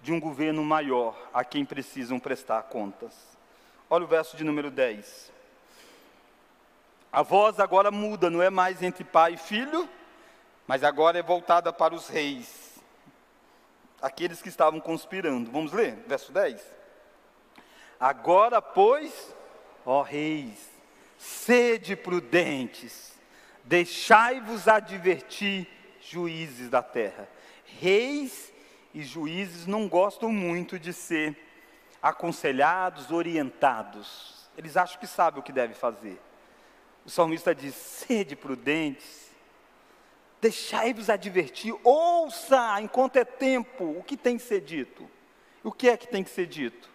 de 0.00 0.12
um 0.12 0.20
governo 0.20 0.64
maior 0.64 1.16
a 1.32 1.44
quem 1.44 1.64
precisam 1.64 2.18
prestar 2.18 2.62
contas. 2.64 3.14
Olha 3.90 4.04
o 4.04 4.08
verso 4.08 4.36
de 4.36 4.44
número 4.44 4.70
10. 4.70 5.32
A 7.10 7.22
voz 7.22 7.58
agora 7.58 7.90
muda, 7.90 8.28
não 8.28 8.42
é 8.42 8.50
mais 8.50 8.82
entre 8.82 9.02
pai 9.02 9.34
e 9.34 9.38
filho, 9.38 9.88
mas 10.66 10.84
agora 10.84 11.18
é 11.18 11.22
voltada 11.22 11.72
para 11.72 11.94
os 11.94 12.08
reis, 12.08 12.78
aqueles 14.02 14.42
que 14.42 14.50
estavam 14.50 14.78
conspirando. 14.78 15.50
Vamos 15.50 15.72
ler, 15.72 15.96
verso 16.06 16.30
10. 16.30 16.60
Agora, 17.98 18.60
pois, 18.60 19.34
ó 19.84 20.02
reis, 20.02 20.68
sede 21.16 21.96
prudentes, 21.96 23.14
deixai-vos 23.64 24.68
advertir, 24.68 25.66
juízes 26.08 26.68
da 26.68 26.82
terra. 26.82 27.28
Reis 27.64 28.52
e 28.94 29.02
juízes 29.02 29.66
não 29.66 29.88
gostam 29.88 30.30
muito 30.32 30.78
de 30.78 30.92
ser 30.92 31.36
aconselhados, 32.02 33.10
orientados. 33.10 34.48
Eles 34.56 34.76
acham 34.76 34.98
que 34.98 35.06
sabem 35.06 35.40
o 35.40 35.42
que 35.42 35.52
deve 35.52 35.74
fazer. 35.74 36.18
O 37.04 37.10
salmista 37.10 37.54
diz: 37.54 37.74
sede 37.74 38.34
prudentes, 38.34 39.30
deixai-vos 40.40 41.10
advertir, 41.10 41.74
ouça 41.84 42.80
enquanto 42.80 43.16
é 43.16 43.24
tempo 43.24 43.84
o 43.98 44.02
que 44.02 44.16
tem 44.16 44.36
que 44.36 44.42
ser 44.42 44.60
dito. 44.60 45.08
O 45.62 45.72
que 45.72 45.88
é 45.88 45.96
que 45.96 46.08
tem 46.08 46.22
que 46.22 46.30
ser 46.30 46.46
dito? 46.46 46.88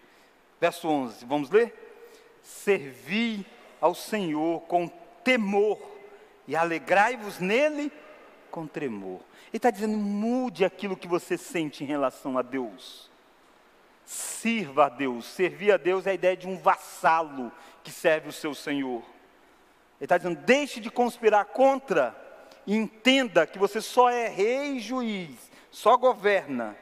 Verso 0.59 0.87
11, 0.87 1.25
vamos 1.25 1.49
ler? 1.49 1.73
Servi 2.41 3.45
ao 3.79 3.93
Senhor 3.93 4.61
com 4.61 4.87
temor 5.23 5.79
e 6.47 6.55
alegrai-vos 6.55 7.39
nele 7.39 7.91
com 8.53 8.67
tremor. 8.67 9.19
Ele 9.47 9.57
está 9.57 9.71
dizendo: 9.71 9.97
mude 9.97 10.63
aquilo 10.63 10.95
que 10.95 11.07
você 11.07 11.37
sente 11.39 11.83
em 11.83 11.87
relação 11.87 12.37
a 12.37 12.43
Deus. 12.43 13.09
Sirva 14.05 14.85
a 14.85 14.89
Deus. 14.89 15.25
Servir 15.25 15.71
a 15.71 15.77
Deus 15.77 16.05
é 16.05 16.11
a 16.11 16.13
ideia 16.13 16.37
de 16.37 16.47
um 16.47 16.55
vassalo 16.55 17.51
que 17.83 17.91
serve 17.91 18.29
o 18.29 18.31
seu 18.31 18.53
Senhor. 18.53 19.01
Ele 19.99 20.05
está 20.05 20.17
dizendo: 20.17 20.39
deixe 20.41 20.79
de 20.79 20.91
conspirar 20.91 21.45
contra 21.45 22.15
e 22.67 22.75
entenda 22.75 23.47
que 23.47 23.57
você 23.57 23.81
só 23.81 24.07
é 24.07 24.27
rei 24.27 24.77
e 24.77 24.79
juiz, 24.79 25.51
só 25.71 25.97
governa, 25.97 26.77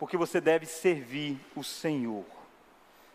porque 0.00 0.16
você 0.16 0.40
deve 0.40 0.66
servir 0.66 1.40
o 1.54 1.62
Senhor. 1.62 2.24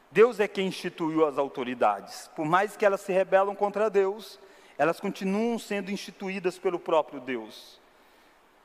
Deus 0.09 0.39
é 0.39 0.47
quem 0.47 0.67
instituiu 0.67 1.25
as 1.25 1.37
autoridades. 1.37 2.29
Por 2.33 2.45
mais 2.45 2.77
que 2.77 2.85
elas 2.85 3.01
se 3.01 3.11
rebelam 3.11 3.55
contra 3.55 3.89
Deus, 3.89 4.39
elas 4.81 4.99
continuam 4.99 5.59
sendo 5.59 5.91
instituídas 5.91 6.57
pelo 6.57 6.79
próprio 6.79 7.19
Deus. 7.19 7.79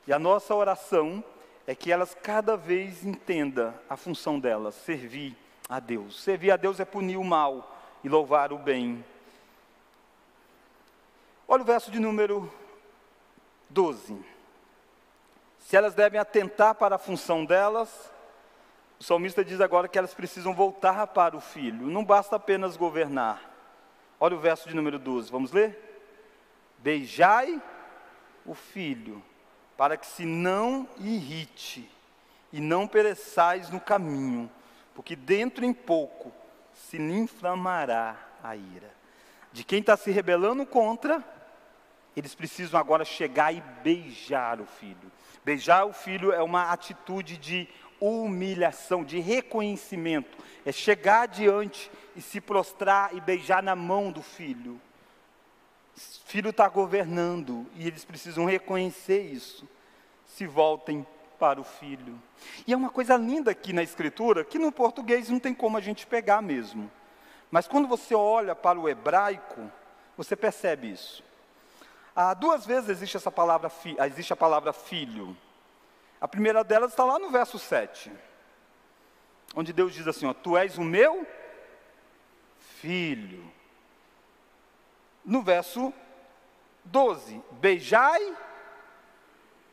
E 0.06 0.14
a 0.14 0.18
nossa 0.18 0.54
oração 0.54 1.22
é 1.66 1.74
que 1.74 1.92
elas 1.92 2.16
cada 2.22 2.56
vez 2.56 3.04
entendam 3.04 3.74
a 3.86 3.98
função 3.98 4.40
delas, 4.40 4.74
servir 4.76 5.36
a 5.68 5.78
Deus. 5.78 6.22
Servir 6.22 6.52
a 6.52 6.56
Deus 6.56 6.80
é 6.80 6.86
punir 6.86 7.18
o 7.18 7.22
mal 7.22 7.70
e 8.02 8.08
louvar 8.08 8.50
o 8.50 8.56
bem. 8.56 9.04
Olha 11.46 11.60
o 11.60 11.66
verso 11.66 11.90
de 11.90 12.00
número 12.00 12.50
12. 13.68 14.18
Se 15.58 15.76
elas 15.76 15.92
devem 15.94 16.18
atentar 16.18 16.76
para 16.76 16.96
a 16.96 16.98
função 16.98 17.44
delas, 17.44 18.10
o 18.98 19.04
salmista 19.04 19.44
diz 19.44 19.60
agora 19.60 19.86
que 19.86 19.98
elas 19.98 20.14
precisam 20.14 20.54
voltar 20.54 21.08
para 21.08 21.36
o 21.36 21.42
filho, 21.42 21.86
não 21.88 22.02
basta 22.02 22.36
apenas 22.36 22.74
governar. 22.74 23.42
Olha 24.18 24.34
o 24.34 24.40
verso 24.40 24.66
de 24.66 24.74
número 24.74 24.98
12, 24.98 25.30
vamos 25.30 25.52
ler? 25.52 25.86
Beijai 26.78 27.60
o 28.44 28.54
filho, 28.54 29.22
para 29.76 29.96
que 29.96 30.06
se 30.06 30.24
não 30.24 30.88
irrite 30.98 31.90
e 32.52 32.60
não 32.60 32.86
pereçais 32.86 33.70
no 33.70 33.80
caminho, 33.80 34.50
porque 34.94 35.16
dentro 35.16 35.64
em 35.64 35.72
pouco 35.72 36.32
se 36.72 36.96
lhe 36.96 37.12
inflamará 37.12 38.16
a 38.42 38.56
ira. 38.56 38.94
De 39.52 39.64
quem 39.64 39.80
está 39.80 39.96
se 39.96 40.10
rebelando 40.10 40.64
contra, 40.64 41.24
eles 42.16 42.34
precisam 42.34 42.78
agora 42.78 43.04
chegar 43.04 43.52
e 43.52 43.62
beijar 43.82 44.60
o 44.60 44.66
filho. 44.66 45.12
Beijar 45.44 45.84
o 45.84 45.92
filho 45.92 46.32
é 46.32 46.42
uma 46.42 46.70
atitude 46.70 47.36
de 47.36 47.68
humilhação, 48.00 49.04
de 49.04 49.18
reconhecimento. 49.18 50.38
É 50.64 50.72
chegar 50.72 51.26
diante 51.26 51.90
e 52.14 52.22
se 52.22 52.40
prostrar 52.40 53.14
e 53.14 53.20
beijar 53.20 53.62
na 53.62 53.76
mão 53.76 54.10
do 54.10 54.22
filho. 54.22 54.80
Filho 55.97 56.51
está 56.51 56.68
governando 56.68 57.66
e 57.74 57.86
eles 57.86 58.05
precisam 58.05 58.44
reconhecer 58.44 59.22
isso. 59.22 59.66
Se 60.26 60.47
voltem 60.47 61.07
para 61.38 61.61
o 61.61 61.64
filho. 61.64 62.20
E 62.66 62.72
é 62.72 62.76
uma 62.76 62.90
coisa 62.90 63.16
linda 63.16 63.51
aqui 63.51 63.72
na 63.72 63.82
escritura, 63.82 64.44
que 64.44 64.59
no 64.59 64.72
português 64.72 65.28
não 65.28 65.38
tem 65.38 65.55
como 65.55 65.76
a 65.76 65.80
gente 65.80 66.07
pegar 66.07 66.42
mesmo. 66.42 66.90
Mas 67.51 67.68
quando 67.68 67.88
você 67.88 68.14
olha 68.14 68.55
para 68.55 68.78
o 68.78 68.88
hebraico, 68.88 69.70
você 70.16 70.34
percebe 70.34 70.90
isso. 70.90 71.22
Ah, 72.14 72.34
duas 72.34 72.64
vezes 72.66 72.90
existe 72.90 73.16
essa 73.16 73.30
palavra, 73.30 73.70
existe 74.07 74.32
a 74.32 74.36
palavra 74.36 74.72
filho. 74.72 75.36
A 76.20 76.26
primeira 76.26 76.64
delas 76.64 76.90
está 76.90 77.05
lá 77.05 77.18
no 77.18 77.30
verso 77.30 77.59
7, 77.59 78.11
onde 79.55 79.72
Deus 79.72 79.94
diz 79.94 80.09
assim: 80.09 80.26
ó, 80.26 80.32
Tu 80.32 80.57
és 80.57 80.78
o 80.78 80.82
meu 80.82 81.26
filho. 82.80 83.55
No 85.26 85.42
verso 85.42 85.92
12: 86.84 87.42
Beijai 87.60 88.36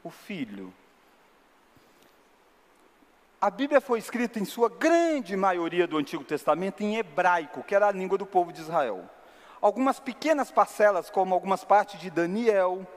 o 0.04 0.10
filho. 0.10 0.74
A 3.40 3.52
Bíblia 3.52 3.80
foi 3.80 4.00
escrita 4.00 4.40
em 4.40 4.46
sua 4.46 4.68
grande 4.68 5.38
maioria 5.38 5.86
do 5.86 5.98
Antigo 5.98 6.24
Testamento 6.24 6.82
em 6.82 6.96
hebraico, 6.96 7.62
que 7.62 7.76
era 7.76 7.88
a 7.88 7.92
língua 7.92 8.18
do 8.18 8.26
povo 8.26 8.52
de 8.52 8.62
Israel. 8.62 9.08
Algumas 9.62 10.00
pequenas 10.00 10.50
parcelas, 10.50 11.10
como 11.10 11.36
algumas 11.36 11.64
partes 11.64 12.00
de 12.00 12.10
Daniel, 12.10 12.88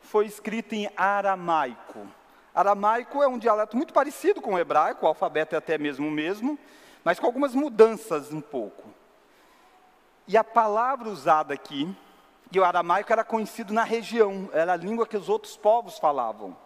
foi 0.00 0.26
escrita 0.26 0.74
em 0.74 0.90
aramaico. 0.96 2.08
Aramaico 2.52 3.22
é 3.22 3.28
um 3.28 3.38
dialeto 3.38 3.76
muito 3.76 3.94
parecido 3.94 4.40
com 4.40 4.54
o 4.54 4.58
hebraico, 4.58 5.04
o 5.06 5.08
alfabeto 5.08 5.54
é 5.54 5.58
até 5.58 5.78
mesmo 5.78 6.08
o 6.08 6.10
mesmo, 6.10 6.58
mas 7.04 7.20
com 7.20 7.26
algumas 7.26 7.54
mudanças 7.54 8.32
um 8.32 8.40
pouco. 8.40 9.01
E 10.26 10.36
a 10.36 10.44
palavra 10.44 11.08
usada 11.08 11.54
aqui, 11.54 11.94
e 12.50 12.60
o 12.60 12.64
aramaico 12.64 13.12
era 13.12 13.24
conhecido 13.24 13.72
na 13.72 13.82
região, 13.82 14.48
era 14.52 14.74
a 14.74 14.76
língua 14.76 15.06
que 15.06 15.16
os 15.16 15.28
outros 15.28 15.56
povos 15.56 15.98
falavam. 15.98 16.56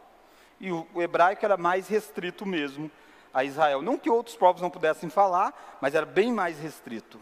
E 0.59 0.71
o, 0.73 0.87
o 0.95 1.03
hebraico 1.03 1.45
era 1.45 1.57
mais 1.57 1.89
restrito 1.89 2.45
mesmo 2.45 2.91
a 3.33 3.45
Israel. 3.45 3.83
Não 3.83 3.99
que 3.99 4.11
outros 4.11 4.37
povos 4.37 4.63
não 4.63 4.71
pudessem 4.71 5.09
falar, 5.09 5.79
mas 5.81 5.95
era 5.95 6.07
bem 6.07 6.33
mais 6.33 6.59
restrito. 6.59 7.21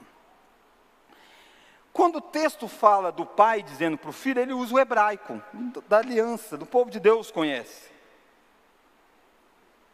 Quando 1.92 2.16
o 2.16 2.20
texto 2.20 2.66
fala 2.66 3.12
do 3.12 3.24
pai 3.24 3.62
dizendo 3.62 3.96
para 3.96 4.10
o 4.10 4.12
filho, 4.12 4.40
ele 4.40 4.52
usa 4.52 4.74
o 4.74 4.78
hebraico, 4.80 5.40
da 5.88 5.98
aliança, 5.98 6.56
do 6.56 6.66
povo 6.66 6.90
de 6.90 6.98
Deus 6.98 7.30
conhece. 7.30 7.92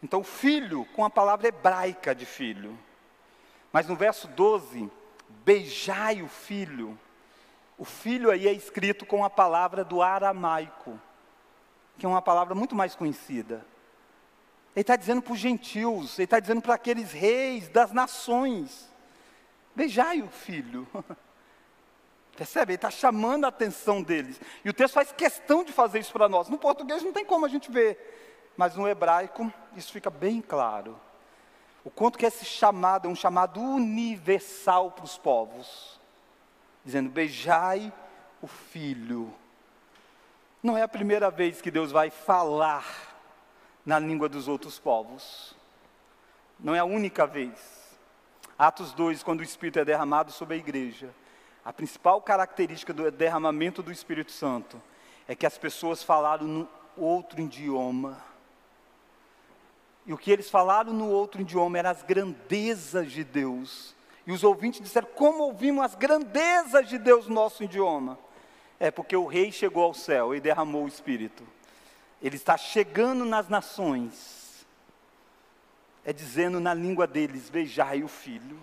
Então, 0.03 0.25
filho 0.25 0.87
com 0.97 1.05
a 1.05 1.11
palavra 1.11 1.49
hebraica 1.49 2.15
de 2.15 2.25
filho. 2.25 2.79
Mas 3.71 3.87
no 3.87 3.95
verso 3.95 4.29
12, 4.29 4.91
beijai 5.51 6.23
o 6.23 6.29
filho. 6.29 6.97
O 7.77 7.85
filho 7.85 8.31
aí 8.31 8.47
é 8.47 8.53
escrito 8.53 9.05
com 9.05 9.25
a 9.25 9.31
palavra 9.31 9.83
do 9.83 10.01
aramaico, 10.01 11.01
que 11.99 12.07
é 12.07 12.09
uma 12.09 12.23
palavra 12.23 12.55
muito 12.55 12.73
mais 12.73 12.95
conhecida. 12.95 13.67
Ele 14.77 14.83
está 14.83 14.95
dizendo 14.95 15.21
para 15.21 15.33
os 15.33 15.41
gentios, 15.41 16.17
ele 16.19 16.25
está 16.25 16.39
dizendo 16.39 16.63
para 16.63 16.75
aqueles 16.75 17.11
reis 17.11 17.69
das 17.69 17.91
nações: 17.91 18.89
beijai 19.75 20.23
o 20.23 20.29
filho. 20.29 20.87
Percebe? 22.37 22.73
Ele 22.73 22.77
está 22.77 22.91
chamando 22.91 23.45
a 23.45 23.49
atenção 23.49 24.03
deles. 24.05 24.41
E 24.65 24.71
o 24.71 24.73
texto 24.73 24.95
faz 24.95 25.11
questão 25.11 25.65
de 25.65 25.73
fazer 25.73 25.99
isso 25.99 26.13
para 26.13 26.29
nós. 26.29 26.49
No 26.49 26.59
português 26.59 27.03
não 27.03 27.13
tem 27.13 27.25
como 27.25 27.45
a 27.45 27.49
gente 27.49 27.73
ver, 27.73 28.53
mas 28.57 28.77
no 28.77 28.87
hebraico 28.87 29.53
isso 29.75 29.91
fica 29.91 30.11
bem 30.11 30.41
claro. 30.41 30.99
O 31.85 31.91
quanto 31.91 32.19
que 32.19 32.27
esse 32.27 32.45
chamado 32.45 33.09
é 33.09 33.11
um 33.11 33.17
chamado 33.17 33.61
universal 33.61 34.91
para 34.91 35.05
os 35.05 35.17
povos. 35.17 35.99
Dizendo, 36.85 37.11
beijai 37.11 37.93
o 38.43 38.47
filho. 38.47 39.33
Não 40.63 40.77
é 40.77 40.83
a 40.83 40.89
primeira 40.89 41.31
vez 41.31 41.61
que 41.61 41.71
Deus 41.71 41.91
vai 41.91 42.11
falar 42.11 42.85
na 43.85 43.99
língua 43.99 44.29
dos 44.29 44.47
outros 44.47 44.79
povos. 44.79 45.55
Não 46.59 46.75
é 46.75 46.79
a 46.79 46.85
única 46.85 47.27
vez. 47.27 47.81
Atos 48.59 48.93
2, 48.93 49.23
quando 49.23 49.41
o 49.41 49.45
Espírito 49.45 49.79
é 49.79 49.85
derramado 49.85 50.31
sobre 50.31 50.55
a 50.55 50.59
igreja, 50.59 51.15
a 51.65 51.73
principal 51.73 52.21
característica 52.21 52.93
do 52.93 53.11
derramamento 53.11 53.83
do 53.83 53.91
Espírito 53.91 54.33
Santo 54.33 54.81
é 55.27 55.35
que 55.35 55.47
as 55.47 55.57
pessoas 55.57 56.03
falaram 56.03 56.47
no 56.47 56.69
outro 56.97 57.41
idioma. 57.41 58.30
E 60.11 60.13
o 60.13 60.19
que 60.19 60.33
eles 60.33 60.51
falaram 60.51 60.93
no 60.93 61.09
outro 61.09 61.41
idioma 61.41 61.79
eram 61.79 61.91
as 61.91 62.03
grandezas 62.03 63.13
de 63.13 63.23
Deus. 63.23 63.95
E 64.27 64.33
os 64.33 64.43
ouvintes 64.43 64.81
disseram: 64.81 65.07
Como 65.15 65.45
ouvimos 65.45 65.85
as 65.85 65.95
grandezas 65.95 66.89
de 66.89 66.99
Deus 66.99 67.29
no 67.29 67.35
nosso 67.37 67.63
idioma? 67.63 68.19
É 68.81 68.91
porque 68.91 69.15
o 69.15 69.29
rei 69.29 69.53
chegou 69.53 69.85
ao 69.85 69.95
céu 69.95 70.35
e 70.35 70.41
derramou 70.41 70.83
o 70.83 70.89
Espírito. 70.89 71.47
Ele 72.21 72.35
está 72.35 72.57
chegando 72.57 73.25
nas 73.25 73.49
nações. 73.49 74.67
É 76.05 76.13
dizendo 76.13 76.59
na 76.59 76.75
língua 76.75 77.07
deles: 77.07 77.49
Beijai 77.49 78.03
o 78.03 78.09
filho. 78.09 78.59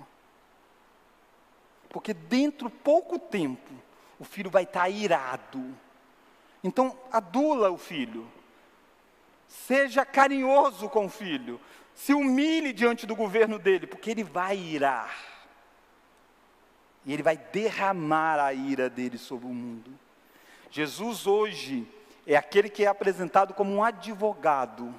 Porque 1.88 2.14
dentro 2.14 2.70
pouco 2.70 3.18
tempo, 3.18 3.74
o 4.20 4.26
filho 4.26 4.50
vai 4.50 4.64
estar 4.64 4.90
irado. 4.90 5.64
Então, 6.62 7.00
adula 7.10 7.72
o 7.72 7.78
filho. 7.78 8.28
Seja 9.48 10.06
carinhoso 10.06 10.90
com 10.90 11.06
o 11.06 11.10
filho. 11.10 11.60
Se 11.94 12.14
humilhe 12.14 12.74
diante 12.74 13.08
do 13.08 13.16
governo 13.16 13.58
dele, 13.58 13.88
porque 13.88 14.12
ele 14.12 14.24
vai 14.24 14.58
irar. 14.58 15.16
E 17.06 17.14
ele 17.14 17.24
vai 17.24 17.38
derramar 17.38 18.40
a 18.40 18.54
ira 18.54 18.90
dele 18.90 19.18
sobre 19.18 19.46
o 19.46 19.54
mundo. 19.54 19.92
Jesus 20.70 21.26
hoje 21.26 21.88
é 22.26 22.36
aquele 22.36 22.70
que 22.70 22.84
é 22.84 22.88
apresentado 22.88 23.54
como 23.54 23.74
um 23.74 23.84
advogado, 23.84 24.94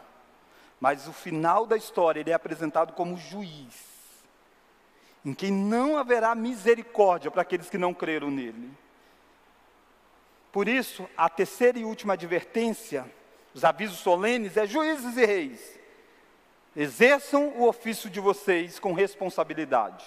mas 0.81 1.07
no 1.07 1.13
final 1.13 1.67
da 1.67 1.77
história 1.77 2.21
ele 2.21 2.31
é 2.31 2.35
apresentado 2.35 2.95
como 2.95 3.19
juiz, 3.19 3.75
em 5.25 5.35
quem 5.35 5.53
não 5.53 5.99
haverá 5.99 6.35
misericórdia 6.35 7.31
para 7.31 7.43
aqueles 7.43 7.69
que 7.69 7.77
não 7.77 7.93
creram 7.93 8.31
nele. 8.31 8.73
Por 10.51 10.67
isso, 10.67 11.09
a 11.17 11.29
terceira 11.29 11.79
e 11.79 11.85
última 11.85 12.15
advertência, 12.15 13.05
os 13.55 13.65
avisos 13.65 13.99
solenes, 13.99 14.57
é 14.57 14.67
juízes 14.67 15.17
e 15.17 15.25
reis. 15.25 15.79
Exerçam 16.77 17.49
o 17.57 17.67
ofício 17.67 18.09
de 18.09 18.21
vocês 18.21 18.79
com 18.79 18.93
responsabilidade. 18.93 20.05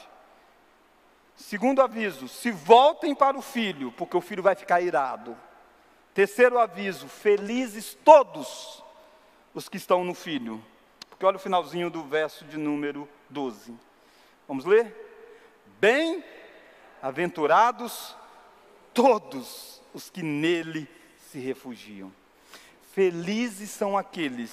Segundo 1.35 1.81
aviso, 1.81 2.27
se 2.27 2.51
voltem 2.51 3.15
para 3.15 3.37
o 3.37 3.41
filho, 3.41 3.91
porque 3.93 4.15
o 4.15 4.21
filho 4.21 4.43
vai 4.43 4.55
ficar 4.55 4.79
irado. 4.79 5.35
Terceiro 6.13 6.59
aviso: 6.59 7.07
felizes 7.07 7.97
todos 8.05 8.83
os 9.53 9.67
que 9.67 9.77
estão 9.77 10.03
no 10.03 10.13
filho. 10.13 10.63
Porque 11.09 11.25
olha 11.25 11.37
o 11.37 11.39
finalzinho 11.39 11.89
do 11.89 12.03
verso 12.03 12.45
de 12.45 12.57
número 12.57 13.09
12. 13.29 13.75
Vamos 14.47 14.65
ler? 14.65 14.95
Bem-aventurados 15.79 18.15
todos 18.93 19.81
os 19.93 20.09
que 20.09 20.23
nele 20.23 20.87
se 21.29 21.37
refugiam. 21.39 22.11
Felizes 22.91 23.69
são 23.69 23.97
aqueles 23.97 24.51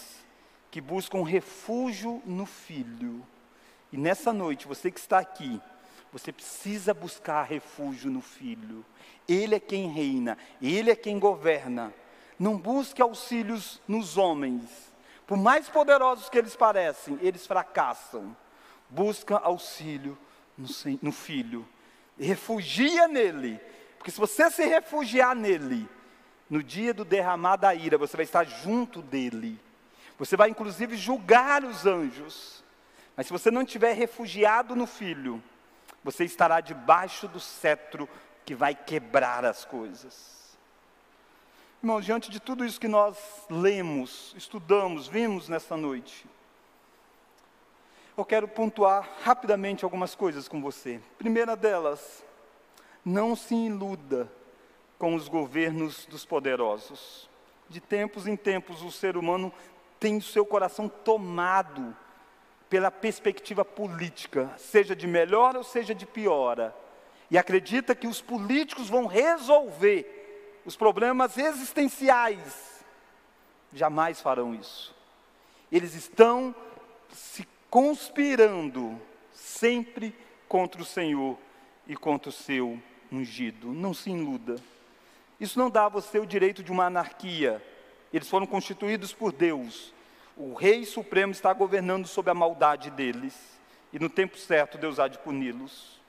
que 0.71 0.81
buscam 0.81 1.25
refúgio 1.25 2.23
no 2.25 2.47
Filho. 2.47 3.27
E 3.93 3.97
nessa 3.97 4.33
noite, 4.33 4.69
você 4.69 4.93
que 4.93 5.01
está 5.01 5.19
aqui, 5.19 5.61
você 6.13 6.31
precisa 6.31 6.95
buscar 6.95 7.43
refúgio 7.43 8.09
no 8.09 8.21
Filho. 8.21 8.85
Ele 9.27 9.57
é 9.57 9.61
quem 9.61 9.89
reina, 9.89 10.39
Ele 10.63 10.91
é 10.91 10.95
quem 10.95 11.19
governa. 11.19 11.93
Não 12.39 12.57
busque 12.57 13.03
auxílios 13.03 13.83
nos 13.89 14.17
homens. 14.17 14.93
Por 15.27 15.37
mais 15.37 15.69
poderosos 15.69 16.29
que 16.29 16.39
eles 16.39 16.55
parecem, 16.55 17.19
eles 17.21 17.45
fracassam. 17.45 18.37
Busca 18.89 19.37
auxílio 19.37 20.17
no, 20.57 20.69
no 21.03 21.11
Filho. 21.11 21.67
Refugia 22.17 23.09
nele. 23.09 23.61
Porque 23.99 24.13
se 24.13 24.21
você 24.21 24.49
se 24.49 24.65
refugiar 24.65 25.35
nele, 25.35 25.89
no 26.49 26.63
dia 26.63 26.95
do 26.95 27.05
derramar 27.05 27.57
da 27.57 27.75
ira, 27.75 27.99
você 27.99 28.17
vai 28.17 28.25
estar 28.25 28.45
junto 28.45 29.03
dele. 29.03 29.59
Você 30.19 30.37
vai 30.37 30.51
inclusive 30.51 30.97
julgar 30.97 31.63
os 31.65 31.87
anjos. 31.87 32.65
Mas 33.17 33.27
se 33.27 33.33
você 33.33 33.51
não 33.51 33.63
estiver 33.63 33.95
refugiado 33.95 34.75
no 34.75 34.87
Filho, 34.87 35.43
você 36.03 36.25
estará 36.25 36.61
debaixo 36.61 37.29
do 37.29 37.41
cetro 37.41 38.09
que 38.45 38.55
vai 38.55 38.75
quebrar 38.75 39.45
as 39.45 39.65
coisas. 39.65 40.57
Irmãos, 41.83 42.05
diante 42.05 42.31
de 42.31 42.41
tudo 42.41 42.65
isso 42.65 42.81
que 42.81 42.89
nós 42.89 43.17
lemos, 43.49 44.35
estudamos, 44.37 45.07
vimos 45.07 45.49
nessa 45.49 45.77
noite, 45.77 46.27
eu 48.17 48.25
quero 48.25 48.49
pontuar 48.49 49.09
rapidamente 49.23 49.85
algumas 49.85 50.15
coisas 50.15 50.49
com 50.49 50.61
você. 50.61 51.01
Primeira 51.19 51.55
delas, 51.55 52.25
não 53.05 53.37
se 53.37 53.55
iluda 53.55 54.29
com 54.99 55.15
os 55.15 55.29
governos 55.29 56.07
dos 56.07 56.25
poderosos. 56.25 57.29
De 57.69 57.81
tempos 57.81 58.27
em 58.27 58.37
tempos, 58.37 58.83
o 58.83 58.91
ser 58.91 59.17
humano 59.17 59.53
tem 60.01 60.17
o 60.17 60.23
seu 60.23 60.45
coração 60.45 60.89
tomado 60.89 61.97
pela 62.69 62.91
perspectiva 62.91 63.65
política, 63.65 64.53
seja 64.59 64.95
de 64.95 65.07
melhor 65.07 65.57
ou 65.57 65.65
seja 65.65 65.95
de 65.95 66.05
piora, 66.05 66.75
e 67.31 67.39
acredita 67.39 67.95
que 67.95 68.07
os 68.07 68.21
políticos 68.21 68.89
vão 68.89 69.07
resolver 69.07 70.61
os 70.65 70.77
problemas 70.77 71.39
existenciais. 71.39 72.85
Jamais 73.73 74.21
farão 74.21 74.55
isso. 74.55 74.95
Eles 75.71 75.95
estão 75.95 76.55
se 77.13 77.47
conspirando 77.71 79.01
sempre 79.33 80.15
contra 80.49 80.81
o 80.81 80.85
Senhor 80.85 81.39
e 81.87 81.95
contra 81.95 82.31
o 82.31 82.33
seu 82.33 82.81
ungido. 83.13 83.73
Não 83.73 83.93
se 83.93 84.11
iluda. 84.11 84.57
Isso 85.41 85.59
não 85.59 85.71
dá 85.71 85.87
a 85.87 85.89
você 85.89 86.19
o 86.19 86.27
direito 86.27 86.63
de 86.63 86.73
uma 86.73 86.87
anarquia. 86.87 87.63
Eles 88.13 88.29
foram 88.29 88.47
constituídos 88.47 89.13
por 89.13 89.33
Deus. 89.33 89.93
O 90.37 90.55
Rei 90.55 90.85
Supremo 90.85 91.33
está 91.33 91.53
governando 91.53 92.07
sobre 92.07 92.31
a 92.31 92.35
maldade 92.35 92.91
deles. 92.91 93.35
E 93.93 93.99
no 93.99 94.09
tempo 94.09 94.37
certo, 94.37 94.79
Deus 94.79 94.99
há 94.99 95.09
de 95.09 95.19
puni-los. 95.19 96.01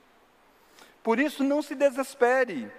Por 1.02 1.18
isso, 1.18 1.42
não 1.42 1.62
se 1.62 1.74
desespere 1.74 2.70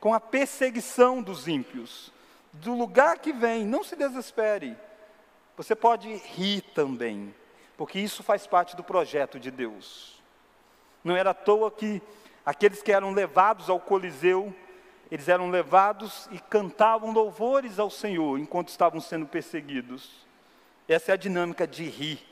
com 0.00 0.12
a 0.12 0.20
perseguição 0.20 1.22
dos 1.22 1.46
ímpios. 1.46 2.12
Do 2.52 2.74
lugar 2.74 3.18
que 3.18 3.32
vem, 3.32 3.64
não 3.64 3.84
se 3.84 3.94
desespere. 3.94 4.76
Você 5.56 5.74
pode 5.74 6.12
rir 6.12 6.62
também, 6.74 7.34
porque 7.76 7.98
isso 7.98 8.22
faz 8.22 8.46
parte 8.46 8.74
do 8.74 8.82
projeto 8.82 9.38
de 9.38 9.50
Deus. 9.50 10.20
Não 11.04 11.16
era 11.16 11.30
à 11.30 11.34
toa 11.34 11.70
que 11.70 12.02
aqueles 12.44 12.82
que 12.82 12.92
eram 12.92 13.12
levados 13.12 13.68
ao 13.70 13.78
Coliseu, 13.78 14.54
eles 15.10 15.28
eram 15.28 15.50
levados 15.50 16.28
e 16.30 16.38
cantavam 16.38 17.12
louvores 17.12 17.78
ao 17.78 17.90
Senhor 17.90 18.38
enquanto 18.38 18.68
estavam 18.68 19.00
sendo 19.00 19.26
perseguidos. 19.26 20.26
Essa 20.88 21.12
é 21.12 21.14
a 21.14 21.16
dinâmica 21.16 21.66
de 21.66 21.84
rir. 21.84 22.24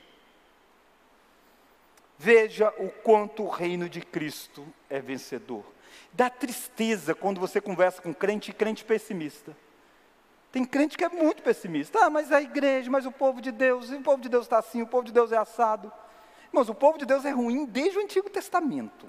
Veja 2.16 2.72
o 2.78 2.88
quanto 2.90 3.44
o 3.44 3.48
reino 3.48 3.88
de 3.88 4.00
Cristo 4.00 4.66
é 4.88 5.00
vencedor. 5.00 5.64
Dá 6.12 6.30
tristeza 6.30 7.14
quando 7.14 7.40
você 7.40 7.60
conversa 7.60 8.00
com 8.00 8.14
crente 8.14 8.50
e 8.50 8.54
crente 8.54 8.84
pessimista. 8.84 9.56
Tem 10.50 10.64
crente 10.64 10.96
que 10.96 11.04
é 11.04 11.08
muito 11.08 11.42
pessimista. 11.42 12.06
Ah, 12.06 12.10
mas 12.10 12.32
a 12.32 12.40
igreja, 12.40 12.90
mas 12.90 13.06
o 13.06 13.12
povo 13.12 13.40
de 13.40 13.52
Deus, 13.52 13.90
o 13.90 14.02
povo 14.02 14.22
de 14.22 14.28
Deus 14.28 14.46
está 14.46 14.58
assim, 14.58 14.82
o 14.82 14.86
povo 14.86 15.04
de 15.04 15.12
Deus 15.12 15.30
é 15.32 15.36
assado. 15.36 15.92
Mas 16.50 16.68
o 16.68 16.74
povo 16.74 16.96
de 16.96 17.04
Deus 17.04 17.24
é 17.24 17.30
ruim 17.30 17.66
desde 17.66 17.98
o 17.98 18.02
Antigo 18.02 18.30
Testamento. 18.30 19.06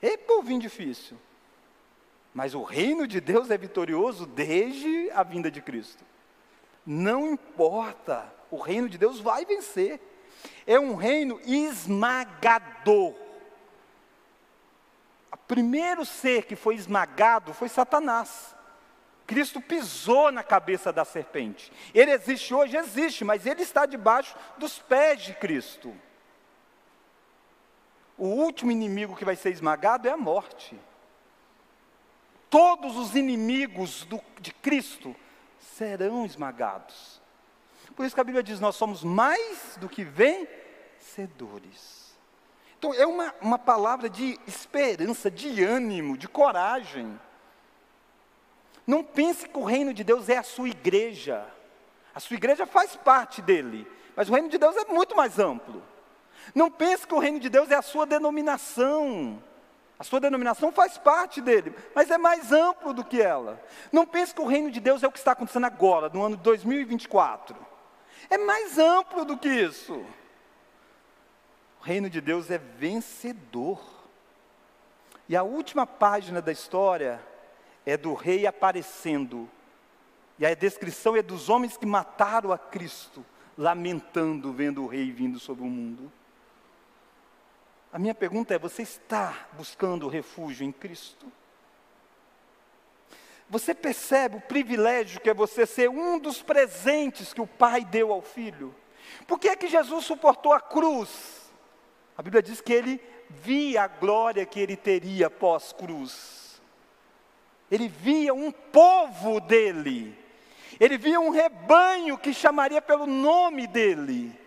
É 0.00 0.16
povinho 0.16 0.60
difícil. 0.60 1.18
Mas 2.34 2.54
o 2.54 2.62
reino 2.62 3.06
de 3.06 3.20
Deus 3.20 3.50
é 3.50 3.58
vitorioso 3.58 4.26
desde 4.26 5.10
a 5.10 5.22
vinda 5.22 5.50
de 5.50 5.60
Cristo. 5.60 6.04
Não 6.84 7.32
importa 7.32 8.32
o 8.50 8.58
reino 8.58 8.88
de 8.88 8.96
Deus 8.98 9.20
vai 9.20 9.44
vencer. 9.44 10.00
É 10.66 10.78
um 10.78 10.94
reino 10.94 11.40
esmagador. 11.44 13.14
O 15.32 15.36
primeiro 15.48 16.04
ser 16.04 16.44
que 16.44 16.56
foi 16.56 16.74
esmagado 16.74 17.52
foi 17.54 17.68
Satanás. 17.68 18.54
Cristo 19.26 19.60
pisou 19.60 20.32
na 20.32 20.42
cabeça 20.42 20.90
da 20.90 21.04
serpente. 21.04 21.70
Ele 21.92 22.10
existe 22.10 22.54
hoje, 22.54 22.76
existe, 22.76 23.24
mas 23.24 23.44
ele 23.44 23.62
está 23.62 23.84
debaixo 23.84 24.34
dos 24.56 24.78
pés 24.78 25.22
de 25.22 25.34
Cristo. 25.34 25.94
O 28.16 28.26
último 28.26 28.70
inimigo 28.70 29.14
que 29.14 29.26
vai 29.26 29.36
ser 29.36 29.50
esmagado 29.50 30.08
é 30.08 30.10
a 30.10 30.16
morte. 30.16 30.78
Todos 32.50 32.96
os 32.96 33.14
inimigos 33.14 34.04
do, 34.04 34.20
de 34.40 34.52
Cristo 34.52 35.14
serão 35.60 36.24
esmagados. 36.24 37.20
Por 37.94 38.06
isso 38.06 38.14
que 38.14 38.20
a 38.20 38.24
Bíblia 38.24 38.42
diz: 38.42 38.60
nós 38.60 38.76
somos 38.76 39.02
mais 39.04 39.76
do 39.80 39.88
que 39.88 40.04
vencedores. 40.04 41.98
Então, 42.78 42.94
é 42.94 43.04
uma, 43.04 43.34
uma 43.40 43.58
palavra 43.58 44.08
de 44.08 44.38
esperança, 44.46 45.30
de 45.30 45.64
ânimo, 45.64 46.16
de 46.16 46.28
coragem. 46.28 47.18
Não 48.86 49.02
pense 49.02 49.48
que 49.48 49.58
o 49.58 49.64
reino 49.64 49.92
de 49.92 50.04
Deus 50.04 50.28
é 50.28 50.38
a 50.38 50.42
sua 50.44 50.68
igreja. 50.68 51.44
A 52.14 52.20
sua 52.20 52.36
igreja 52.36 52.66
faz 52.66 52.96
parte 52.96 53.42
dele, 53.42 53.86
mas 54.16 54.28
o 54.28 54.32
reino 54.32 54.48
de 54.48 54.58
Deus 54.58 54.76
é 54.76 54.84
muito 54.86 55.16
mais 55.16 55.38
amplo. 55.38 55.82
Não 56.54 56.70
pense 56.70 57.06
que 57.06 57.14
o 57.14 57.18
reino 57.18 57.38
de 57.38 57.48
Deus 57.48 57.70
é 57.70 57.74
a 57.74 57.82
sua 57.82 58.06
denominação. 58.06 59.42
A 59.98 60.04
sua 60.04 60.20
denominação 60.20 60.70
faz 60.70 60.96
parte 60.96 61.40
dele, 61.40 61.74
mas 61.94 62.10
é 62.10 62.16
mais 62.16 62.52
amplo 62.52 62.94
do 62.94 63.04
que 63.04 63.20
ela. 63.20 63.60
Não 63.90 64.06
pense 64.06 64.32
que 64.32 64.40
o 64.40 64.46
reino 64.46 64.70
de 64.70 64.78
Deus 64.78 65.02
é 65.02 65.08
o 65.08 65.12
que 65.12 65.18
está 65.18 65.32
acontecendo 65.32 65.64
agora, 65.64 66.08
no 66.08 66.22
ano 66.22 66.36
de 66.36 66.42
2024. 66.44 67.56
É 68.30 68.38
mais 68.38 68.78
amplo 68.78 69.24
do 69.24 69.36
que 69.36 69.48
isso. 69.48 69.94
O 71.80 71.82
reino 71.82 72.08
de 72.08 72.20
Deus 72.20 72.48
é 72.48 72.58
vencedor. 72.58 73.80
E 75.28 75.36
a 75.36 75.42
última 75.42 75.84
página 75.84 76.40
da 76.40 76.52
história 76.52 77.20
é 77.84 77.96
do 77.96 78.14
rei 78.14 78.46
aparecendo. 78.46 79.50
E 80.38 80.46
a 80.46 80.54
descrição 80.54 81.16
é 81.16 81.22
dos 81.22 81.48
homens 81.48 81.76
que 81.76 81.86
mataram 81.86 82.52
a 82.52 82.58
Cristo, 82.58 83.26
lamentando 83.56 84.52
vendo 84.52 84.84
o 84.84 84.86
rei 84.86 85.10
vindo 85.10 85.40
sobre 85.40 85.64
o 85.64 85.66
mundo. 85.66 86.12
A 87.92 87.98
minha 87.98 88.14
pergunta 88.14 88.54
é: 88.54 88.58
você 88.58 88.82
está 88.82 89.48
buscando 89.52 90.08
refúgio 90.08 90.64
em 90.64 90.72
Cristo? 90.72 91.26
Você 93.50 93.74
percebe 93.74 94.36
o 94.36 94.40
privilégio 94.42 95.20
que 95.20 95.30
é 95.30 95.34
você 95.34 95.64
ser 95.64 95.88
um 95.88 96.18
dos 96.18 96.42
presentes 96.42 97.32
que 97.32 97.40
o 97.40 97.46
Pai 97.46 97.82
deu 97.82 98.12
ao 98.12 98.20
Filho? 98.20 98.74
Por 99.26 99.38
que 99.38 99.48
é 99.48 99.56
que 99.56 99.68
Jesus 99.68 100.04
suportou 100.04 100.52
a 100.52 100.60
cruz? 100.60 101.50
A 102.16 102.22
Bíblia 102.22 102.42
diz 102.42 102.60
que 102.60 102.72
ele 102.72 103.00
via 103.30 103.84
a 103.84 103.88
glória 103.88 104.44
que 104.44 104.60
ele 104.60 104.76
teria 104.76 105.30
pós-cruz. 105.30 106.60
Ele 107.70 107.88
via 107.88 108.34
um 108.34 108.50
povo 108.50 109.40
dele. 109.40 110.16
Ele 110.78 110.98
via 110.98 111.20
um 111.20 111.30
rebanho 111.30 112.18
que 112.18 112.34
chamaria 112.34 112.82
pelo 112.82 113.06
nome 113.06 113.66
dele. 113.66 114.38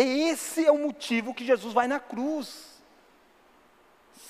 E 0.00 0.28
esse 0.28 0.64
é 0.64 0.70
o 0.70 0.78
motivo 0.78 1.34
que 1.34 1.44
Jesus 1.44 1.74
vai 1.74 1.88
na 1.88 1.98
cruz. 1.98 2.80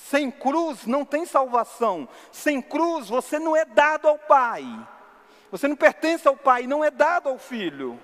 Sem 0.09 0.31
cruz 0.31 0.85
não 0.85 1.05
tem 1.05 1.25
salvação. 1.25 2.09
Sem 2.31 2.61
cruz 2.61 3.09
você 3.09 3.37
não 3.37 3.55
é 3.55 3.65
dado 3.65 4.07
ao 4.07 4.17
Pai. 4.17 4.65
Você 5.51 5.67
não 5.67 5.75
pertence 5.75 6.27
ao 6.27 6.35
Pai, 6.35 6.65
não 6.65 6.83
é 6.83 6.89
dado 6.89 7.29
ao 7.29 7.37
Filho. 7.37 7.99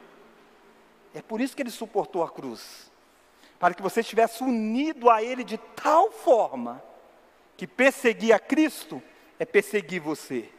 É 1.14 1.22
por 1.22 1.42
isso 1.42 1.56
que 1.56 1.62
ele 1.64 1.72
suportou 1.72 2.24
a 2.24 2.30
cruz 2.30 2.92
para 3.58 3.74
que 3.74 3.82
você 3.82 4.02
estivesse 4.02 4.44
unido 4.44 5.10
a 5.10 5.24
Ele 5.24 5.44
de 5.44 5.58
tal 5.58 6.12
forma 6.12 6.84
que 7.58 7.66
perseguir 7.66 8.34
a 8.34 8.40
Cristo 8.40 9.02
é 9.40 9.46
perseguir 9.46 10.02
você. 10.02 10.50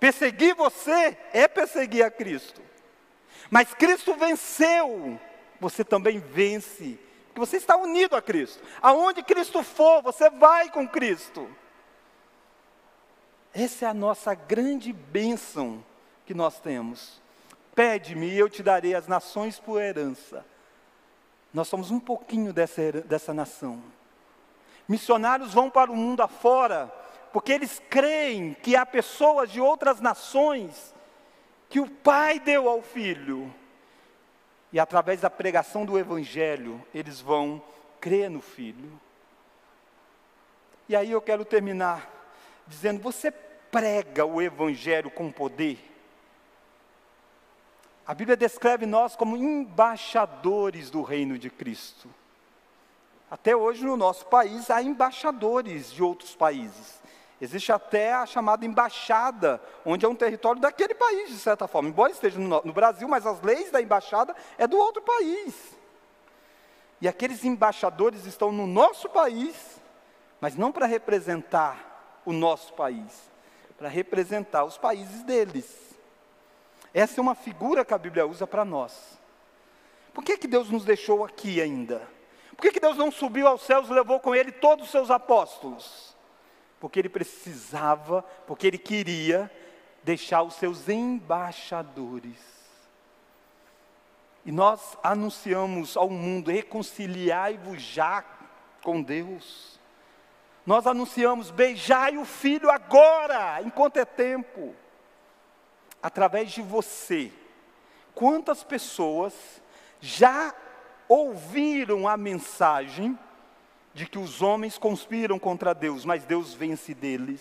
Perseguir 0.00 0.54
você 0.54 1.16
é 1.32 1.46
perseguir 1.46 2.04
a 2.04 2.10
Cristo. 2.10 2.60
Mas 3.50 3.74
Cristo 3.74 4.14
venceu, 4.14 5.20
você 5.62 5.82
também 5.82 6.18
vence, 6.18 6.98
porque 7.28 7.40
você 7.40 7.56
está 7.56 7.76
unido 7.76 8.14
a 8.14 8.20
Cristo. 8.20 8.62
Aonde 8.82 9.22
Cristo 9.22 9.62
for, 9.62 10.02
você 10.02 10.28
vai 10.28 10.70
com 10.70 10.86
Cristo. 10.86 11.48
Essa 13.54 13.86
é 13.86 13.88
a 13.88 13.94
nossa 13.94 14.34
grande 14.34 14.92
bênção 14.92 15.82
que 16.26 16.34
nós 16.34 16.60
temos. 16.60 17.22
Pede-me 17.74 18.28
e 18.28 18.38
eu 18.38 18.50
te 18.50 18.62
darei 18.62 18.94
as 18.94 19.06
nações 19.06 19.58
por 19.58 19.80
herança 19.80 20.44
nós 21.52 21.68
somos 21.68 21.90
um 21.90 22.00
pouquinho 22.00 22.52
dessa, 22.52 22.92
dessa 22.92 23.34
nação. 23.34 23.82
Missionários 24.88 25.52
vão 25.52 25.68
para 25.68 25.90
o 25.90 25.96
mundo 25.96 26.22
afora, 26.22 26.90
porque 27.32 27.52
eles 27.52 27.80
creem 27.90 28.54
que 28.54 28.74
há 28.74 28.86
pessoas 28.86 29.50
de 29.50 29.60
outras 29.60 30.00
nações 30.00 30.94
que 31.68 31.78
o 31.78 31.88
Pai 31.88 32.40
deu 32.40 32.68
ao 32.68 32.82
Filho. 32.82 33.52
E 34.72 34.80
através 34.80 35.20
da 35.20 35.28
pregação 35.28 35.84
do 35.84 35.98
Evangelho, 35.98 36.82
eles 36.94 37.20
vão 37.20 37.62
crer 38.00 38.30
no 38.30 38.40
Filho. 38.40 38.98
E 40.88 40.96
aí 40.96 41.10
eu 41.10 41.20
quero 41.20 41.44
terminar 41.44 42.10
dizendo: 42.66 43.00
você 43.00 43.30
prega 43.30 44.24
o 44.24 44.40
Evangelho 44.40 45.10
com 45.10 45.30
poder? 45.30 45.90
A 48.06 48.14
Bíblia 48.14 48.36
descreve 48.36 48.84
nós 48.86 49.14
como 49.14 49.36
embaixadores 49.36 50.90
do 50.90 51.02
reino 51.02 51.38
de 51.38 51.48
Cristo. 51.48 52.08
Até 53.30 53.54
hoje 53.54 53.84
no 53.84 53.96
nosso 53.96 54.26
país 54.26 54.70
há 54.70 54.82
embaixadores 54.82 55.92
de 55.92 56.02
outros 56.02 56.34
países. 56.34 57.01
Existe 57.42 57.72
até 57.72 58.12
a 58.12 58.24
chamada 58.24 58.64
embaixada, 58.64 59.60
onde 59.84 60.06
é 60.06 60.08
um 60.08 60.14
território 60.14 60.60
daquele 60.60 60.94
país, 60.94 61.28
de 61.28 61.38
certa 61.38 61.66
forma. 61.66 61.88
Embora 61.88 62.12
esteja 62.12 62.38
no, 62.38 62.72
Brasil, 62.72 63.08
mas 63.08 63.26
as 63.26 63.40
leis 63.40 63.68
da 63.68 63.82
embaixada 63.82 64.32
é 64.56 64.64
do 64.64 64.76
outro 64.76 65.02
país. 65.02 65.76
E 67.00 67.08
aqueles 67.08 67.44
embaixadores 67.44 68.26
estão 68.26 68.52
no 68.52 68.64
nosso 68.64 69.08
país, 69.08 69.56
mas 70.40 70.54
não 70.54 70.70
para 70.70 70.86
representar 70.86 72.22
o 72.24 72.32
nosso 72.32 72.74
país, 72.74 73.28
para 73.76 73.88
representar 73.88 74.64
os 74.64 74.78
países 74.78 75.24
deles. 75.24 75.96
Essa 76.94 77.20
é 77.20 77.22
uma 77.22 77.34
figura 77.34 77.84
que 77.84 77.92
a 77.92 77.98
Bíblia 77.98 78.24
usa 78.24 78.46
para 78.46 78.64
nós. 78.64 79.18
Por 80.14 80.22
que, 80.22 80.38
que 80.38 80.46
Deus 80.46 80.70
nos 80.70 80.84
deixou 80.84 81.24
aqui 81.24 81.60
ainda? 81.60 82.08
Por 82.50 82.62
que, 82.62 82.70
que 82.70 82.78
Deus 82.78 82.96
não 82.96 83.10
subiu 83.10 83.48
aos 83.48 83.62
céus 83.62 83.88
e 83.88 83.92
levou 83.92 84.20
com 84.20 84.32
ele 84.32 84.52
todos 84.52 84.84
os 84.84 84.92
seus 84.92 85.10
apóstolos? 85.10 86.11
Porque 86.82 86.98
ele 86.98 87.08
precisava, 87.08 88.22
porque 88.44 88.66
ele 88.66 88.76
queria 88.76 89.48
deixar 90.02 90.42
os 90.42 90.54
seus 90.54 90.88
embaixadores. 90.88 92.40
E 94.44 94.50
nós 94.50 94.98
anunciamos 95.00 95.96
ao 95.96 96.10
mundo: 96.10 96.50
reconciliai-vos 96.50 97.80
já 97.80 98.24
com 98.82 99.00
Deus. 99.00 99.78
Nós 100.66 100.84
anunciamos: 100.84 101.52
beijai 101.52 102.18
o 102.18 102.24
filho 102.24 102.68
agora, 102.68 103.62
enquanto 103.62 103.98
é 103.98 104.04
tempo 104.04 104.74
através 106.02 106.50
de 106.50 106.62
você, 106.62 107.32
quantas 108.12 108.64
pessoas 108.64 109.32
já 110.00 110.52
ouviram 111.08 112.08
a 112.08 112.16
mensagem 112.16 113.16
de 113.94 114.06
que 114.06 114.18
os 114.18 114.40
homens 114.40 114.78
conspiram 114.78 115.38
contra 115.38 115.74
Deus, 115.74 116.04
mas 116.04 116.24
Deus 116.24 116.54
vence 116.54 116.94
deles, 116.94 117.40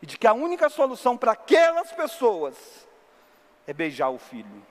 e 0.00 0.06
de 0.06 0.16
que 0.16 0.26
a 0.26 0.32
única 0.32 0.68
solução 0.68 1.16
para 1.16 1.32
aquelas 1.32 1.92
pessoas 1.92 2.86
é 3.66 3.72
beijar 3.72 4.10
o 4.10 4.18
filho. 4.18 4.66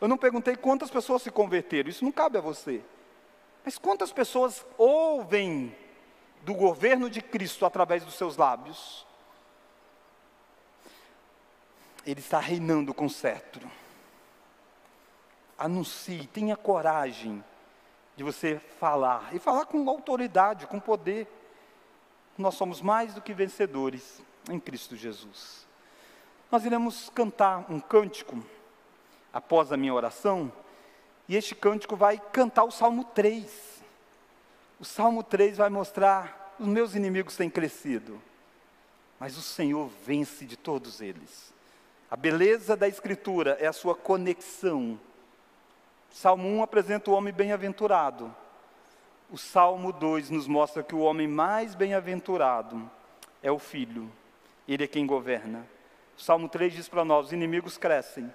Eu 0.00 0.08
não 0.08 0.18
perguntei 0.18 0.56
quantas 0.56 0.90
pessoas 0.90 1.22
se 1.22 1.30
converteram, 1.30 1.88
isso 1.88 2.04
não 2.04 2.12
cabe 2.12 2.36
a 2.36 2.40
você. 2.40 2.82
Mas 3.64 3.78
quantas 3.78 4.12
pessoas 4.12 4.66
ouvem 4.76 5.74
do 6.42 6.52
governo 6.52 7.08
de 7.08 7.22
Cristo 7.22 7.64
através 7.64 8.04
dos 8.04 8.14
seus 8.14 8.36
lábios? 8.36 9.06
Ele 12.06 12.20
está 12.20 12.38
reinando 12.38 12.92
com 12.92 13.08
cetro. 13.08 13.70
Anuncie, 15.56 16.26
tenha 16.26 16.56
coragem 16.56 17.42
de 18.16 18.22
você 18.22 18.60
falar, 18.78 19.34
e 19.34 19.38
falar 19.38 19.66
com 19.66 19.88
autoridade, 19.88 20.66
com 20.66 20.78
poder. 20.78 21.26
Nós 22.38 22.54
somos 22.54 22.80
mais 22.80 23.14
do 23.14 23.20
que 23.20 23.32
vencedores 23.32 24.22
em 24.50 24.58
Cristo 24.60 24.96
Jesus. 24.96 25.66
Nós 26.50 26.64
iremos 26.64 27.10
cantar 27.10 27.66
um 27.70 27.80
cântico 27.80 28.44
após 29.32 29.72
a 29.72 29.76
minha 29.76 29.94
oração, 29.94 30.52
e 31.28 31.36
este 31.36 31.54
cântico 31.54 31.96
vai 31.96 32.18
cantar 32.32 32.64
o 32.64 32.70
Salmo 32.70 33.04
3. 33.04 33.82
O 34.78 34.84
Salmo 34.84 35.22
3 35.22 35.56
vai 35.56 35.70
mostrar: 35.70 36.54
os 36.58 36.66
meus 36.66 36.94
inimigos 36.94 37.36
têm 37.36 37.50
crescido, 37.50 38.20
mas 39.18 39.36
o 39.36 39.42
Senhor 39.42 39.90
vence 40.04 40.44
de 40.44 40.56
todos 40.56 41.00
eles. 41.00 41.52
A 42.10 42.16
beleza 42.16 42.76
da 42.76 42.86
Escritura 42.86 43.56
é 43.58 43.66
a 43.66 43.72
sua 43.72 43.94
conexão. 43.94 45.00
Salmo 46.14 46.48
1 46.48 46.62
apresenta 46.62 47.10
o 47.10 47.14
homem 47.14 47.34
bem-aventurado. 47.34 48.32
O 49.28 49.36
Salmo 49.36 49.92
2 49.92 50.30
nos 50.30 50.46
mostra 50.46 50.80
que 50.80 50.94
o 50.94 51.00
homem 51.00 51.26
mais 51.26 51.74
bem-aventurado 51.74 52.88
é 53.42 53.50
o 53.50 53.58
filho. 53.58 54.08
Ele 54.66 54.84
é 54.84 54.86
quem 54.86 55.08
governa. 55.08 55.66
O 56.16 56.22
Salmo 56.22 56.48
3 56.48 56.72
diz 56.72 56.88
para 56.88 57.04
nós: 57.04 57.26
os 57.26 57.32
inimigos 57.32 57.76
crescem, 57.76 58.32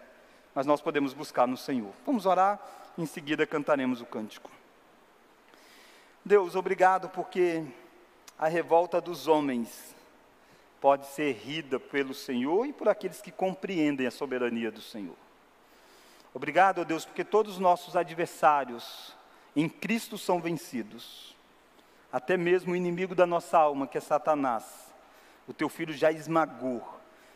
mas 0.53 0.65
nós 0.65 0.81
podemos 0.81 1.13
buscar 1.13 1.47
no 1.47 1.55
Senhor. 1.55 1.93
Vamos 2.05 2.25
orar, 2.25 2.59
em 2.97 3.05
seguida 3.05 3.47
cantaremos 3.47 4.01
o 4.01 4.05
cântico. 4.05 4.51
Deus, 6.23 6.57
obrigado 6.57 7.07
porque 7.07 7.63
a 8.37 8.49
revolta 8.49 8.99
dos 8.99 9.25
homens 9.25 9.95
pode 10.81 11.07
ser 11.07 11.31
rida 11.31 11.79
pelo 11.79 12.13
Senhor 12.13 12.65
e 12.65 12.73
por 12.73 12.89
aqueles 12.89 13.21
que 13.21 13.31
compreendem 13.31 14.05
a 14.05 14.11
soberania 14.11 14.69
do 14.69 14.81
Senhor. 14.81 15.28
Obrigado, 16.33 16.81
ó 16.81 16.83
Deus, 16.83 17.05
porque 17.05 17.23
todos 17.23 17.53
os 17.53 17.59
nossos 17.59 17.95
adversários 17.95 19.15
em 19.55 19.67
Cristo 19.67 20.17
são 20.17 20.39
vencidos. 20.39 21.35
Até 22.11 22.37
mesmo 22.37 22.73
o 22.73 22.75
inimigo 22.75 23.15
da 23.15 23.25
nossa 23.25 23.57
alma, 23.57 23.87
que 23.87 23.97
é 23.97 24.01
Satanás, 24.01 24.93
o 25.47 25.53
teu 25.53 25.69
filho 25.69 25.93
já 25.93 26.11
esmagou. 26.11 26.81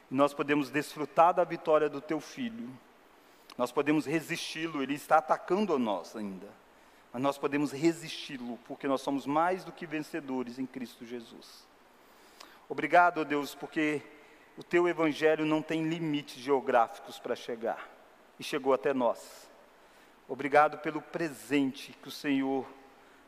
E 0.10 0.16
nós 0.16 0.34
podemos 0.34 0.70
desfrutar 0.70 1.34
da 1.34 1.44
vitória 1.44 1.89
do 1.89 2.02
teu 2.02 2.20
filho. 2.20 2.70
Nós 3.58 3.72
podemos 3.72 4.06
resisti-lo, 4.06 4.82
ele 4.82 4.94
está 4.94 5.18
atacando 5.18 5.74
a 5.74 5.80
nós 5.80 6.16
ainda. 6.16 6.48
Mas 7.12 7.22
nós 7.22 7.38
podemos 7.38 7.72
resisti-lo, 7.72 8.60
porque 8.66 8.88
nós 8.88 9.02
somos 9.02 9.26
mais 9.26 9.64
do 9.64 9.72
que 9.72 9.86
vencedores 9.86 10.58
em 10.58 10.66
Cristo 10.66 11.06
Jesus. 11.06 11.68
Obrigado, 12.70 13.26
Deus, 13.26 13.54
porque 13.54 14.02
o 14.58 14.64
teu 14.64 14.88
evangelho 14.88 15.46
não 15.46 15.62
tem 15.62 15.88
limites 15.88 16.41
geográficos 16.41 17.20
para 17.20 17.36
chegar 17.36 17.93
e 18.40 18.44
chegou 18.44 18.74
até 18.74 18.94
nós. 18.94 19.50
Obrigado 20.28 20.78
pelo 20.80 21.02
presente 21.02 21.94
que 22.02 22.08
o 22.08 22.12
Senhor 22.12 22.66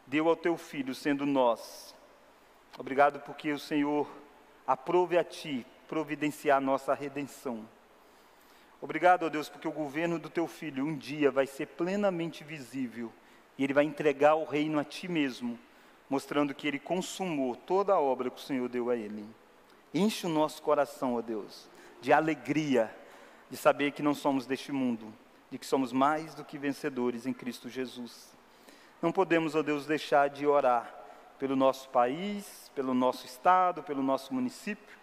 deu 0.08 0.30
ao 0.30 0.36
teu 0.36 0.58
filho, 0.58 0.96
sendo 0.96 1.26
nós. 1.26 1.96
Obrigado 2.78 3.20
porque 3.20 3.52
o 3.52 3.60
Senhor 3.60 4.08
aprove 4.66 5.18
a 5.18 5.24
ti 5.24 5.66
providenciar 5.88 6.58
a 6.58 6.62
nossa 6.62 6.94
redenção. 6.94 7.68
Obrigado, 8.82 9.24
ó 9.24 9.30
Deus, 9.30 9.50
porque 9.50 9.68
o 9.68 9.72
governo 9.72 10.20
do 10.20 10.30
teu 10.30 10.48
filho 10.48 10.86
um 10.86 10.96
dia 10.96 11.32
vai 11.32 11.48
ser 11.48 11.68
plenamente 11.68 12.44
visível 12.44 13.12
e 13.58 13.64
ele 13.64 13.74
vai 13.74 13.84
entregar 13.84 14.36
o 14.36 14.46
reino 14.46 14.80
a 14.80 14.84
ti 14.84 15.08
mesmo 15.08 15.58
mostrando 16.10 16.54
que 16.54 16.68
ele 16.68 16.80
consumou 16.80 17.56
toda 17.56 17.94
a 17.94 18.00
obra 18.00 18.30
que 18.30 18.38
o 18.38 18.44
Senhor 18.44 18.70
deu 18.70 18.90
a 18.90 18.96
ele. 18.96 19.26
Enche 19.94 20.28
o 20.28 20.30
nosso 20.30 20.62
coração, 20.62 21.16
ó 21.16 21.22
Deus, 21.22 21.70
de 22.02 22.12
alegria, 22.14 22.94
de 23.50 23.58
saber 23.58 23.92
que 23.92 24.04
não 24.04 24.14
somos 24.14 24.46
deste 24.46 24.72
mundo, 24.72 25.14
de 25.52 25.58
que 25.58 25.66
somos 25.66 25.94
mais 25.94 26.34
do 26.34 26.44
que 26.44 26.58
vencedores 26.58 27.26
em 27.26 27.34
Cristo 27.34 27.70
Jesus. 27.70 28.36
Não 29.02 29.12
podemos, 29.12 29.56
ó 29.56 29.62
Deus, 29.62 29.86
deixar 29.86 30.30
de 30.30 30.48
orar 30.48 30.94
pelo 31.38 31.56
nosso 31.56 31.90
país, 31.90 32.72
pelo 32.74 32.94
nosso 32.94 33.26
estado, 33.26 33.84
pelo 33.84 34.02
nosso 34.02 34.34
município, 34.34 34.98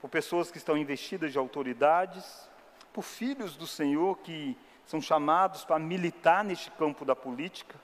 por 0.00 0.08
pessoas 0.08 0.50
que 0.50 0.58
estão 0.58 0.76
investidas 0.76 1.32
de 1.32 1.38
autoridades, 1.38 2.48
por 2.92 3.02
filhos 3.02 3.56
do 3.56 3.66
Senhor 3.66 4.18
que 4.18 4.56
são 4.86 5.00
chamados 5.00 5.64
para 5.64 5.78
militar 5.78 6.44
neste 6.44 6.70
campo 6.70 7.04
da 7.04 7.16
política. 7.16 7.78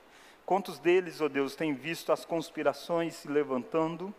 Quantos 0.46 0.78
deles, 0.78 1.20
ó 1.20 1.28
Deus, 1.28 1.54
têm 1.54 1.74
visto 1.74 2.12
as 2.12 2.24
conspirações 2.24 3.14
se 3.14 3.28
levantando? 3.28 4.14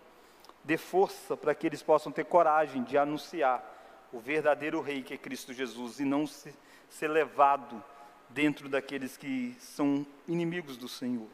Dê 0.64 0.78
força 0.78 1.36
para 1.36 1.56
que 1.56 1.66
eles 1.66 1.82
possam 1.82 2.12
ter 2.12 2.26
coragem 2.26 2.84
de 2.84 2.98
anunciar 2.98 3.64
o 4.12 4.20
verdadeiro 4.20 4.82
Rei 4.82 5.02
que 5.04 5.14
é 5.14 5.18
Cristo 5.18 5.54
Jesus 5.54 6.00
e 6.00 6.06
não 6.06 6.28
se, 6.28 6.54
ser 6.90 7.08
levado 7.08 7.84
dentro 8.30 8.70
daqueles 8.70 9.18
que 9.18 9.56
são 9.60 10.06
inimigos 10.28 10.78
do 10.78 10.88
Senhor. 10.88 11.28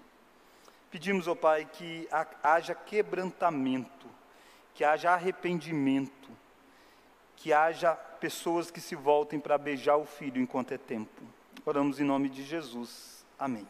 Pedimos, 0.89 1.28
ó 1.28 1.36
Pai, 1.36 1.65
que 1.65 2.07
haja 2.41 2.73
quebrantamento, 2.73 4.07
que 4.73 4.84
haja 4.84 5.11
arrependimento, 5.11 6.30
que 7.36 7.53
haja 7.53 7.93
pessoas 7.93 8.71
que 8.71 8.82
se 8.82 8.95
voltem 8.95 9.39
para 9.39 9.57
beijar 9.57 9.97
o 9.97 10.05
Filho 10.05 10.41
enquanto 10.41 10.71
é 10.71 10.78
tempo. 10.78 11.21
Oramos 11.65 11.99
em 11.99 12.03
nome 12.03 12.30
de 12.30 12.43
Jesus. 12.43 13.25
Amém. 13.38 13.67